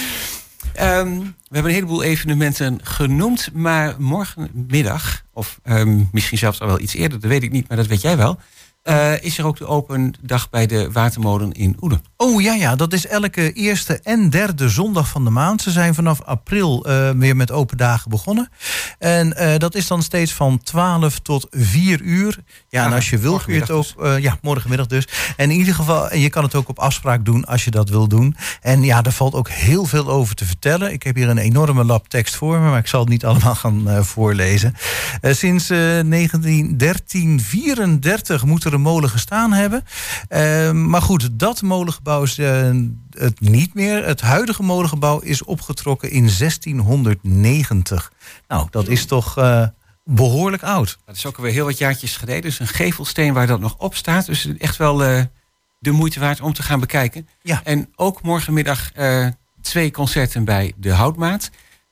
Um, 0.82 1.20
we 1.20 1.60
hebben 1.60 1.72
een 1.72 1.78
heleboel 1.78 2.04
evenementen 2.04 2.80
genoemd. 2.84 3.50
Maar 3.54 3.96
morgenmiddag 3.98 5.24
of 5.34 5.60
ehm, 5.64 6.04
misschien 6.12 6.38
zelfs 6.38 6.60
al 6.60 6.68
wel 6.68 6.80
iets 6.80 6.94
eerder, 6.94 7.20
dat 7.20 7.30
weet 7.30 7.44
ik 7.44 7.52
niet, 7.52 7.68
maar 7.68 7.78
dat 7.78 7.88
weet 7.88 8.02
jij 8.02 8.18
wel. 8.18 8.40
Uh, 8.90 9.22
is 9.22 9.38
er 9.38 9.46
ook 9.46 9.58
de 9.58 9.68
open 9.68 10.14
dag 10.22 10.50
bij 10.50 10.66
de 10.66 10.92
Watermolen 10.92 11.52
in 11.52 11.78
Oeden? 11.82 12.04
Oh 12.18 12.42
ja, 12.42 12.54
ja, 12.54 12.76
dat 12.76 12.94
is 12.94 13.08
elke 13.08 13.52
eerste 13.52 14.00
en 14.00 14.30
derde 14.30 14.70
zondag 14.70 15.08
van 15.08 15.24
de 15.24 15.30
maand. 15.30 15.62
Ze 15.62 15.72
zijn 15.72 15.94
vanaf 15.94 16.22
april 16.22 16.88
uh, 16.88 17.10
weer 17.10 17.36
met 17.36 17.52
open 17.52 17.78
dagen 17.78 18.10
begonnen. 18.10 18.50
En 19.00 19.36
uh, 19.38 19.58
dat 19.58 19.76
is 19.76 19.88
dan 19.88 20.04
steeds 20.04 20.34
van 20.34 20.60
12 20.64 21.20
tot 21.20 21.48
4 21.52 22.02
uur. 22.02 22.40
Ja, 22.70 22.86
en 22.86 22.94
als 22.94 23.10
je 23.10 23.18
wil 23.18 23.40
kun 23.40 23.54
je 23.54 23.60
het 23.60 23.72
ook. 23.72 23.86
Dus. 23.98 24.22
ja, 24.22 24.38
morgenmiddag 24.42 24.88
dus. 24.88 25.08
En 25.38 25.52
in 25.52 25.58
ieder 25.58 25.76
geval, 25.76 26.10
en 26.10 26.20
je 26.20 26.30
kan 26.30 26.44
het 26.44 26.56
ook 26.56 26.70
op 26.70 26.80
afspraak 26.80 27.26
doen 27.26 27.46
als 27.46 27.64
je 27.64 27.72
dat 27.72 27.90
wil 27.90 28.08
doen. 28.08 28.36
En 28.62 28.84
ja, 28.84 29.02
daar 29.02 29.14
valt 29.14 29.34
ook 29.34 29.50
heel 29.50 29.86
veel 29.86 30.10
over 30.10 30.36
te 30.36 30.46
vertellen. 30.46 30.94
Ik 30.94 31.04
heb 31.04 31.16
hier 31.16 31.30
een 31.30 31.38
enorme 31.38 31.84
lab 31.84 32.08
tekst 32.08 32.36
voor 32.36 32.60
me, 32.60 32.70
maar 32.70 32.80
ik 32.80 32.88
zal 32.88 33.00
het 33.00 33.10
niet 33.10 33.26
allemaal 33.34 33.56
gaan 33.56 34.06
voorlezen. 34.06 34.76
sinds 35.22 35.68
1934 35.68 38.46
moet 38.46 38.64
er 38.64 38.73
een 38.74 38.82
molen 38.82 39.10
gestaan 39.10 39.54
hebben. 39.54 39.84
Uh, 40.30 40.72
maar 40.72 41.02
goed, 41.02 41.30
dat 41.40 41.62
molengebouw 41.62 42.24
is 42.24 42.38
uh, 42.38 42.72
het 43.10 43.40
niet 43.40 43.74
meer. 43.74 44.06
Het 44.06 44.22
huidige 44.22 44.64
molengebouw 44.64 45.20
is 45.20 45.44
opgetrokken 45.44 46.12
in 46.12 46.30
1690. 46.38 48.12
Nou, 48.48 48.68
dat 48.70 48.88
is 48.88 49.06
toch 49.06 49.38
uh, 49.38 49.68
behoorlijk 50.04 50.64
oud. 50.64 50.98
Dat 51.06 51.16
is 51.16 51.26
ook 51.26 51.38
alweer 51.38 51.54
heel 51.54 51.66
wat 51.66 51.78
jaartjes 51.78 52.18
geleden. 52.18 52.42
Dus 52.42 52.60
een 52.60 52.68
gevelsteen 52.68 53.34
waar 53.34 53.48
dat 53.48 53.60
nog 53.60 53.76
op 53.78 53.96
staat. 53.96 54.26
Dus 54.26 54.58
echt 54.58 54.78
wel 54.78 54.98
de 55.80 55.92
moeite 55.92 56.20
waard 56.20 56.42
om 56.42 56.54
te 56.54 56.64
gaan 56.64 56.80
bekijken. 56.80 57.28
Ja. 57.42 57.62
En 57.64 57.90
ook 57.96 58.22
morgenmiddag 58.22 58.92
twee 59.62 59.92
concerten 59.92 60.46
bij 60.46 60.74
de 60.78 60.92
Houtmaat. 60.92 61.50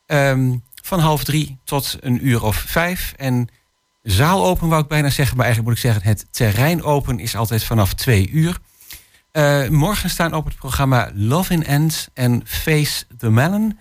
Um, 0.08 0.64
van 0.82 1.00
half 1.00 1.24
drie 1.24 1.58
tot 1.64 1.98
een 2.00 2.28
uur 2.28 2.44
of 2.44 2.56
vijf. 2.56 3.14
En 3.18 3.48
zaal 4.02 4.46
open, 4.46 4.68
wou 4.68 4.82
ik 4.82 4.88
bijna 4.88 5.10
zeggen. 5.10 5.38
Maar 5.38 5.46
eigenlijk 5.46 5.76
moet 5.76 5.86
ik 5.86 5.92
zeggen, 5.92 6.10
het 6.10 6.34
terrein 6.34 6.84
open 6.84 7.20
is 7.20 7.36
altijd 7.36 7.64
vanaf 7.64 7.94
twee 7.94 8.30
uur. 8.30 8.58
Uh, 9.34 9.68
morgen 9.68 10.10
staan 10.10 10.34
op 10.34 10.46
het 10.46 10.56
programma 10.56 11.12
Love 11.14 11.54
in 11.54 11.66
End 11.66 12.10
en 12.14 12.42
Face 12.46 13.06
the 13.18 13.30
Melon. 13.30 13.80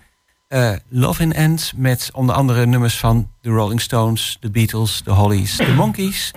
Uh, 0.49 0.71
Love 0.89 1.21
in 1.21 1.33
End 1.33 1.73
met 1.75 2.09
onder 2.13 2.35
andere 2.35 2.65
nummers 2.65 2.97
van 2.97 3.31
de 3.41 3.49
Rolling 3.49 3.81
Stones, 3.81 4.37
de 4.39 4.49
Beatles, 4.49 5.01
de 5.03 5.11
Hollies, 5.11 5.57
de 5.57 5.73
Monkeys. 5.73 6.31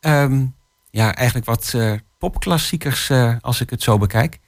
Um, 0.00 0.54
ja, 0.90 1.14
eigenlijk 1.14 1.46
wat 1.46 1.72
uh, 1.76 1.92
popklassiekers 2.18 3.10
als 3.40 3.60
ik 3.60 3.70
het 3.70 3.82
zo 3.82 3.98
bekijk. 3.98 4.38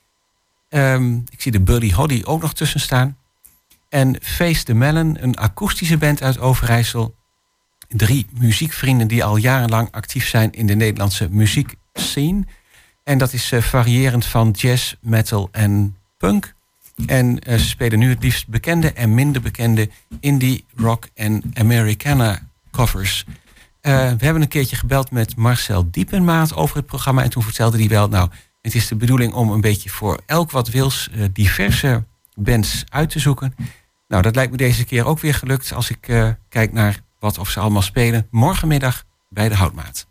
Um, 0.68 1.24
ik 1.30 1.40
zie 1.40 1.52
de 1.52 1.60
Buddy 1.60 1.92
Holly 1.92 2.22
ook 2.24 2.40
nog 2.40 2.54
tussen 2.54 2.80
staan. 2.80 3.16
En 3.88 4.16
Face 4.22 4.64
the 4.64 4.74
Melon, 4.74 5.16
een 5.20 5.36
akoestische 5.36 5.98
band 5.98 6.22
uit 6.22 6.38
Overijssel 6.38 7.14
drie 7.96 8.26
muziekvrienden 8.38 9.08
die 9.08 9.24
al 9.24 9.36
jarenlang 9.36 9.88
actief 9.90 10.28
zijn 10.28 10.52
in 10.52 10.66
de 10.66 10.74
Nederlandse 10.74 11.28
muziekscene. 11.30 12.44
En 13.04 13.18
dat 13.18 13.32
is 13.32 13.52
uh, 13.52 13.60
variërend 13.60 14.26
van 14.26 14.50
jazz, 14.50 14.94
metal 15.00 15.48
en 15.52 15.96
punk. 16.18 16.54
En 17.06 17.26
uh, 17.48 17.58
ze 17.58 17.66
spelen 17.66 17.98
nu 17.98 18.08
het 18.08 18.22
liefst 18.22 18.48
bekende 18.48 18.92
en 18.92 19.14
minder 19.14 19.42
bekende 19.42 19.90
indie, 20.20 20.64
rock 20.76 21.08
en 21.14 21.42
Americana 21.54 22.48
covers. 22.70 23.24
Uh, 23.28 23.32
we 23.92 24.24
hebben 24.24 24.42
een 24.42 24.48
keertje 24.48 24.76
gebeld 24.76 25.10
met 25.10 25.36
Marcel 25.36 25.90
Diepenmaat 25.90 26.54
over 26.54 26.76
het 26.76 26.86
programma. 26.86 27.22
En 27.22 27.30
toen 27.30 27.42
vertelde 27.42 27.78
hij 27.78 27.88
wel, 27.88 28.08
nou, 28.08 28.30
het 28.60 28.74
is 28.74 28.88
de 28.88 28.96
bedoeling 28.96 29.32
om 29.32 29.50
een 29.50 29.60
beetje 29.60 29.90
voor 29.90 30.20
elk 30.26 30.50
wat 30.50 30.68
wils 30.68 31.10
diverse 31.32 32.04
bands 32.34 32.84
uit 32.88 33.10
te 33.10 33.18
zoeken. 33.18 33.54
Nou, 34.08 34.22
dat 34.22 34.34
lijkt 34.34 34.50
me 34.50 34.56
deze 34.56 34.84
keer 34.84 35.06
ook 35.06 35.18
weer 35.18 35.34
gelukt 35.34 35.72
als 35.72 35.90
ik 35.90 36.34
kijk 36.48 36.72
naar 36.72 37.00
wat 37.22 37.38
of 37.38 37.48
ze 37.48 37.60
allemaal 37.60 37.82
spelen 37.82 38.26
morgenmiddag 38.30 39.04
bij 39.28 39.48
de 39.48 39.54
Houtmaat. 39.54 40.06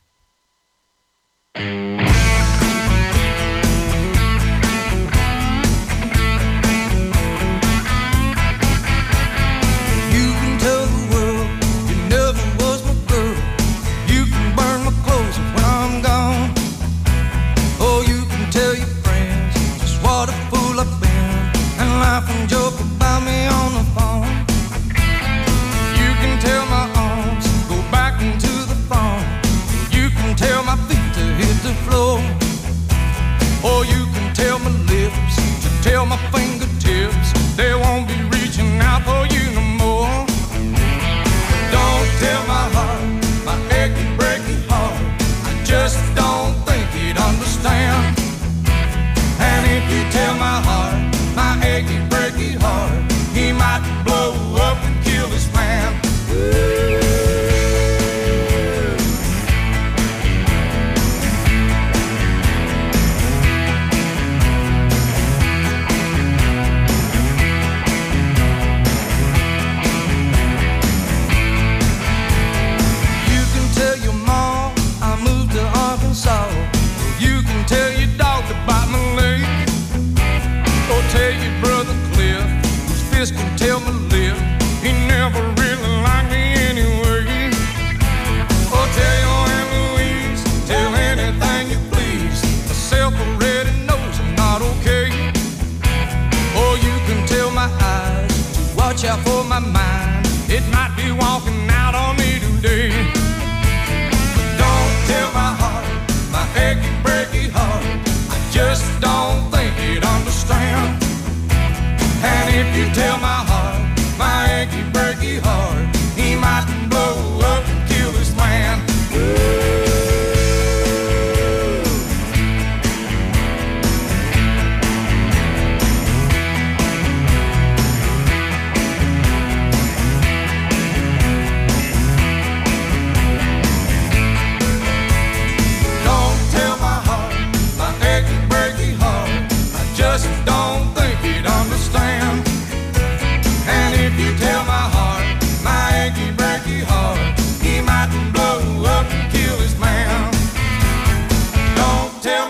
Or 33.63 33.85
you 33.85 34.05
can 34.13 34.33
tell 34.33 34.57
my 34.59 34.71
lips, 34.89 35.35
to 35.63 35.83
tell 35.83 36.05
my 36.05 36.17
fingers. 36.31 36.60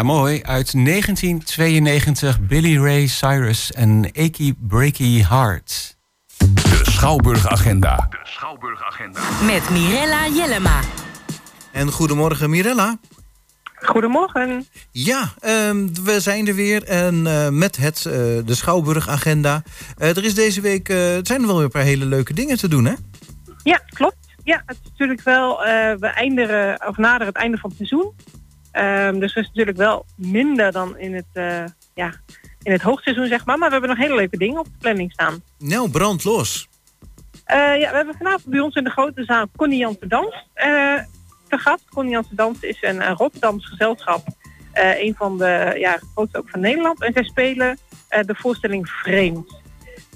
Ja, 0.00 0.06
mooi. 0.06 0.42
Uit 0.42 0.84
1992 0.84 2.40
Billy 2.40 2.76
Ray 2.76 3.06
Cyrus 3.06 3.72
en 3.72 4.10
Achy 4.16 4.54
Breaky 4.58 5.24
Heart. 5.24 5.96
De 6.38 6.80
Schouwburg 6.82 7.48
Agenda. 7.48 8.06
De 8.10 8.18
Schouwburg 8.22 8.82
Agenda. 8.82 9.20
Met 9.46 9.70
Mirella 9.70 10.28
Jellema. 10.28 10.80
En 11.72 11.90
goedemorgen 11.90 12.50
Mirella. 12.50 12.98
Goedemorgen. 13.74 14.66
Ja, 14.90 15.32
ehm, 15.40 15.88
we 16.04 16.20
zijn 16.20 16.46
er 16.46 16.54
weer 16.54 16.84
en 16.84 17.14
uh, 17.14 17.48
met 17.48 17.76
het, 17.76 18.04
uh, 18.06 18.12
de 18.44 18.54
Schouwburg-agenda. 18.54 19.62
Uh, 19.98 20.08
er 20.08 20.24
is 20.24 20.34
deze 20.34 20.60
week, 20.60 20.88
het 20.88 21.26
zijn 21.26 21.40
er 21.40 21.46
wel 21.46 21.56
weer 21.56 21.64
een 21.64 21.70
paar 21.70 21.82
hele 21.82 22.04
leuke 22.04 22.34
dingen 22.34 22.58
te 22.58 22.68
doen, 22.68 22.84
hè? 22.84 22.94
Ja, 23.62 23.80
klopt. 23.88 24.16
Ja, 24.44 24.62
het 24.66 24.76
is 24.82 24.90
natuurlijk 24.90 25.22
wel, 25.22 25.58
we 25.98 26.06
eindigen, 26.06 26.86
of 26.86 26.96
naderen 26.96 27.26
het 27.26 27.36
einde 27.36 27.56
van 27.58 27.70
het 27.70 27.78
seizoen. 27.78 28.12
Um, 28.72 29.20
dus 29.20 29.34
er 29.34 29.42
is 29.42 29.46
natuurlijk 29.46 29.76
wel 29.76 30.04
minder 30.16 30.72
dan 30.72 30.98
in 30.98 31.14
het, 31.14 31.66
ja, 31.94 32.12
in 32.62 32.72
het 32.72 32.82
hoogseizoen, 32.82 33.26
zeg 33.26 33.44
maar. 33.44 33.58
Maar 33.58 33.68
we 33.68 33.72
hebben 33.72 33.90
nog 33.90 34.06
hele 34.06 34.14
leuke 34.14 34.36
dingen 34.36 34.58
op 34.58 34.64
de 34.64 34.78
planning 34.78 35.12
staan. 35.12 35.42
Nou, 35.58 35.90
brand 35.90 36.24
los. 36.24 36.68
ja, 37.46 37.90
we 37.90 37.96
hebben 37.96 38.14
vanavond 38.18 38.44
bij 38.44 38.60
ons 38.60 38.74
in 38.74 38.84
de 38.84 38.90
grote 38.90 39.24
zaal 39.24 39.46
Connie 39.56 39.78
Jansen 39.78 40.08
te 41.50 41.58
gast. 41.58 41.84
Connie 41.88 42.16
Amsterdam 42.16 42.54
is 42.60 42.78
een, 42.80 43.06
Rotterdams 43.14 43.66
gezelschap. 43.66 44.26
Uh, 44.74 45.02
een 45.02 45.14
van 45.14 45.38
de 45.38 45.74
ja, 45.78 45.98
grootste 46.14 46.38
ook 46.38 46.50
van 46.50 46.60
Nederland. 46.60 47.02
En 47.02 47.12
zij 47.12 47.24
spelen 47.24 47.78
uh, 48.10 48.20
de 48.22 48.34
voorstelling 48.34 48.88
Vreemd. 48.88 49.58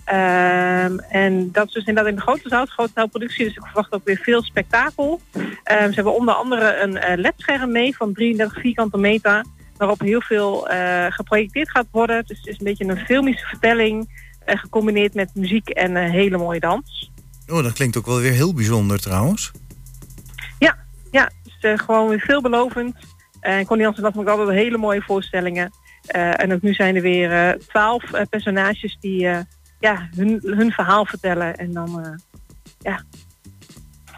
Um, 0.09 0.99
en 0.99 1.53
dat 1.53 1.67
is 1.67 1.73
dus 1.73 1.85
inderdaad 1.85 2.13
in 2.13 2.17
de 2.17 2.23
grote 2.23 2.49
zaal, 2.49 2.67
grote 2.67 2.93
zaalproductie. 2.95 3.45
Dus 3.45 3.57
ik 3.57 3.65
verwacht 3.65 3.93
ook 3.93 4.05
weer 4.05 4.17
veel 4.23 4.43
spektakel. 4.43 5.21
Um, 5.35 5.45
ze 5.65 5.95
hebben 5.95 6.15
onder 6.15 6.35
andere 6.35 6.81
een 6.83 6.97
uh, 6.97 7.03
ledscherm 7.17 7.73
mee 7.73 7.97
van 7.97 8.13
33 8.13 8.61
vierkante 8.61 8.99
meter. 8.99 9.45
Waarop 9.77 10.01
heel 10.01 10.21
veel 10.21 10.69
geprojecteerd 11.09 11.71
gaat 11.71 11.87
worden. 11.91 12.25
Dus 12.27 12.39
het 12.39 12.47
is 12.47 12.59
een 12.59 12.65
beetje 12.65 12.85
een 12.85 12.99
filmische 12.99 13.47
vertelling. 13.47 14.23
gecombineerd 14.47 15.15
met 15.15 15.31
muziek 15.35 15.69
en 15.69 15.97
hele 15.97 16.39
mooie 16.39 16.61
dans. 16.61 17.11
Oh, 17.49 17.63
dat 17.63 17.73
klinkt 17.73 17.97
ook 17.97 18.07
wel 18.07 18.21
weer 18.21 18.33
heel 18.33 18.55
bijzonder 18.55 19.01
trouwens. 19.01 19.53
Ja, 21.15 21.31
dus 21.43 21.57
uh, 21.61 21.79
gewoon 21.79 22.09
weer 22.09 22.21
veelbelovend. 22.21 22.97
En 23.41 23.67
Connie 23.67 23.85
Jansen 23.85 24.05
had 24.05 24.17
ook 24.17 24.29
altijd 24.29 24.49
hele 24.49 24.79
mooie 24.79 25.03
voorstellingen. 25.03 25.73
En 26.07 26.53
ook 26.53 26.63
nu 26.63 26.75
zijn 26.75 26.97
er 26.97 27.03
weer 27.03 27.59
twaalf 27.67 28.05
personages 28.31 28.97
die 29.01 29.29
ja, 29.85 30.09
hun, 30.17 30.41
hun 30.43 30.71
verhaal 30.71 31.07
vertellen. 31.07 31.57
En 31.57 31.73
dan, 31.73 32.19
ja. 32.79 33.05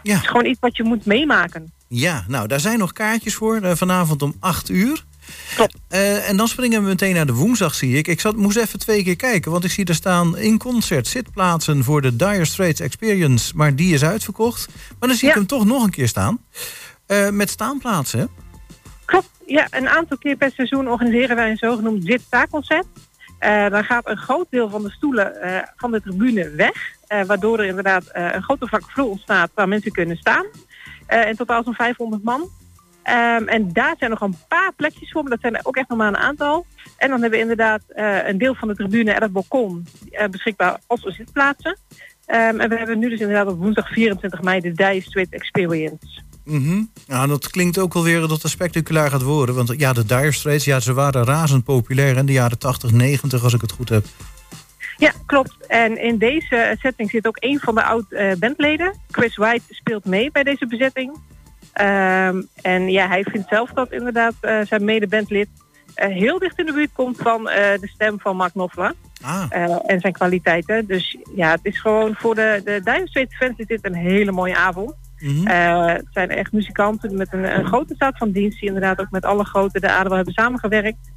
ja. 0.03 0.13
Het 0.13 0.21
is 0.21 0.27
gewoon 0.27 0.45
iets 0.45 0.59
wat 0.59 0.77
je 0.77 0.83
moet 0.83 1.05
meemaken. 1.05 1.71
Ja, 1.87 2.23
nou, 2.27 2.47
daar 2.47 2.59
zijn 2.59 2.79
nog 2.79 2.93
kaartjes 2.93 3.35
voor. 3.35 3.77
vanavond 3.77 4.21
om 4.21 4.35
8 4.39 4.69
uur. 4.69 5.05
Uh, 5.89 6.29
en 6.29 6.37
dan 6.37 6.47
springen 6.47 6.81
we 6.81 6.87
meteen 6.87 7.15
naar 7.15 7.25
de 7.25 7.33
woensdag, 7.33 7.75
zie 7.75 7.97
ik. 7.97 8.07
Ik 8.07 8.19
zat, 8.19 8.35
moest 8.35 8.57
even 8.57 8.79
twee 8.79 9.03
keer 9.03 9.15
kijken, 9.15 9.51
want 9.51 9.63
ik 9.63 9.71
zie 9.71 9.85
er 9.85 9.95
staan 9.95 10.37
in 10.37 10.57
concert 10.57 11.07
zitplaatsen 11.07 11.83
voor 11.83 12.01
de 12.01 12.15
Dire 12.15 12.45
Straits 12.45 12.79
Experience, 12.79 13.55
maar 13.55 13.75
die 13.75 13.93
is 13.93 14.03
uitverkocht. 14.03 14.67
Maar 14.99 15.09
dan 15.09 15.17
zie 15.17 15.27
ik 15.27 15.33
hem 15.33 15.47
toch 15.47 15.65
nog 15.65 15.83
een 15.83 15.89
keer 15.89 16.07
staan. 16.07 16.39
Uh, 17.07 17.29
met 17.29 17.49
staanplaatsen, 17.49 18.29
Klopt, 19.05 19.29
ja. 19.45 19.67
Een 19.69 19.87
aantal 19.87 20.17
keer 20.17 20.35
per 20.35 20.51
seizoen 20.51 20.87
organiseren 20.87 21.35
wij 21.35 21.49
een 21.49 21.57
zogenoemd 21.57 22.05
zit-sta-concert. 22.05 22.85
Uh, 23.39 23.69
dan 23.69 23.83
gaat 23.83 24.07
een 24.09 24.17
groot 24.17 24.47
deel 24.49 24.69
van 24.69 24.83
de 24.83 24.91
stoelen 24.91 25.33
uh, 25.43 25.59
van 25.75 25.91
de 25.91 26.01
tribune 26.01 26.49
weg. 26.49 26.95
waardoor 27.27 27.59
er 27.59 27.65
inderdaad 27.65 28.03
een 28.11 28.43
grote 28.43 28.67
vlakke 28.67 28.89
vloer 28.89 29.09
ontstaat 29.09 29.51
waar 29.53 29.67
mensen 29.67 29.91
kunnen 29.91 30.17
staan. 30.17 30.45
in 31.27 31.35
totaal 31.35 31.63
zo'n 31.63 31.73
500 31.73 32.23
man. 32.23 32.41
Um, 32.41 33.47
en 33.47 33.73
daar 33.73 33.95
zijn 33.99 34.09
nog 34.09 34.21
een 34.21 34.35
paar 34.47 34.71
plekjes 34.75 35.11
voor, 35.11 35.21
maar 35.21 35.31
dat 35.31 35.41
zijn 35.41 35.55
er 35.55 35.65
ook 35.65 35.75
echt 35.75 35.89
nog 35.89 35.97
maar 35.97 36.07
een 36.07 36.17
aantal. 36.17 36.65
En 36.97 37.09
dan 37.09 37.21
hebben 37.21 37.39
we 37.39 37.45
inderdaad 37.45 37.81
een 38.25 38.37
deel 38.37 38.55
van 38.55 38.67
de 38.67 38.75
tribune 38.75 39.11
en 39.11 39.21
het 39.21 39.31
balkon 39.31 39.87
beschikbaar 40.29 40.79
als 40.87 41.01
zitplaatsen. 41.01 41.77
Um, 42.27 42.59
en 42.59 42.69
we 42.69 42.77
hebben 42.77 42.99
nu 42.99 43.09
dus 43.09 43.19
inderdaad 43.19 43.47
op 43.47 43.59
woensdag 43.59 43.89
24 43.89 44.41
mei 44.41 44.59
de 44.59 44.71
Dire 44.71 45.01
Street 45.01 45.29
Experience. 45.29 46.21
Mm 46.47 46.91
Ja, 47.07 47.27
dat 47.27 47.49
klinkt 47.49 47.77
ook 47.77 47.93
alweer 47.93 48.19
dat 48.19 48.41
het 48.41 48.51
spectaculair 48.51 49.09
gaat 49.09 49.21
worden. 49.21 49.55
Want 49.55 49.73
ja, 49.77 49.93
de 49.93 50.05
Dire 50.05 50.31
Straits, 50.31 50.65
ja, 50.65 50.79
ze 50.79 50.93
waren 50.93 51.25
razend 51.25 51.63
populair 51.63 52.17
in 52.17 52.25
de 52.25 52.31
jaren 52.31 52.57
80, 52.57 52.91
90, 52.91 53.43
als 53.43 53.53
ik 53.53 53.61
het 53.61 53.71
goed 53.71 53.89
heb. 53.89 54.05
Ja, 54.97 55.11
klopt. 55.25 55.55
En 55.67 56.01
in 56.01 56.17
deze 56.17 56.75
setting 56.79 57.09
zit 57.09 57.27
ook 57.27 57.37
een 57.39 57.59
van 57.59 57.75
de 57.75 57.83
oud-bandleden. 57.83 58.93
Chris 59.11 59.35
White 59.35 59.63
speelt 59.69 60.05
mee 60.05 60.31
bij 60.31 60.43
deze 60.43 60.67
bezetting. 60.67 61.11
Um, 61.11 62.47
en 62.61 62.89
ja, 62.89 63.07
hij 63.07 63.23
vindt 63.23 63.47
zelf 63.49 63.69
dat 63.69 63.91
inderdaad 63.91 64.33
uh, 64.41 64.61
zijn 64.65 64.85
medebandlid 64.85 65.47
uh, 65.95 66.07
heel 66.07 66.39
dicht 66.39 66.59
in 66.59 66.65
de 66.65 66.73
buurt 66.73 66.93
komt 66.93 67.17
van 67.17 67.43
de 67.43 67.89
stem 67.93 68.19
van 68.19 68.35
Mark 68.35 68.51
Knopfler. 68.51 68.93
Ah. 69.21 69.45
en 69.85 69.99
zijn 69.99 70.13
kwaliteiten. 70.13 70.87
Dus 70.87 71.17
ja, 71.35 71.51
het 71.51 71.59
is 71.63 71.79
gewoon 71.79 72.15
voor 72.15 72.35
de, 72.35 72.61
de 72.63 72.81
Dire 72.83 73.07
Straits 73.07 73.35
fans 73.35 73.57
is 73.57 73.65
dit 73.65 73.85
een 73.85 73.95
hele 73.95 74.31
mooie 74.31 74.55
avond. 74.55 74.95
Mm 75.19 75.47
het 75.47 76.07
zijn 76.09 76.29
echt 76.29 76.51
muzikanten 76.51 77.17
met 77.17 77.33
een, 77.33 77.57
een, 77.57 77.65
grote 77.65 77.95
staat 77.95 78.17
van 78.17 78.31
dienst... 78.31 78.59
die 78.59 78.67
inderdaad 78.67 78.99
ook 78.99 79.11
met 79.11 79.25
alle 79.25 79.45
grote 79.45 79.79
de 79.79 79.89
Adel 79.89 80.15
hebben 80.15 80.33
samengewerkt. 80.33 81.11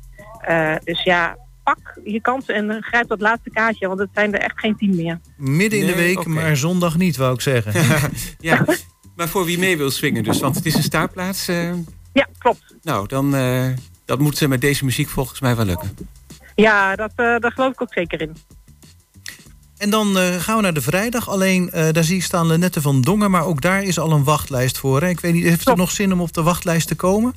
Uh, 0.49 0.75
dus 0.85 1.03
ja, 1.03 1.37
pak 1.65 2.01
je 2.05 2.21
kansen 2.21 2.55
en 2.55 2.83
grijp 2.83 3.09
dat 3.09 3.21
laatste 3.21 3.51
kaartje... 3.51 3.89
want 3.89 3.99
het 3.99 4.09
zijn 4.15 4.35
er 4.35 4.41
echt 4.41 4.61
geen 4.61 4.77
tien 4.77 4.97
meer. 4.97 5.21
Midden 5.37 5.79
in 5.79 5.87
de 5.87 5.95
week, 5.95 6.19
okay. 6.19 6.33
maar 6.33 6.57
zondag 6.57 6.97
niet, 6.97 7.17
wou 7.17 7.35
ik 7.35 7.41
zeggen. 7.41 7.73
ja, 8.51 8.65
maar 9.17 9.29
voor 9.29 9.45
wie 9.45 9.59
mee 9.59 9.77
wil 9.77 9.91
swingen 9.91 10.23
dus, 10.23 10.41
want 10.41 10.55
het 10.55 10.67
is 10.67 10.75
een 10.75 10.83
staartplaats. 10.83 11.49
Uh... 11.49 11.73
Ja, 12.13 12.27
klopt. 12.39 12.75
Nou, 12.83 13.09
dan 13.09 13.31
dat 14.05 14.19
moet 14.19 14.49
met 14.49 14.61
deze 14.61 14.85
muziek 14.85 15.09
volgens 15.09 15.41
mij 15.41 15.57
wel 15.57 15.65
lukken. 15.65 15.97
Ja, 16.55 16.97
dat, 16.97 17.13
daar 17.17 17.53
geloof 17.53 17.73
ik 17.73 17.83
ook 17.83 17.93
zeker 17.93 18.21
in. 18.21 18.37
En 19.81 19.91
dan 19.91 20.19
uh, 20.19 20.35
gaan 20.35 20.57
we 20.57 20.63
naar 20.63 20.73
de 20.73 20.81
vrijdag. 20.81 21.29
Alleen 21.29 21.71
uh, 21.75 21.89
daar 21.93 22.05
zie 22.05 22.17
ik 22.17 22.23
staan 22.23 22.47
Lenette 22.47 22.81
van 22.81 23.01
Dongen, 23.01 23.31
maar 23.31 23.47
ook 23.47 23.61
daar 23.61 23.83
is 23.83 23.99
al 23.99 24.13
een 24.13 24.25
wachtlijst 24.25 24.79
voor. 24.79 25.01
Hè? 25.01 25.09
Ik 25.09 25.21
weet 25.21 25.33
niet, 25.33 25.45
heeft 25.45 25.69
het 25.69 25.77
nog 25.77 25.91
zin 25.91 26.13
om 26.13 26.21
op 26.21 26.33
de 26.33 26.43
wachtlijst 26.43 26.89
te 26.89 26.95
komen? 26.95 27.35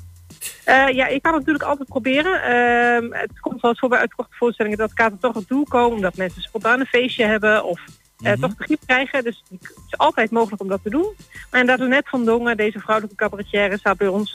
Uh, 0.66 0.90
ja, 0.90 1.08
ik 1.08 1.22
kan 1.22 1.34
het 1.34 1.40
natuurlijk 1.40 1.64
altijd 1.64 1.88
proberen. 1.88 2.44
Ehm, 2.44 3.22
het 3.22 3.40
komt 3.40 3.62
wel 3.62 3.72
eens 3.72 3.80
voor 3.80 3.90
bij 3.90 4.00
uitgekochte 4.00 4.36
voorstellingen 4.36 4.78
dat 4.78 4.94
kaarten 4.94 5.20
toch 5.20 5.34
naartoe 5.34 5.68
komen. 5.68 5.96
Omdat 5.96 6.18
mensen 6.18 6.42
spontaan 6.42 6.80
een 6.80 6.86
feestje 6.86 7.26
hebben 7.26 7.64
of 7.64 7.80
mm 7.80 8.28
-hmm. 8.28 8.40
toch 8.40 8.56
de 8.56 8.64
griep 8.64 8.82
krijgen. 8.86 9.24
Dus 9.24 9.44
het 9.50 9.62
is 9.62 9.98
altijd 9.98 10.32
mogelijk 10.32 10.62
om 10.62 10.68
dat 10.68 10.84
te 10.84 10.90
doen. 10.90 11.16
Maar 11.52 11.60
inderdaad, 11.60 11.88
Lenette 11.88 12.10
van 12.10 12.26
Dongen, 12.26 12.58
deze 12.58 12.80
vrouwelijke 12.80 13.18
cabaretière, 13.18 13.78
staat 13.78 13.98
bij 13.98 14.08
ons 14.08 14.32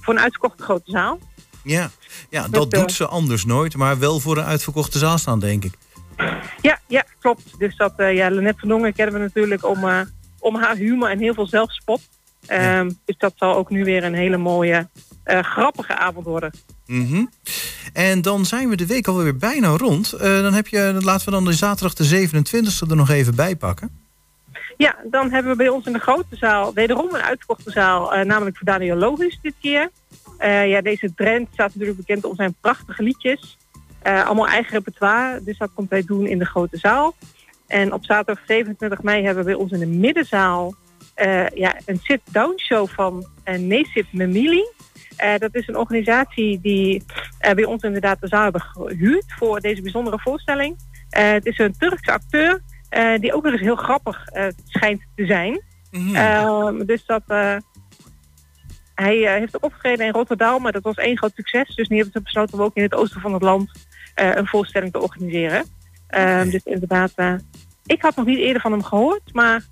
voor 0.00 0.14
een 0.14 0.20
uitgekochte 0.20 0.62
grote 0.62 0.90
zaal. 0.90 1.18
Ja, 1.62 1.90
ja 2.30 2.48
dat 2.48 2.70
doet 2.70 2.92
ze 2.92 3.06
anders 3.06 3.44
nooit, 3.44 3.76
maar 3.76 3.98
wel 3.98 4.20
voor 4.20 4.36
een 4.36 4.44
uitverkochte 4.44 4.98
zaal 4.98 5.18
staan, 5.18 5.40
denk 5.40 5.64
ik. 5.64 5.72
Ja, 6.60 6.78
ja, 6.86 7.04
klopt. 7.20 7.58
Dus 7.58 7.76
dat, 7.76 7.92
uh, 7.96 8.14
ja, 8.14 8.30
Lenette 8.30 8.60
van 8.60 8.68
Dongen 8.68 8.94
kennen 8.94 9.14
we 9.14 9.20
natuurlijk 9.20 9.64
om, 9.64 9.84
uh, 9.84 10.00
om 10.38 10.56
haar 10.56 10.76
humor 10.76 11.10
en 11.10 11.18
heel 11.18 11.34
veel 11.34 11.46
zelfspot. 11.46 12.00
Um, 12.50 12.58
ja. 12.58 12.86
Dus 13.04 13.18
dat 13.18 13.32
zal 13.36 13.54
ook 13.54 13.70
nu 13.70 13.84
weer 13.84 14.04
een 14.04 14.14
hele 14.14 14.36
mooie, 14.36 14.88
uh, 15.26 15.38
grappige 15.42 15.96
avond 15.96 16.26
worden. 16.26 16.52
Mm 16.86 17.06
-hmm. 17.06 17.30
En 17.92 18.22
dan 18.22 18.44
zijn 18.44 18.68
we 18.68 18.76
de 18.76 18.86
week 18.86 19.06
alweer 19.06 19.36
bijna 19.36 19.68
rond. 19.68 20.18
dan 20.18 20.52
heb 20.52 20.66
je, 20.66 20.98
laten 21.00 21.24
we 21.24 21.30
dan 21.30 21.44
de 21.44 21.52
zaterdag 21.52 21.94
de 21.94 22.28
27e 22.28 22.90
er 22.90 22.96
nog 22.96 23.10
even 23.10 23.34
bij 23.34 23.56
pakken. 23.56 24.04
Ja, 24.76 24.96
dan 25.10 25.30
hebben 25.30 25.50
we 25.50 25.56
bij 25.56 25.68
ons 25.68 25.86
in 25.86 25.92
de 25.92 25.98
grote 25.98 26.36
zaal 26.36 26.72
wederom 26.74 27.14
een 27.14 27.22
uitverkochte 27.22 27.70
zaal, 27.70 28.24
namelijk 28.24 28.56
voor 28.56 28.66
Daniel 28.66 28.96
Logisch 28.96 29.38
dit 29.42 29.54
keer. 29.60 29.90
ja, 30.66 30.80
deze 30.80 31.14
trend 31.14 31.48
staat 31.52 31.74
natuurlijk 31.74 31.98
bekend 31.98 32.24
om 32.24 32.34
zijn 32.34 32.54
prachtige 32.60 33.02
liedjes. 33.02 33.56
Uh, 34.06 34.26
allemaal 34.26 34.46
eigen 34.46 34.72
repertoire, 34.72 35.40
dus 35.44 35.58
dat 35.58 35.70
komt 35.74 35.90
wij 35.90 36.04
doen 36.04 36.26
in 36.26 36.38
de 36.38 36.44
grote 36.44 36.76
zaal. 36.76 37.14
En 37.66 37.92
op 37.92 38.04
zaterdag 38.04 38.44
27 38.46 39.02
mei 39.02 39.24
hebben 39.24 39.44
we 39.44 39.50
bij 39.50 39.60
ons 39.60 39.72
in 39.72 39.78
de 39.78 39.86
middenzaal 39.86 40.74
uh, 41.16 41.48
ja, 41.48 41.76
een 41.84 41.98
sit-down 42.02 42.58
show 42.58 42.88
van 42.88 43.26
uh, 43.44 43.58
Nesip 43.58 44.06
Memili. 44.10 44.64
dat 45.38 45.54
is 45.54 45.68
een 45.68 45.76
organisatie 45.76 46.60
die 46.60 47.04
bij 47.38 47.64
ons 47.64 47.82
inderdaad 47.82 48.20
de 48.20 48.28
zaal 48.28 48.42
hebben 48.42 48.60
gehuurd 48.60 49.24
voor 49.26 49.60
deze 49.60 49.82
bijzondere 49.82 50.18
voorstelling. 50.18 50.76
het 51.08 51.46
is 51.46 51.58
een 51.58 51.78
Turkse 51.78 52.12
acteur 52.12 52.62
die 53.20 53.34
ook 53.34 53.42
nog 53.42 53.52
eens 53.52 53.60
heel 53.60 53.76
grappig 53.76 54.24
schijnt 54.64 55.02
te 55.14 55.26
zijn. 55.26 55.62
Mm 55.90 56.14
-hmm. 56.14 56.86
dus 56.86 57.06
dat... 57.06 57.22
hij 58.94 59.38
heeft 59.38 59.56
ook 59.56 59.64
opgetreden 59.64 60.06
in 60.06 60.12
Rotterdam, 60.12 60.62
maar 60.62 60.72
dat 60.72 60.82
was 60.82 60.96
één 60.96 61.18
groot 61.18 61.34
succes. 61.34 61.74
Dus 61.74 61.88
nu 61.88 61.96
hebben 61.96 62.12
ze 62.12 62.22
besloten 62.22 62.58
om 62.58 62.64
ook 62.64 62.76
in 62.76 62.82
het 62.82 62.94
oosten 62.94 63.20
van 63.20 63.32
het 63.32 63.42
land 63.42 63.85
een 64.16 64.46
voorstelling 64.46 64.92
te 64.92 65.00
organiseren. 65.00 65.64
Okay. 66.06 66.40
Um, 66.40 66.50
dus 66.50 66.64
inderdaad, 66.64 67.12
uh, 67.16 67.34
ik 67.86 68.02
had 68.02 68.16
nog 68.16 68.26
niet 68.26 68.38
eerder 68.38 68.62
van 68.62 68.72
hem 68.72 68.82
gehoord, 68.82 69.32
maar 69.32 69.64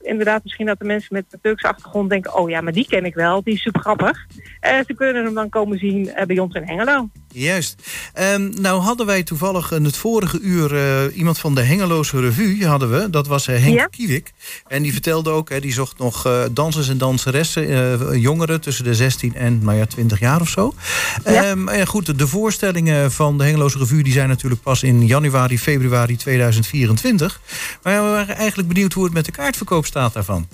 inderdaad 0.00 0.42
misschien 0.42 0.66
dat 0.66 0.78
de 0.78 0.84
mensen 0.84 1.14
met 1.14 1.24
een 1.30 1.40
Turkse 1.42 1.68
achtergrond 1.68 2.10
denken, 2.10 2.34
oh 2.34 2.50
ja, 2.50 2.60
maar 2.60 2.72
die 2.72 2.86
ken 2.86 3.04
ik 3.04 3.14
wel, 3.14 3.42
die 3.42 3.54
is 3.54 3.62
super 3.62 3.80
grappig. 3.80 4.26
Uh, 4.66 4.78
ze 4.86 4.94
kunnen 4.94 5.24
hem 5.24 5.34
dan 5.34 5.48
komen 5.48 5.78
zien 5.78 6.10
bij 6.26 6.38
ons 6.38 6.54
in 6.54 6.66
Hengelo. 6.66 7.08
Juist. 7.32 7.82
Ehm, 8.12 8.50
nou 8.60 8.80
hadden 8.80 9.06
wij 9.06 9.22
toevallig 9.22 9.72
in 9.72 9.84
het 9.84 9.96
vorige 9.96 10.40
uur 10.40 10.76
eh, 10.76 11.16
iemand 11.16 11.38
van 11.38 11.54
de 11.54 11.62
Hengeloze 11.62 12.20
Revue 12.20 12.66
hadden 12.66 12.90
we. 12.90 13.10
Dat 13.10 13.26
was 13.26 13.46
eh, 13.46 13.62
Henk 13.62 13.74
Ja. 13.74 13.86
Kiewik. 13.86 14.32
En 14.66 14.82
die 14.82 14.92
vertelde 14.92 15.30
ook, 15.30 15.48
hè, 15.48 15.60
die 15.60 15.72
zocht 15.72 15.98
nog 15.98 16.26
eh, 16.26 16.42
dansers 16.50 16.88
en 16.88 16.98
danseressen, 16.98 18.20
jongeren 18.20 18.60
tussen 18.60 18.84
de 18.84 18.94
16 18.94 19.34
en 19.34 19.64
nou 19.64 19.78
ja, 19.78 19.86
20 19.86 20.20
jaar 20.20 20.40
of 20.40 20.48
zo. 20.48 20.74
Ja. 21.24 21.44
Ehm, 21.44 21.68
en 21.68 21.86
goed, 21.86 22.18
de 22.18 22.28
voorstellingen 22.28 23.12
van 23.12 23.38
de 23.38 23.44
Hengeloze 23.44 23.78
Revue 23.78 24.02
die 24.02 24.12
zijn 24.12 24.28
natuurlijk 24.28 24.62
pas 24.62 24.82
in 24.82 25.06
januari, 25.06 25.58
februari 25.58 26.16
2024. 26.16 27.40
Maar 27.82 28.04
we 28.04 28.10
waren 28.10 28.36
eigenlijk 28.36 28.68
benieuwd 28.68 28.92
hoe 28.92 29.04
het 29.04 29.12
met 29.12 29.24
de 29.24 29.32
kaartverkoop 29.32 29.86
staat 29.86 30.12
daarvan. 30.12 30.48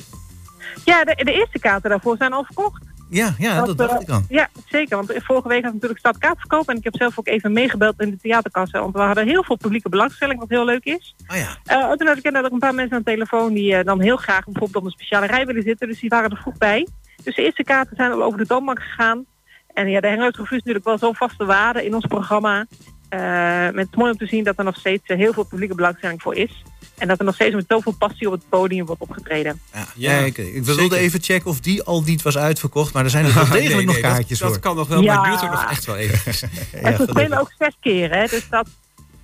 Ja, 0.84 1.04
de, 1.04 1.24
de 1.24 1.32
eerste 1.32 1.58
kaarten 1.58 1.90
daarvoor 1.90 2.16
zijn 2.16 2.32
al 2.32 2.44
verkocht. 2.44 2.82
Ja, 3.10 3.34
ja 3.38 3.64
dat 3.64 3.78
dacht 3.78 3.92
eh, 3.92 4.00
ik 4.00 4.08
al. 4.08 4.22
Ja, 4.28 4.48
zeker. 4.66 4.96
Want 4.96 5.12
vorige 5.16 5.48
week 5.48 5.64
had 5.64 5.72
natuurlijk 5.72 6.00
stad 6.00 6.18
kaartverkoop. 6.18 6.68
En 6.68 6.76
ik 6.76 6.84
heb 6.84 6.96
zelf 6.96 7.18
ook 7.18 7.26
even 7.26 7.52
meegebeld 7.52 8.00
in 8.00 8.10
de 8.10 8.16
theaterkassen. 8.16 8.80
Want 8.80 8.94
we 8.94 9.00
hadden 9.00 9.26
heel 9.26 9.44
veel 9.44 9.56
publieke 9.56 9.88
belangstelling, 9.88 10.38
wat 10.38 10.48
heel 10.48 10.64
leuk 10.64 10.84
is. 10.84 11.14
Ah 11.26 11.36
ja. 11.36 11.56
Eh, 11.64 11.92
toen 11.92 12.06
had 12.06 12.16
ik 12.16 12.24
inderdaad 12.24 12.44
ook 12.44 12.52
een 12.52 12.58
paar 12.58 12.74
mensen 12.74 12.96
aan 12.96 13.02
de 13.04 13.10
telefoon 13.10 13.52
die 13.52 13.74
eh, 13.74 13.84
dan 13.84 14.00
heel 14.00 14.16
graag 14.16 14.44
bijvoorbeeld 14.44 14.76
op 14.76 14.84
een 14.84 14.90
speciale 14.90 15.26
rij 15.26 15.46
willen 15.46 15.62
zitten. 15.62 15.88
Dus 15.88 16.00
die 16.00 16.08
waren 16.08 16.30
er 16.30 16.36
vroeg 16.36 16.58
bij. 16.58 16.86
Dus 17.22 17.34
de 17.34 17.44
eerste 17.44 17.64
kaarten 17.64 17.96
zijn 17.96 18.12
al 18.12 18.22
over 18.22 18.38
de 18.38 18.46
toonbank 18.46 18.82
gegaan. 18.82 19.24
En 19.74 19.88
ja, 19.88 20.00
de 20.00 20.08
Revue 20.08 20.44
is 20.44 20.50
natuurlijk 20.50 20.84
wel 20.84 20.98
zo'n 20.98 21.14
vaste 21.14 21.44
waarde 21.44 21.84
in 21.84 21.94
ons 21.94 22.06
programma. 22.06 22.66
Eh, 23.08 23.70
met 23.70 23.86
het 23.86 23.96
mooi 23.96 24.10
om 24.10 24.18
te 24.18 24.26
zien 24.26 24.44
dat 24.44 24.58
er 24.58 24.64
nog 24.64 24.76
steeds 24.76 25.02
heel 25.06 25.32
veel 25.32 25.44
publieke 25.44 25.74
belangstelling 25.74 26.22
voor 26.22 26.34
is. 26.34 26.62
En 26.98 27.08
dat 27.08 27.18
er 27.18 27.24
nog 27.24 27.34
steeds 27.34 27.54
met 27.54 27.64
zoveel 27.68 27.92
passie 27.92 28.26
op 28.26 28.32
het 28.32 28.48
podium 28.48 28.86
wordt 28.86 29.00
opgetreden. 29.02 29.60
Ja, 29.72 29.86
Ja, 29.94 30.18
kijk, 30.18 30.36
ik 30.38 30.64
wilde 30.64 30.80
zeker. 30.82 30.96
even 30.96 31.22
checken 31.22 31.50
of 31.50 31.60
die 31.60 31.82
al 31.82 32.02
niet 32.02 32.22
was 32.22 32.38
uitverkocht. 32.38 32.92
Maar 32.92 33.04
er 33.04 33.10
zijn 33.10 33.24
er 33.26 33.34
wel 33.34 33.44
degelijk 33.44 33.74
Nee, 33.76 33.84
nog 33.84 33.94
nee, 33.94 34.02
dat- 34.02 34.12
kaartjes 34.12 34.38
dat, 34.38 34.48
voor. 34.50 34.58
kan 34.58 34.76
nog 34.76 34.88
wel, 34.88 35.00
Ja. 35.02 35.14
maar 35.20 35.30
het 35.30 35.40
duurt 35.40 35.52
ook 35.52 35.60
nog 35.60 35.70
echt 35.70 35.84
wel 35.84 35.96
even. 35.96 36.32
en 36.82 36.96
ze 36.96 37.06
spelen 37.10 37.38
ook 37.40 37.52
zes 37.58 37.76
keer, 37.80 38.10
hè? 38.10 38.26
Dus 38.26 38.48
dat, 38.50 38.68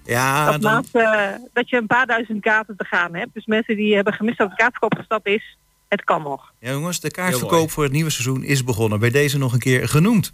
Ja, 0.04 0.50
dat 0.50 0.62
dan, 0.62 0.72
maakt 0.72 0.88
eh, 0.92 1.40
dat 1.52 1.68
je 1.68 1.76
een 1.76 1.86
paar 1.86 2.06
duizend 2.06 2.40
kaarten 2.42 2.76
te 2.76 2.84
gaan 2.84 3.14
hebt. 3.14 3.34
Dus 3.34 3.46
mensen 3.46 3.76
die 3.76 3.94
hebben 3.94 4.12
gemist 4.12 4.38
dat 4.38 4.48
de 4.50 4.56
kaartverkoop 4.56 4.94
gestapt 4.96 5.26
is, 5.26 5.56
het 5.88 6.04
kan 6.04 6.22
nog. 6.22 6.52
ja, 6.60 6.70
jongens, 6.70 7.00
de 7.00 7.10
kaartverkoop 7.10 7.70
voor 7.70 7.82
het 7.82 7.92
nieuwe 7.92 8.10
seizoen 8.10 8.44
is 8.44 8.64
begonnen. 8.64 8.98
Bij 9.00 9.10
deze 9.10 9.38
nog 9.38 9.52
een 9.52 9.58
keer 9.58 9.88
genoemd. 9.88 10.32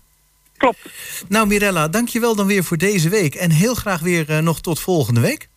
Klopt. 0.56 0.78
Nou, 1.28 1.46
Mirella, 1.46 1.88
dankjewel 1.88 2.34
dan 2.34 2.46
weer 2.46 2.64
voor 2.64 2.76
deze 2.76 3.08
week. 3.08 3.34
En 3.34 3.50
heel 3.50 3.74
graag 3.74 4.00
weer 4.00 4.30
eh, 4.30 4.38
nog 4.38 4.60
tot 4.60 4.80
volgende 4.80 5.20
week. 5.20 5.48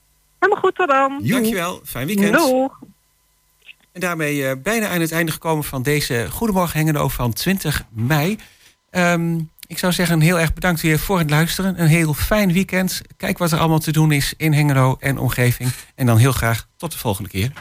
Helemaal 0.44 0.64
goed, 0.64 0.76
tot 0.76 0.88
dan. 0.88 1.20
Joe. 1.22 1.32
Dankjewel, 1.32 1.82
fijn 1.86 2.08
weekend. 2.08 2.34
Doeg. 2.34 2.80
En 3.92 4.02
daarmee 4.02 4.48
eh, 4.48 4.56
bijna 4.64 4.88
aan 4.88 5.02
het 5.02 5.12
einde 5.12 5.32
gekomen 5.32 5.64
van 5.64 5.84
deze 5.84 6.28
Goedemorgen 6.32 6.80
Hengelo 6.80 7.08
van 7.08 7.34
20 7.34 7.86
mei. 7.90 8.38
Ehm, 8.90 9.40
ik 9.68 9.78
zou 9.78 9.94
zeggen, 9.94 10.20
heel 10.20 10.40
erg 10.40 10.54
bedankt 10.54 10.82
weer 10.82 11.00
voor 11.00 11.20
het 11.20 11.30
luisteren. 11.30 11.82
Een 11.82 11.88
heel 11.88 12.14
fijn 12.14 12.54
weekend. 12.54 13.02
Kijk 13.18 13.38
wat 13.38 13.52
er 13.52 13.60
allemaal 13.60 13.80
te 13.80 13.92
doen 13.92 14.12
is 14.12 14.34
in 14.38 14.54
Hengelo 14.54 14.98
en 15.00 15.18
omgeving. 15.18 15.70
En 15.96 16.06
dan 16.06 16.18
heel 16.18 16.32
graag 16.32 16.68
tot 16.78 16.92
de 16.92 16.98
volgende 16.98 17.30
keer. 17.30 17.52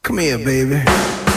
Come 0.00 0.22
here, 0.22 0.42
baby. 0.42 1.27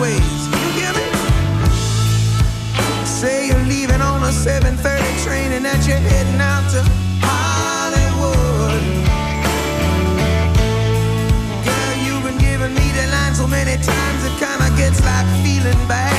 Ways. 0.00 0.48
You 0.48 0.70
hear 0.80 0.92
me? 0.96 1.06
Say 3.04 3.48
you're 3.48 3.66
leaving 3.74 4.00
on 4.00 4.22
a 4.22 4.32
7:30 4.32 5.12
train 5.24 5.52
and 5.52 5.64
that 5.66 5.86
you're 5.86 6.04
heading 6.10 6.40
out 6.40 6.64
to 6.72 6.80
Hollywood. 7.26 8.82
Girl, 11.66 11.94
you've 12.04 12.24
been 12.26 12.38
giving 12.38 12.74
me 12.74 12.86
the 12.98 13.06
line 13.14 13.34
so 13.34 13.46
many 13.46 13.76
times 13.76 14.20
it 14.28 14.34
kinda 14.44 14.68
gets 14.80 15.00
like 15.04 15.28
feeling 15.44 15.80
bad 15.86 16.09